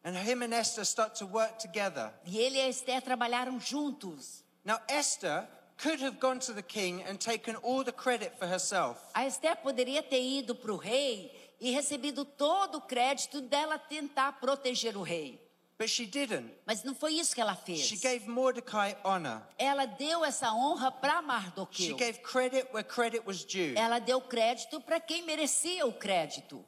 And 0.04 0.12
him 0.14 0.42
and 0.44 0.54
Esther 0.54 0.84
start 0.84 1.18
to 1.18 1.26
work 1.26 1.58
together. 1.58 2.12
E 2.24 2.38
ele 2.38 2.58
e 2.58 2.68
Esther 2.68 3.02
trabalharam 3.02 3.58
juntos. 3.58 4.44
Now, 4.64 4.78
Esther 4.88 5.48
could 5.76 6.00
have 6.00 6.18
gone 6.18 6.38
to 6.40 6.52
the 6.52 6.62
king 6.62 7.02
and 7.02 7.18
taken 7.18 7.56
all 7.56 7.84
the 7.84 7.92
credit 7.92 8.38
for 8.38 8.46
herself. 8.46 8.98
A 9.14 9.24
Esther 9.24 9.56
poderia 9.56 10.02
ter 10.02 10.22
ido 10.22 10.54
para 10.54 10.72
o 10.72 10.76
rei 10.76 11.30
e 11.60 11.70
recebido 11.70 12.24
todo 12.24 12.78
o 12.78 12.80
crédito 12.80 13.40
dela 13.40 13.78
tentar 13.78 14.32
proteger 14.40 14.96
o 14.96 15.02
rei. 15.02 15.40
But 15.78 15.90
she 15.90 16.06
didn't. 16.06 16.50
Mas 16.64 16.82
não 16.84 16.94
foi 16.94 17.14
isso 17.14 17.34
que 17.34 17.40
ela 17.40 17.54
fez. 17.54 17.80
She 17.80 17.96
gave 17.98 18.26
Mordecai 18.26 18.96
honor. 19.04 19.42
Ela 19.58 19.84
deu 19.84 20.24
essa 20.24 20.50
honra 20.50 20.90
para 20.90 21.20
She 21.20 21.26
Mardoqueu. 21.26 21.96
gave 21.96 22.20
credit 22.22 22.68
where 22.72 22.82
credit 22.82 23.26
was 23.26 23.44
due. 23.44 23.74
Ela 23.76 23.98
deu 23.98 24.20
crédito 24.22 24.80
para 24.80 24.98
quem 24.98 25.22
merecia 25.22 25.86
o 25.86 25.92
crédito. 25.92 26.64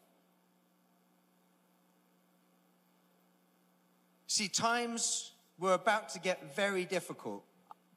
See, 4.27 4.49
times 4.51 5.33
were 5.59 5.73
about 5.73 6.11
to 6.11 6.21
get 6.21 6.55
very 6.55 6.85
difficult. 6.85 7.48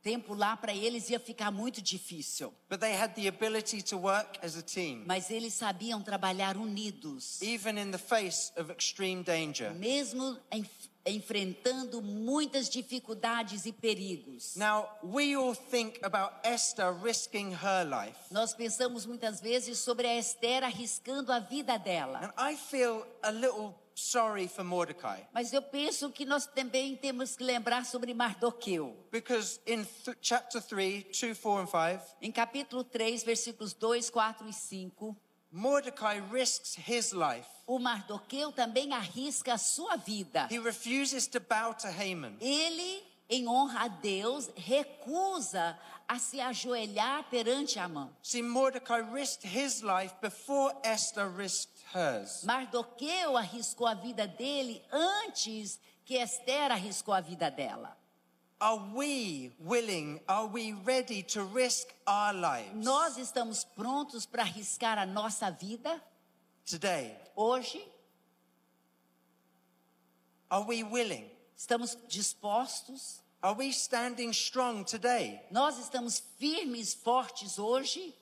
Tempo 0.01 0.33
lá 0.33 0.55
para 0.57 0.73
eles 0.73 1.09
ia 1.09 1.19
ficar 1.19 1.51
muito 1.51 1.81
difícil. 1.81 2.53
But 2.69 2.79
they 2.79 2.93
had 2.93 3.13
the 3.15 3.27
ability 3.27 3.81
to 3.83 3.97
work 3.97 4.39
as 4.43 4.55
a 4.55 4.61
team, 4.61 5.03
Mas 5.05 5.29
eles 5.29 5.53
sabiam 5.53 6.01
trabalhar 6.01 6.57
unidos, 6.57 7.41
even 7.41 7.77
in 7.77 7.91
the 7.91 7.97
face 7.97 8.51
of 8.57 8.71
extreme 8.71 9.23
danger. 9.23 9.71
mesmo 9.73 10.37
enf- 10.51 10.89
enfrentando 11.05 12.01
muitas 12.01 12.69
dificuldades 12.69 13.65
e 13.65 13.71
perigos. 13.71 14.55
Now, 14.55 14.87
we 15.03 15.35
all 15.35 15.55
think 15.55 15.99
about 16.03 16.33
Esther 16.43 16.93
risking 16.93 17.51
her 17.53 17.83
life. 17.85 18.17
Nós 18.31 18.53
pensamos 18.53 19.05
muitas 19.05 19.39
vezes 19.41 19.79
sobre 19.79 20.07
a 20.07 20.15
Esther 20.17 20.63
arriscando 20.63 21.31
a 21.31 21.39
vida 21.39 21.77
dela. 21.77 22.19
And 22.19 22.33
I 22.51 22.55
feel 22.55 23.05
a 23.23 23.31
little 23.31 23.73
sorry 23.95 24.47
for 24.47 24.63
Mordecai 24.63 25.27
Mas 25.33 25.51
eu 25.53 25.61
penso 25.61 26.09
que 26.11 26.25
nós 26.25 26.45
também 26.45 26.95
temos 26.95 27.35
que 27.35 27.43
lembrar 27.43 27.85
sobre 27.85 28.13
Mardoqueu. 28.13 28.95
because 29.11 29.59
in 29.67 29.85
chapter 30.21 30.61
3, 30.61 31.05
2, 31.11 31.33
4, 31.37 31.61
and 31.61 31.67
5, 31.67 32.05
Em 32.21 32.31
capítulo 32.31 32.83
3, 32.83 33.23
versículos 33.23 33.73
2, 33.73 34.09
4 34.09 34.47
e 34.49 34.53
5, 34.53 35.15
Mordecai 35.51 36.21
risks 36.31 36.77
his 36.87 37.11
life. 37.11 37.47
o 37.67 37.77
Mardoqueu 37.77 38.51
também 38.51 38.93
arrisca 38.93 39.53
a 39.53 39.57
sua 39.57 39.95
vida. 39.97 40.47
He 40.49 40.57
refuses 40.59 41.27
to 41.27 41.39
bow 41.41 41.73
to 41.73 41.87
Haman. 41.87 42.37
Ele, 42.39 43.03
em 43.29 43.47
honra 43.47 43.81
a 43.85 43.87
Deus, 43.89 44.49
recusa 44.55 45.77
a 46.07 46.19
se 46.19 46.39
ajoelhar 46.41 47.23
perante 47.29 47.79
Amã. 47.79 48.09
See, 48.21 48.41
Mordecai 48.41 49.01
risked 49.01 49.45
his 49.45 49.81
life 49.81 50.13
before 50.21 50.73
Esther 50.83 51.27
risked 51.29 51.70
hers. 51.93 52.43
Mardoqueu 52.43 53.37
arriscou 53.37 53.87
a 53.87 53.93
vida 53.93 54.27
dele 54.27 54.81
antes 54.91 55.79
que 56.05 56.17
Esther 56.17 56.71
arriscou 56.71 57.13
a 57.13 57.21
vida 57.21 57.49
dela. 57.49 57.95
Are 58.59 58.79
we 58.93 59.51
willing, 59.59 60.21
are 60.27 60.47
we 60.47 60.73
ready 60.85 61.23
to 61.23 61.43
risk 61.43 61.87
our 62.05 62.31
lives 62.31 62.75
Nós 62.75 63.17
estamos 63.17 63.63
prontos 63.63 64.25
para 64.27 64.43
arriscar 64.43 64.99
a 64.99 65.05
nossa 65.05 65.49
vida 65.49 65.99
today? 66.63 67.17
hoje? 67.35 67.83
Are 70.49 70.63
we 70.63 70.83
willing? 70.83 71.29
Estamos 71.57 71.97
dispostos? 72.07 73.21
Are 73.41 73.55
we 73.57 73.71
standing 73.71 74.29
strong 74.31 74.83
today? 74.83 75.41
Nós 75.49 75.79
estamos 75.79 76.21
firmes, 76.37 76.93
fortes 76.93 77.57
hoje? 77.57 78.13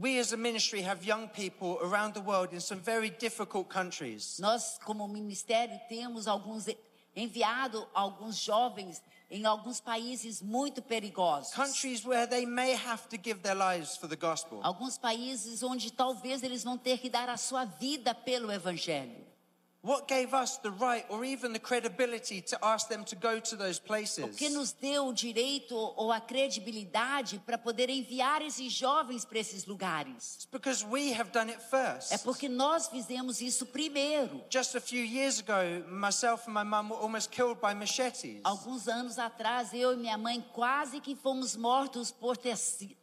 We 0.00 0.18
as 0.18 0.32
a 0.32 0.36
ministry 0.38 0.80
have 0.80 1.04
young 1.04 1.28
people 1.28 1.78
around 1.82 2.14
the 2.14 2.22
world 2.22 2.54
in 2.54 2.60
some 2.60 2.80
very 2.80 3.10
difficult 3.10 3.68
countries. 3.68 4.38
Nós, 4.40 4.78
como 4.82 5.06
ministério, 5.06 5.78
temos 5.90 6.26
alguns 6.26 6.66
enviado 7.14 7.86
alguns 7.92 8.38
jovens 8.38 9.02
em 9.30 9.44
alguns 9.44 9.78
países 9.78 10.40
muito 10.40 10.80
perigosos. 10.80 11.52
Countries 11.52 12.02
where 12.02 12.26
they 12.26 12.46
may 12.46 12.72
have 12.72 13.10
to 13.10 13.18
give 13.22 13.42
their 13.42 13.54
lives 13.54 13.98
for 13.98 14.08
the 14.08 14.16
gospel. 14.16 14.60
Alguns 14.62 14.96
países 14.96 15.62
onde 15.62 15.92
talvez 15.92 16.42
eles 16.42 16.64
vão 16.64 16.78
ter 16.78 16.96
que 16.96 17.10
dar 17.10 17.28
a 17.28 17.36
sua 17.36 17.66
vida 17.66 18.14
pelo 18.14 18.50
evangelho. 18.50 19.29
What 19.82 20.06
gave 20.06 20.34
us 20.34 20.58
the 20.58 20.70
right 20.70 21.06
or 21.08 21.24
even 21.24 21.54
the 21.54 21.58
credibility 21.58 22.42
to 22.42 22.58
ask 22.62 22.88
them 22.88 23.02
to 23.04 23.16
go 23.16 23.40
to 23.40 23.56
those 23.56 23.80
O 23.82 23.86
places? 23.86 24.36
que 24.36 24.50
nos 24.50 24.72
deu 24.72 25.06
o 25.08 25.12
direito 25.14 25.74
ou 25.74 26.12
a 26.12 26.20
credibilidade 26.20 27.38
para 27.46 27.56
poder 27.56 27.88
enviar 27.88 28.42
esses 28.42 28.70
jovens 28.72 29.24
para 29.24 29.38
esses 29.38 29.64
lugares? 29.64 30.34
It's 30.36 30.44
because 30.52 30.84
we 30.84 31.14
have 31.14 31.30
done 31.32 31.50
it 31.50 31.58
first. 31.70 32.12
É 32.12 32.18
porque 32.18 32.46
nós 32.46 32.88
fizemos 32.88 33.40
isso 33.40 33.64
primeiro. 33.64 34.44
Just 34.50 34.74
a 34.74 34.80
few 34.82 35.02
years 35.02 35.40
ago, 35.40 35.88
myself 35.88 36.46
and 36.46 36.52
my 36.52 36.62
mum 36.62 36.90
were 36.90 37.00
almost 37.00 37.30
killed 37.30 37.58
by 37.58 37.72
machetes. 37.74 38.40
Alguns 38.44 38.86
anos 38.86 39.18
atrás, 39.18 39.72
eu 39.72 39.94
e 39.94 39.96
minha 39.96 40.18
mãe 40.18 40.44
quase 40.52 41.00
que 41.00 41.16
fomos 41.16 41.56
mortos 41.56 42.10
por 42.10 42.36
teci- 42.36 42.96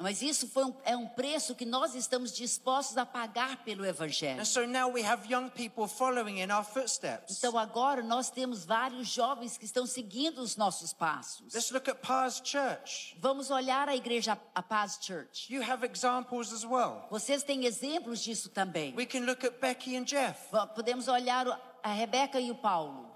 Mas 0.00 0.20
isso 0.22 0.46
foi 0.48 0.64
um, 0.64 0.74
é 0.84 0.96
um 0.96 1.06
preço 1.08 1.54
que 1.54 1.64
nós 1.64 1.94
estamos 1.94 2.32
dispostos 2.32 2.96
a 2.98 3.06
pagar 3.06 3.64
pelo 3.64 3.84
Evangelho. 3.86 4.44
So 4.44 4.66
now 4.66 4.90
we 4.92 5.02
have 5.02 5.26
young 5.32 5.48
people 5.48 5.86
following 5.88 6.40
in 6.40 6.52
our 6.52 6.64
footsteps. 6.64 7.38
Então 7.38 7.56
agora 7.58 8.02
nós 8.02 8.30
temos 8.30 8.64
vários 8.64 9.08
jovens 9.08 9.56
que 9.56 9.64
estão 9.64 9.86
seguindo 9.86 10.38
os 10.40 10.56
nossos 10.56 10.92
passos. 10.92 11.54
Let's 11.54 11.70
look 11.70 11.88
at 11.90 11.96
Paz 12.06 12.42
Church. 12.44 13.16
Vamos 13.20 13.50
olhar 13.50 13.88
a 13.88 13.96
igreja 13.96 14.38
a 14.54 14.62
Paz 14.62 14.98
Church. 15.00 15.52
You 15.52 15.62
have 15.62 15.86
examples 15.86 16.52
as 16.52 16.64
well. 16.64 17.06
Vocês 17.10 17.42
têm 17.42 17.64
exemplos 17.64 18.20
disso 18.22 18.50
também. 18.50 18.94
We 18.94 19.06
can 19.06 19.20
look 19.20 19.44
at 19.46 19.58
Becky 19.60 19.96
and 19.96 20.04
Jeff, 20.04 20.50
Va- 20.52 20.66
Podemos 20.66 21.08
olhar 21.08 21.46
a 21.82 21.92
Rebeca 21.92 22.38
e 22.40 22.50
o 22.50 22.54
Paulo, 22.54 23.07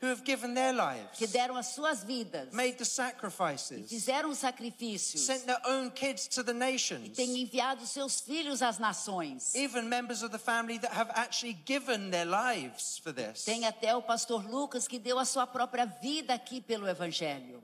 who 0.00 0.08
have 0.08 0.22
given 0.24 0.52
their 0.52 0.72
que 0.72 1.26
lives, 1.26 1.32
deram 1.32 1.56
as 1.56 1.68
suas 1.68 2.04
vidas, 2.04 2.52
made 2.52 2.76
the 2.76 2.84
sacrifices, 2.84 3.88
fizeram 3.88 4.28
os 4.28 4.38
sacrifícios, 4.38 5.20
sent 5.20 5.46
their 5.46 5.60
own 5.64 5.90
kids 5.90 6.28
to 6.28 6.44
the 6.44 6.52
nations, 6.52 7.16
têm 7.16 7.40
enviado 7.40 7.86
seus 7.86 8.20
filhos 8.20 8.60
às 8.60 8.78
nações. 8.78 9.54
even 9.54 9.88
members 9.88 10.22
of 10.22 10.30
the 10.30 10.38
family 10.38 10.78
that 10.78 10.92
have 10.92 11.10
actually 11.14 11.54
given 11.64 12.10
their 12.10 12.26
lives 12.26 12.98
for 12.98 13.12
this. 13.12 13.44
Tem 13.44 13.64
até 13.64 13.96
o 13.96 14.02
pastor 14.02 14.46
Lucas 14.46 14.86
que 14.86 14.98
deu 14.98 15.18
a 15.18 15.24
sua 15.24 15.46
própria 15.46 15.86
vida 15.86 16.34
aqui 16.34 16.60
pelo 16.60 16.86
Evangelho. 16.86 17.62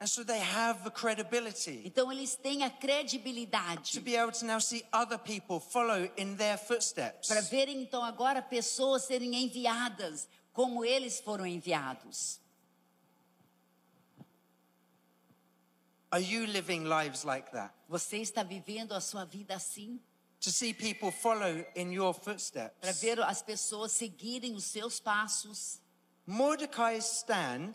And 0.00 0.06
so 0.08 0.24
they 0.24 0.40
have 0.40 0.82
the 0.82 0.90
credibility 0.90 1.82
Então 1.84 2.10
eles 2.10 2.34
têm 2.34 2.64
a 2.64 2.70
to 2.70 2.76
credibilidade 2.80 4.00
be 4.00 4.16
able 4.16 4.32
to 4.32 4.44
now 4.44 4.58
see 4.58 4.84
other 4.92 5.16
people 5.16 5.60
follow 5.60 6.10
in 6.16 6.34
their 6.34 6.58
footsteps. 6.58 7.28
para 7.28 7.40
verem 7.42 7.82
então 7.82 8.02
agora 8.02 8.42
pessoas 8.42 9.04
serem 9.04 9.36
enviadas 9.36 10.26
como 10.52 10.84
eles 10.84 11.20
foram 11.20 11.46
enviados. 11.46 12.40
Are 16.10 16.20
you 16.20 16.46
living 16.46 16.84
lives 16.84 17.24
like 17.24 17.50
that? 17.52 17.72
Você 17.88 18.18
está 18.18 18.42
vivendo 18.42 18.92
a 18.92 19.00
sua 19.00 19.24
vida 19.24 19.54
assim? 19.54 19.98
To 20.40 20.50
see 20.50 20.74
people 20.74 21.10
follow 21.12 21.64
in 21.74 21.92
your 21.92 22.12
Para 22.12 22.24
footsteps. 22.24 23.00
ver 23.00 23.20
as 23.22 23.40
pessoas 23.42 23.92
seguirem 23.92 24.54
os 24.54 24.64
seus 24.64 25.00
passos? 25.00 25.80
Mordecai's 26.26 27.04
stand 27.20 27.72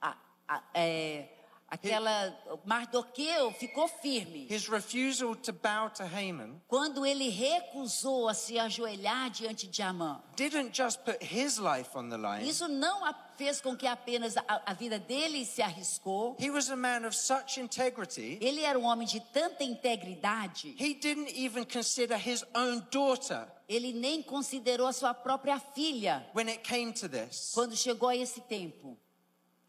A- 0.00 0.16
a- 0.48 0.62
é, 0.74 1.28
aquela 1.70 2.36
Mardoqueu 2.64 3.52
ficou 3.52 3.86
firme. 3.86 4.46
His 4.50 4.68
refusal 4.68 5.36
to 5.36 5.52
bow 5.52 5.88
to 5.90 6.02
Haman 6.02 6.60
Quando 6.66 7.06
ele 7.06 7.28
recusou 7.28 8.28
a 8.28 8.34
se 8.34 8.58
ajoelhar 8.58 9.30
diante 9.30 9.66
de 9.66 9.82
Amã. 9.82 10.20
didn't 10.36 10.74
just 10.74 11.04
put 11.04 11.22
his 11.22 11.58
life 11.58 11.96
on 11.96 12.08
the 12.08 12.16
line. 12.16 12.48
Isso 12.48 12.66
não 12.66 13.00
fez 13.36 13.60
com 13.60 13.76
que 13.76 13.86
apenas 13.86 14.36
a, 14.36 14.62
a 14.66 14.74
vida 14.74 14.98
dele 14.98 15.46
se 15.46 15.62
arriscou. 15.62 16.36
He 16.38 16.50
was 16.50 16.68
a 16.70 16.76
man 16.76 17.06
of 17.06 17.16
such 17.16 17.60
integrity, 17.60 18.38
Ele 18.40 18.62
era 18.62 18.78
um 18.78 18.84
homem 18.84 19.06
de 19.06 19.20
tanta 19.20 19.64
integridade, 19.64 20.74
he 20.78 20.94
didn't 20.94 21.32
even 21.34 21.64
consider 21.64 22.16
his 22.16 22.44
own 22.54 22.82
daughter 22.90 23.46
ele 23.68 23.92
nem 23.92 24.20
considerou 24.20 24.88
a 24.88 24.92
sua 24.92 25.14
própria 25.14 25.60
filha 25.60 26.26
when 26.34 26.48
it 26.48 26.60
came 26.62 26.92
to 26.92 27.08
this. 27.08 27.52
quando 27.54 27.76
chegou 27.76 28.08
a 28.08 28.16
esse 28.16 28.40
tempo. 28.40 28.98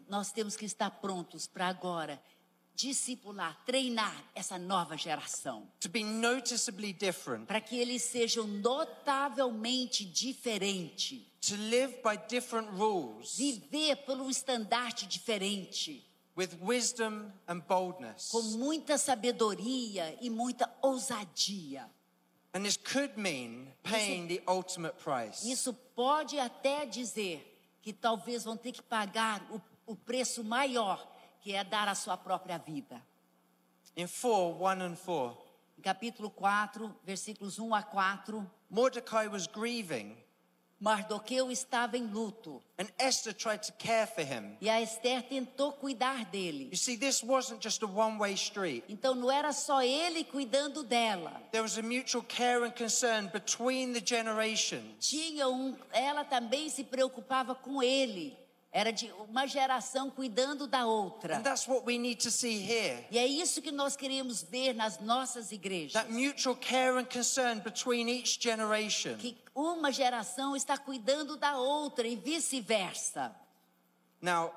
Nós 0.08 0.32
temos 0.32 0.56
que 0.56 0.64
estar 0.64 0.90
prontos 0.90 1.46
para 1.46 1.68
agora 1.68 2.20
discipular, 2.78 3.60
treinar 3.66 4.14
essa 4.36 4.56
nova 4.56 4.96
geração, 4.96 5.68
to 5.80 5.88
be 5.88 6.04
noticeably 6.04 6.92
different, 6.92 7.46
para 7.46 7.60
que 7.60 7.76
eles 7.76 8.02
sejam 8.02 8.46
notavelmente 8.46 10.04
diferentes, 10.04 11.22
to 11.40 11.56
live 11.56 12.00
by 12.04 12.16
different 12.28 12.68
rules. 12.78 13.36
Viver 13.36 13.96
por 14.06 14.20
um 14.20 14.30
estandarte 14.30 15.08
diferente, 15.08 16.06
with 16.36 16.50
wisdom 16.62 17.32
and 17.48 17.58
boldness. 17.66 18.28
com 18.30 18.42
muita 18.42 18.96
sabedoria 18.96 20.16
e 20.20 20.30
muita 20.30 20.72
ousadia. 20.80 21.90
And 22.54 22.64
this 22.64 22.76
could 22.76 23.16
mean 23.16 23.68
paying 23.82 24.26
the 24.26 24.42
ultimate 24.46 24.96
price. 24.98 25.44
Isso 25.44 25.72
pode 25.94 26.38
até 26.38 26.86
dizer 26.86 27.44
que 27.82 27.92
talvez 27.92 28.44
vão 28.44 28.56
ter 28.56 28.72
que 28.72 28.82
pagar 28.82 29.46
o, 29.50 29.60
o 29.86 29.96
preço 29.96 30.42
maior, 30.42 31.06
que 31.40 31.52
é 31.54 31.62
dar 31.62 31.88
a 31.88 31.94
sua 31.94 32.16
própria 32.16 32.58
vida. 32.58 33.00
In 33.96 34.06
4 34.06 34.62
1 34.62 34.68
and 34.82 34.96
4, 34.96 35.36
Em 35.78 35.82
capítulo 35.82 36.30
4, 36.30 36.94
versículos 37.04 37.58
1 37.58 37.74
a 37.74 37.82
4, 37.82 38.50
Mordecai 38.70 39.28
was 39.28 39.46
grieving, 39.46 40.16
Mardoqueu 40.80 41.50
estava 41.50 41.96
em 41.98 42.06
luto 42.06 42.62
and 42.78 42.86
Esther 43.00 43.34
tried 43.34 43.62
to 43.66 43.72
care 43.78 44.06
for 44.06 44.22
him. 44.22 44.56
e 44.60 44.70
a 44.70 44.80
Esther 44.80 45.22
tentou 45.22 45.72
cuidar 45.72 46.24
dele. 46.26 46.68
You 46.70 46.76
see, 46.76 46.96
this 46.96 47.22
wasn't 47.22 47.60
just 47.60 47.82
a 47.82 47.86
one 47.86 48.16
way 48.18 48.34
street. 48.34 48.84
Então 48.88 49.14
não 49.14 49.30
era 49.30 49.52
só 49.52 49.82
ele 49.82 50.22
cuidando 50.22 50.84
dela. 50.84 51.42
There 51.50 51.62
was 51.62 51.76
a 51.78 51.82
mutual 51.82 52.22
care 52.22 52.64
and 52.64 52.70
concern 52.70 53.26
between 53.32 53.92
the 53.92 54.00
generations. 54.04 54.84
Tinha 55.00 55.48
um, 55.48 55.76
ela 55.92 56.24
também 56.24 56.68
se 56.68 56.84
preocupava 56.84 57.54
com 57.56 57.82
ele. 57.82 58.36
Era 58.78 58.92
de 58.92 59.10
uma 59.28 59.44
geração 59.44 60.08
cuidando 60.08 60.68
da 60.68 60.86
outra. 60.86 61.38
And 61.38 61.42
that's 61.42 61.66
what 61.66 61.84
we 61.84 61.98
need 61.98 62.22
to 62.22 62.30
see 62.30 62.58
here. 62.64 63.04
E 63.10 63.18
é 63.18 63.26
isso 63.26 63.60
que 63.60 63.72
nós 63.72 63.96
queremos 63.96 64.40
ver 64.40 64.72
nas 64.72 65.00
nossas 65.00 65.50
igrejas. 65.50 65.94
That 65.94 66.12
mutual 66.12 66.54
care 66.54 66.96
and 66.96 67.06
concern 67.06 67.58
between 67.58 68.08
each 68.08 68.38
generation. 68.40 69.16
Que 69.16 69.36
uma 69.52 69.90
geração 69.90 70.54
está 70.54 70.78
cuidando 70.78 71.36
da 71.36 71.58
outra 71.58 72.06
e 72.06 72.14
vice-versa. 72.14 73.34
Now, 74.22 74.52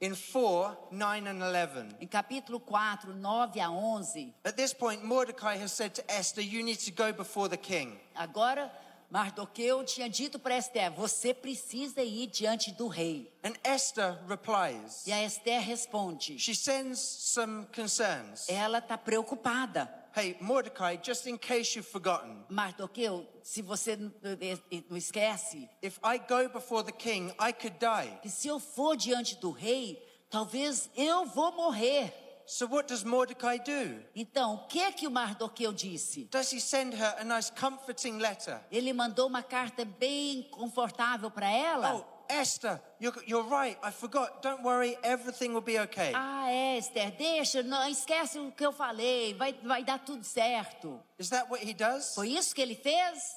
in 0.00 0.14
4 0.14 0.74
9 0.90 1.28
and 1.28 1.42
11, 1.42 1.96
Em 2.00 2.06
capítulo 2.06 2.58
4, 2.60 3.12
9 3.12 3.60
a 3.60 3.70
11, 3.70 4.34
at 4.42 4.56
this 4.56 4.72
point, 4.72 5.04
Mordecai 5.04 5.56
has 5.58 5.72
said 5.72 5.94
to 5.96 6.02
Esther, 6.08 6.40
You 6.42 6.62
need 6.62 6.78
to 6.86 6.90
go 6.90 7.12
before 7.12 7.48
the 7.50 7.58
king. 7.58 8.00
agora 8.14 8.72
Mardoqueu 9.10 9.82
tinha 9.84 10.08
dito 10.08 10.38
para 10.38 10.56
Esther: 10.56 10.92
Você 10.92 11.34
precisa 11.34 12.02
ir 12.02 12.28
diante 12.28 12.70
do 12.70 12.86
rei. 12.86 13.32
And 13.42 13.54
Esther 13.64 14.16
replies. 14.28 15.06
E 15.06 15.12
a 15.12 15.22
Esther 15.24 15.60
responde: 15.60 16.38
She 16.38 16.54
sends 16.54 17.00
some 17.00 17.66
concerns. 17.74 18.48
Ela 18.48 18.78
está 18.78 18.96
preocupada. 18.96 19.92
Hey, 20.14 20.36
Mordecai, 20.40 20.98
just 21.00 21.26
in 21.26 21.38
case 21.38 21.76
you've 21.76 21.88
forgotten, 21.88 22.44
Mardoqueu, 22.48 23.26
se 23.44 23.62
você 23.62 23.96
não 23.96 24.96
esquece, 24.96 25.68
if 25.80 25.98
I 26.04 26.18
go 26.18 26.48
before 26.48 26.82
the 26.84 26.92
king, 26.92 27.32
I 27.38 27.52
could 27.52 27.78
die. 27.78 28.18
que 28.20 28.28
se 28.28 28.48
eu 28.48 28.58
for 28.58 28.96
diante 28.96 29.36
do 29.36 29.50
rei, 29.52 30.02
talvez 30.28 30.90
eu 30.96 31.26
vou 31.26 31.52
morrer. 31.52 32.12
So 32.50 32.66
what 32.66 32.88
does 32.88 33.04
Mordecai 33.04 33.60
do? 33.60 34.02
Então, 34.12 34.54
o 34.54 34.66
que 34.66 34.90
que 34.90 35.06
o 35.06 35.10
Mardoqueu 35.10 35.72
disse? 35.72 36.24
Does 36.24 36.52
he 36.52 36.60
send 36.60 36.96
her 36.96 37.14
a 37.20 37.22
nice 37.22 37.48
comforting 37.48 38.18
letter? 38.18 38.60
Ele 38.72 38.92
mandou 38.92 39.28
uma 39.28 39.40
carta 39.40 39.84
bem 39.84 40.42
confortável 40.50 41.30
para 41.30 41.48
ela. 41.48 41.94
Oh, 41.94 42.04
Esther, 42.28 42.82
you're, 43.00 43.16
you're 43.24 43.48
right. 43.48 43.78
I 43.84 43.92
forgot. 43.92 44.42
Don't 44.42 44.64
worry. 44.64 44.98
Everything 45.04 45.52
will 45.52 45.62
be 45.62 45.78
okay. 45.78 46.10
Ah, 46.12 46.50
é, 46.50 46.78
Esther, 46.78 47.12
deixa, 47.12 47.62
não 47.62 47.88
esquece 47.88 48.40
o 48.40 48.50
que 48.50 48.66
eu 48.66 48.72
falei, 48.72 49.32
vai, 49.34 49.52
vai 49.62 49.84
dar 49.84 50.00
tudo 50.00 50.24
certo. 50.24 51.00
Is 51.20 51.30
that 51.30 51.48
what 51.52 51.64
he 51.64 51.72
does? 51.72 52.16
Foi 52.16 52.30
isso 52.30 52.52
que 52.52 52.60
ele 52.60 52.74
fez? 52.74 53.36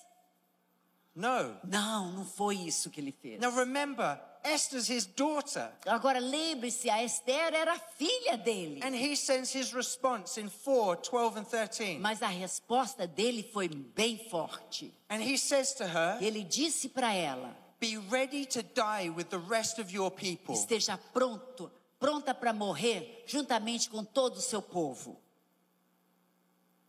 No. 1.16 1.56
Não, 1.64 2.12
não 2.14 2.26
foi 2.26 2.56
isso 2.56 2.90
que 2.90 3.00
ele 3.00 3.12
fez. 3.12 3.40
Now 3.40 3.52
remember, 3.52 4.20
Esther's 4.44 4.90
his 4.90 5.06
daughter. 5.06 5.72
Agora 5.86 6.20
lembre-se, 6.20 6.90
a 6.90 7.02
Esther 7.04 7.54
era 7.54 7.80
filha 7.98 8.38
dele. 8.38 8.82
And 8.84 8.94
he 8.94 9.16
sends 9.16 9.54
his 9.56 9.74
response 9.74 10.40
in 10.40 10.50
4 10.50 10.98
12 10.98 11.38
and 11.40 11.46
13. 11.46 12.00
Mas 12.00 12.22
a 12.22 12.28
resposta 12.28 13.08
dele 13.08 13.44
foi 13.44 13.70
bem 13.70 14.18
forte. 14.30 14.92
And 15.10 15.22
he 15.22 15.38
says 15.38 15.74
to 15.76 15.86
her, 15.86 16.18
Ele 16.22 16.44
disse 16.44 16.90
para 16.90 17.14
ela: 17.14 17.56
Be 17.80 17.98
ready 17.98 18.46
to 18.48 18.62
die 18.62 19.10
with 19.10 19.30
the 19.30 19.40
rest 19.40 19.80
of 19.80 19.92
your 19.94 20.12
people. 20.12 20.54
esteja 20.54 20.98
pronto, 21.14 21.72
pronta 22.00 22.34
para 22.34 22.52
morrer 22.54 23.24
juntamente 23.26 23.90
com 23.90 24.04
todo 24.04 24.38
o 24.38 24.42
seu 24.42 24.62
povo. 24.62 25.18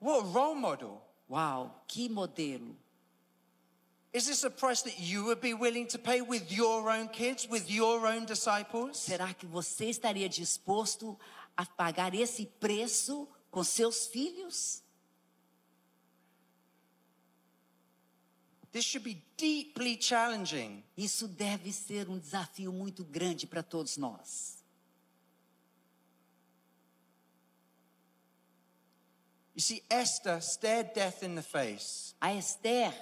What 0.01 0.27
role 0.33 0.55
model. 0.55 1.01
Uau, 1.31 1.85
que 1.89 2.09
modelo! 2.09 2.77
Is 4.15 4.27
this 4.27 4.45
a 4.45 4.51
price 4.51 4.83
that 4.83 5.01
you 5.01 5.25
would 5.25 5.41
be 5.41 5.55
willing 5.55 5.89
to 5.89 5.99
pay 5.99 6.21
with 6.21 6.53
your 6.53 6.89
own 6.89 7.09
kids, 7.09 7.49
with 7.49 7.69
your 7.69 8.07
own 8.07 8.25
disciples? 8.25 8.97
Será 8.97 9.35
que 9.35 9.45
você 9.45 9.87
estaria 9.87 10.29
disposto 10.29 11.19
a 11.57 11.67
pagar 11.67 12.15
esse 12.15 12.47
preço 12.47 13.27
com 13.51 13.65
seus 13.65 14.07
filhos? 14.07 14.85
This 18.71 18.85
should 18.85 19.03
be 19.03 19.21
deeply 19.37 20.01
challenging. 20.01 20.85
Isso 20.97 21.27
deve 21.27 21.73
ser 21.73 22.09
um 22.09 22.17
desafio 22.17 22.73
muito 22.73 23.05
grande 23.05 23.49
para 23.49 23.65
todos 23.65 23.97
nós. 23.97 24.62
You 29.57 29.61
see, 29.61 29.83
Esther 29.91 30.41
stared 30.41 30.95
death 30.95 31.25
in 31.25 31.35
the 31.35 31.43
face. 31.43 32.15
A 32.21 32.33
Esther 32.33 32.93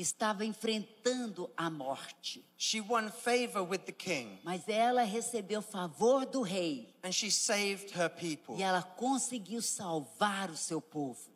estava 0.00 0.44
enfrentando 0.44 1.50
a 1.56 1.68
morte, 1.68 2.44
She 2.56 2.80
won 2.80 3.10
favor 3.10 3.62
with 3.62 3.80
the 3.84 3.92
king 3.92 4.38
mas 4.44 4.68
ela 4.68 5.02
recebeu 5.02 5.60
favor 5.60 6.24
do 6.24 6.42
rei 6.42 6.94
and 7.02 7.12
she 7.12 7.30
saved 7.30 7.90
her 7.98 8.08
people. 8.08 8.56
e 8.56 8.62
ela 8.62 8.82
conseguiu 8.82 9.60
salvar 9.60 10.50
o 10.50 10.56
seu 10.56 10.80
povo. 10.80 11.30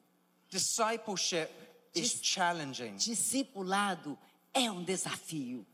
Discipleship 0.50 1.50
is 1.94 2.20
challenging. 2.22 2.96
Discipulado 2.96 4.18
é 4.54 4.70
um 4.70 4.82
desafio. 4.84 5.66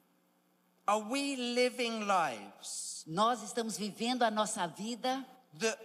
Are 0.87 1.05
we 1.05 1.37
living 1.37 2.01
lives 2.07 3.05
Nós 3.07 3.43
estamos 3.43 3.77
vivendo 3.77 4.23
a 4.23 4.31
nossa 4.31 4.67
vida 4.67 5.25
that 5.59 5.79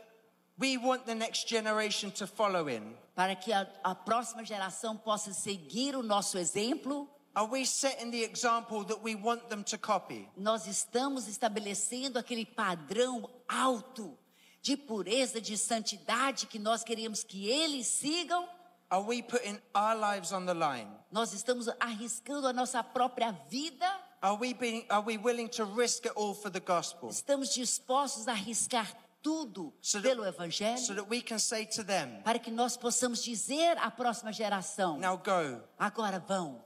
we 0.58 0.78
want 0.78 1.06
the 1.06 1.16
next 1.16 1.48
generation 1.48 2.12
to 2.12 2.28
follow 2.28 2.68
in? 2.68 2.96
para 3.16 3.36
que 3.36 3.54
a, 3.54 3.68
a 3.84 3.96
próxima 3.96 4.44
geração 4.44 4.98
possa 4.98 5.34
seguir 5.34 5.96
o 5.96 6.04
nosso 6.04 6.38
exemplo. 6.38 7.08
Are 7.36 7.50
we 7.50 7.66
setting 7.66 8.12
the 8.12 8.24
example 8.24 8.84
that 8.86 9.02
we 9.04 9.16
want 9.16 9.50
them 9.50 9.64
to 9.64 9.78
copy? 9.78 10.30
Nós 10.38 10.68
estamos 10.68 11.28
estabelecendo 11.28 12.20
aquele 12.20 12.46
padrão 12.46 13.28
alto 13.48 14.18
de 14.62 14.78
pureza, 14.78 15.42
de 15.42 15.58
santidade 15.58 16.46
que 16.46 16.60
nós 16.60 16.84
queremos 16.84 17.24
que 17.24 17.50
eles 17.50 17.88
sigam. 17.88 18.48
Are 18.90 19.04
we 19.04 19.24
putting 19.24 19.60
our 19.74 19.96
lives 19.96 20.32
on 20.32 20.46
the 20.46 20.54
line? 20.54 20.88
Nós 21.12 21.34
estamos 21.34 21.68
arriscando 21.80 22.48
a 22.48 22.54
nossa 22.54 22.84
própria 22.84 23.32
vida. 23.50 23.86
Are 24.22 24.38
we, 24.40 24.54
being, 24.54 24.86
are 24.90 25.04
we 25.04 25.18
willing 25.18 25.50
to 25.50 25.66
risk 25.66 26.06
it 26.06 26.14
all 26.16 26.34
for 26.34 26.52
the 26.52 26.60
gospel? 26.60 27.10
Estamos 27.10 27.54
dispostos 27.54 28.28
a 28.28 28.32
arriscar 28.32 28.88
tudo 29.24 29.74
So 29.82 30.02
pelo 30.02 30.24
that, 30.24 30.36
Evangelho 30.36 30.78
so 30.78 30.94
that 30.94 31.10
we 31.10 31.22
can 31.22 31.40
say 31.40 31.66
to 31.66 31.84
them, 31.84 32.22
para 32.24 32.38
que 32.38 32.52
nós 32.52 32.78
possamos 32.78 33.24
dizer 33.24 33.78
à 33.78 33.90
próxima 33.90 34.32
geração: 34.34 35.00
now 35.00 35.18
go. 35.18 35.62
agora 35.80 36.20
vão. 36.20 36.62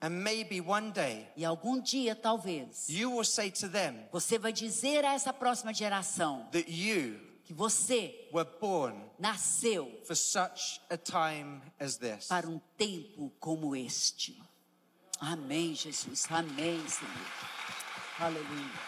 And 0.00 0.10
maybe 0.10 0.60
one 0.60 0.92
day 0.92 1.28
E 1.36 1.44
algum 1.44 1.80
dia, 1.80 2.14
talvez, 2.14 2.88
you 2.88 3.10
will 3.10 3.24
say 3.24 3.50
to 3.50 3.68
them 3.68 4.08
você 4.10 4.38
vai 4.38 4.52
dizer 4.52 5.04
a 5.04 5.12
essa 5.12 5.32
próxima 5.32 5.74
geração 5.74 6.48
that 6.52 6.70
you 6.70 7.20
que 7.44 7.52
você 7.52 8.28
were 8.32 8.48
born 8.60 8.94
nasceu 9.18 10.00
for 10.04 10.14
such 10.14 10.80
a 10.90 10.96
time 10.96 11.60
as 11.80 11.96
this. 11.96 12.28
para 12.28 12.46
um 12.48 12.60
tempo 12.76 13.32
como 13.40 13.74
este. 13.74 14.40
Amém, 15.20 15.74
Jesus. 15.74 16.26
Amém, 16.30 16.78
Senhor. 16.88 17.26
Aleluia. 18.20 18.87